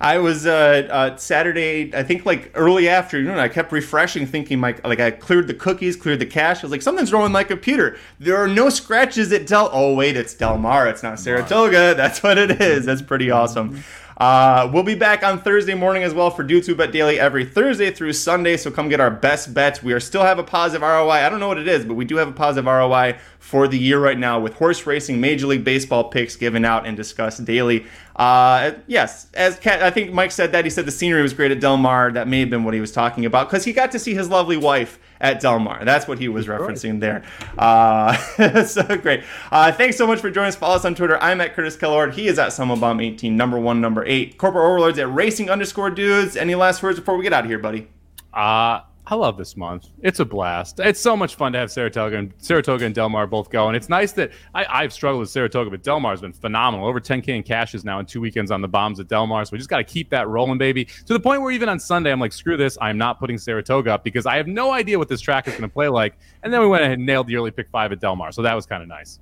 I 0.00 0.18
was 0.18 0.46
uh, 0.46 0.86
uh, 0.90 1.16
Saturday, 1.16 1.94
I 1.94 2.02
think 2.02 2.26
like 2.26 2.50
early 2.54 2.88
afternoon. 2.88 3.38
I 3.38 3.48
kept 3.48 3.72
refreshing, 3.72 4.26
thinking 4.26 4.60
like 4.60 4.86
like 4.86 5.00
I 5.00 5.10
cleared 5.10 5.46
the 5.46 5.54
cookies, 5.54 5.96
cleared 5.96 6.18
the 6.18 6.26
cache. 6.26 6.58
I 6.58 6.62
was 6.62 6.72
like, 6.72 6.82
something's 6.82 7.12
wrong 7.12 7.22
with 7.22 7.32
my 7.32 7.44
computer. 7.44 7.96
There 8.18 8.36
are 8.36 8.48
no 8.48 8.68
scratches 8.68 9.32
at 9.32 9.46
Del. 9.46 9.70
Oh 9.72 9.94
wait, 9.94 10.16
it's 10.16 10.34
Del 10.34 10.58
Mar. 10.58 10.88
It's 10.88 11.02
not 11.02 11.18
Saratoga. 11.18 11.94
That's 11.96 12.22
what 12.22 12.38
it 12.38 12.60
is. 12.60 12.84
That's 12.84 13.02
pretty 13.02 13.30
awesome. 13.30 13.82
Uh, 14.16 14.70
we'll 14.72 14.84
be 14.84 14.94
back 14.94 15.24
on 15.24 15.40
Thursday 15.40 15.74
morning 15.74 16.04
as 16.04 16.14
well 16.14 16.30
for 16.30 16.44
Do 16.44 16.74
Bet 16.74 16.92
Daily 16.92 17.18
every 17.18 17.44
Thursday 17.44 17.90
through 17.90 18.12
Sunday. 18.12 18.56
So 18.56 18.70
come 18.70 18.88
get 18.88 19.00
our 19.00 19.10
best 19.10 19.52
bets. 19.52 19.82
We 19.82 19.92
are 19.92 20.00
still 20.00 20.22
have 20.22 20.38
a 20.38 20.44
positive 20.44 20.82
ROI. 20.82 21.10
I 21.10 21.28
don't 21.28 21.40
know 21.40 21.48
what 21.48 21.58
it 21.58 21.66
is, 21.66 21.84
but 21.84 21.94
we 21.94 22.04
do 22.04 22.16
have 22.16 22.28
a 22.28 22.32
positive 22.32 22.66
ROI 22.66 23.18
for 23.38 23.66
the 23.66 23.78
year 23.78 23.98
right 23.98 24.18
now 24.18 24.38
with 24.38 24.54
horse 24.54 24.86
racing, 24.86 25.20
Major 25.20 25.46
League 25.46 25.64
Baseball 25.64 26.04
picks 26.04 26.36
given 26.36 26.64
out 26.64 26.86
and 26.86 26.96
discussed 26.96 27.44
daily. 27.44 27.86
Uh, 28.16 28.72
yes, 28.86 29.26
as 29.34 29.58
Kat, 29.58 29.82
I 29.82 29.90
think 29.90 30.12
Mike 30.12 30.30
said 30.30 30.52
that 30.52 30.64
he 30.64 30.70
said 30.70 30.86
the 30.86 30.92
scenery 30.92 31.22
was 31.22 31.34
great 31.34 31.50
at 31.50 31.60
Del 31.60 31.76
Mar. 31.76 32.12
That 32.12 32.28
may 32.28 32.40
have 32.40 32.50
been 32.50 32.64
what 32.64 32.74
he 32.74 32.80
was 32.80 32.92
talking 32.92 33.24
about 33.24 33.48
because 33.48 33.64
he 33.64 33.72
got 33.72 33.90
to 33.92 33.98
see 33.98 34.14
his 34.14 34.28
lovely 34.28 34.56
wife 34.56 34.98
at 35.20 35.40
Del 35.40 35.58
Mar. 35.58 35.84
That's 35.84 36.06
what 36.06 36.18
he 36.18 36.28
was 36.28 36.46
referencing 36.46 37.00
there. 37.00 37.24
Uh, 37.58 38.14
so 38.64 38.84
great. 38.98 39.24
Uh, 39.50 39.72
thanks 39.72 39.96
so 39.96 40.06
much 40.06 40.20
for 40.20 40.30
joining 40.30 40.48
us. 40.48 40.56
Follow 40.56 40.76
us 40.76 40.84
on 40.84 40.94
Twitter. 40.94 41.20
I'm 41.20 41.40
at 41.40 41.54
Curtis 41.54 41.76
Kellard. 41.76 42.14
He 42.14 42.28
is 42.28 42.38
at 42.38 42.50
SummerBomb18, 42.50 43.32
number 43.32 43.58
one, 43.58 43.80
number 43.80 44.04
eight. 44.04 44.38
Corporate 44.38 44.64
Overlords 44.64 44.98
at 44.98 45.12
Racing 45.12 45.50
underscore 45.50 45.90
dudes. 45.90 46.36
Any 46.36 46.54
last 46.54 46.82
words 46.82 46.98
before 46.98 47.16
we 47.16 47.24
get 47.24 47.32
out 47.32 47.44
of 47.44 47.50
here, 47.50 47.58
buddy? 47.58 47.88
Uh, 48.32 48.80
I 49.06 49.16
love 49.16 49.36
this 49.36 49.54
month. 49.54 49.88
It's 50.00 50.20
a 50.20 50.24
blast. 50.24 50.80
It's 50.80 50.98
so 50.98 51.14
much 51.14 51.34
fun 51.34 51.52
to 51.52 51.58
have 51.58 51.70
Saratoga 51.70 52.16
and 52.16 52.32
Saratoga 52.38 52.86
and 52.86 52.94
Del 52.94 53.10
Mar 53.10 53.26
both 53.26 53.50
go. 53.50 53.68
And 53.68 53.76
it's 53.76 53.90
nice 53.90 54.12
that 54.12 54.32
I, 54.54 54.82
have 54.82 54.94
struggled 54.94 55.20
with 55.20 55.28
Saratoga, 55.28 55.70
but 55.70 55.82
Del 55.82 56.00
Mar's 56.00 56.22
been 56.22 56.32
phenomenal. 56.32 56.86
Over 56.86 57.00
10K 57.00 57.28
in 57.28 57.42
cashes 57.42 57.84
now 57.84 57.98
in 57.98 58.06
two 58.06 58.22
weekends 58.22 58.50
on 58.50 58.62
the 58.62 58.68
bombs 58.68 58.98
at 59.00 59.08
Del 59.08 59.26
Mar. 59.26 59.44
So 59.44 59.50
we 59.52 59.58
just 59.58 59.68
got 59.68 59.76
to 59.76 59.84
keep 59.84 60.08
that 60.10 60.26
rolling, 60.28 60.56
baby. 60.56 60.86
To 60.86 61.12
the 61.12 61.20
point 61.20 61.42
where 61.42 61.50
even 61.50 61.68
on 61.68 61.78
Sunday, 61.78 62.12
I'm 62.12 62.20
like, 62.20 62.32
screw 62.32 62.56
this. 62.56 62.78
I'm 62.80 62.96
not 62.96 63.20
putting 63.20 63.36
Saratoga 63.36 63.92
up 63.92 64.04
because 64.04 64.24
I 64.24 64.36
have 64.36 64.46
no 64.46 64.72
idea 64.72 64.98
what 64.98 65.08
this 65.08 65.20
track 65.20 65.46
is 65.48 65.52
going 65.52 65.68
to 65.68 65.68
play 65.68 65.88
like. 65.88 66.16
And 66.42 66.50
then 66.50 66.62
we 66.62 66.66
went 66.66 66.82
ahead 66.82 66.96
and 66.96 67.04
nailed 67.04 67.26
the 67.26 67.36
early 67.36 67.50
pick 67.50 67.68
five 67.68 67.92
at 67.92 68.00
Delmar. 68.00 68.32
So 68.32 68.40
that 68.40 68.54
was 68.54 68.64
kind 68.64 68.82
of 68.82 68.88
nice 68.88 69.18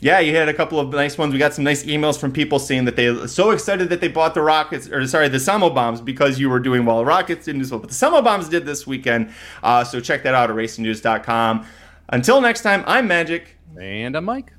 yeah, 0.00 0.18
you 0.20 0.34
had 0.34 0.48
a 0.48 0.54
couple 0.54 0.78
of 0.80 0.90
nice 0.90 1.16
ones. 1.16 1.32
We 1.32 1.38
got 1.38 1.54
some 1.54 1.64
nice 1.64 1.84
emails 1.84 2.18
from 2.18 2.32
people 2.32 2.58
saying 2.58 2.84
that 2.84 2.96
they 2.96 3.26
so 3.26 3.50
excited 3.52 3.88
that 3.90 4.00
they 4.00 4.08
bought 4.08 4.34
the 4.34 4.42
rockets, 4.42 4.88
or 4.88 5.06
sorry, 5.06 5.28
the 5.28 5.38
Samo 5.38 5.74
bombs 5.74 6.00
because 6.00 6.38
you 6.38 6.50
were 6.50 6.60
doing 6.60 6.84
well. 6.84 7.04
Rockets 7.04 7.46
didn't 7.46 7.62
as 7.62 7.70
well, 7.70 7.80
but 7.80 7.90
the 7.90 7.96
Samo 7.96 8.22
bombs 8.22 8.48
did 8.48 8.66
this 8.66 8.86
weekend. 8.86 9.32
Uh, 9.62 9.84
so 9.84 10.00
check 10.00 10.22
that 10.24 10.34
out 10.34 10.50
at 10.50 10.56
racingnews.com. 10.56 11.66
Until 12.10 12.40
next 12.40 12.62
time, 12.62 12.84
I'm 12.86 13.06
Magic. 13.06 13.56
And 13.80 14.16
I'm 14.16 14.24
Mike. 14.24 14.52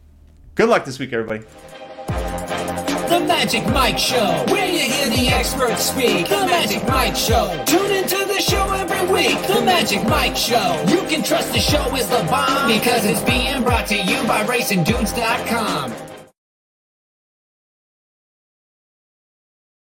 Good 0.55 0.69
luck 0.69 0.85
this 0.85 0.99
week, 0.99 1.13
everybody. 1.13 1.45
The 2.07 3.19
Magic 3.27 3.65
Mike 3.67 3.99
Show, 3.99 4.45
where 4.49 4.67
you 4.67 4.79
hear 4.79 5.09
the 5.09 5.27
experts 5.27 5.91
speak. 5.91 6.27
The 6.27 6.45
Magic 6.47 6.87
Mike 6.87 7.15
Show. 7.15 7.63
Tune 7.65 7.91
into 7.91 8.24
the 8.35 8.41
show 8.41 8.69
every 8.73 9.13
week. 9.13 9.47
The 9.47 9.61
Magic 9.61 10.03
Mike 10.03 10.35
Show. 10.35 10.83
You 10.89 11.07
can 11.07 11.23
trust 11.23 11.53
the 11.53 11.59
show 11.59 11.95
is 11.95 12.07
the 12.09 12.25
bomb 12.29 12.67
because 12.67 13.05
it's 13.05 13.21
being 13.23 13.63
brought 13.63 13.87
to 13.87 13.95
you 13.95 14.27
by 14.27 14.43
RacingDudes.com. 14.43 16.04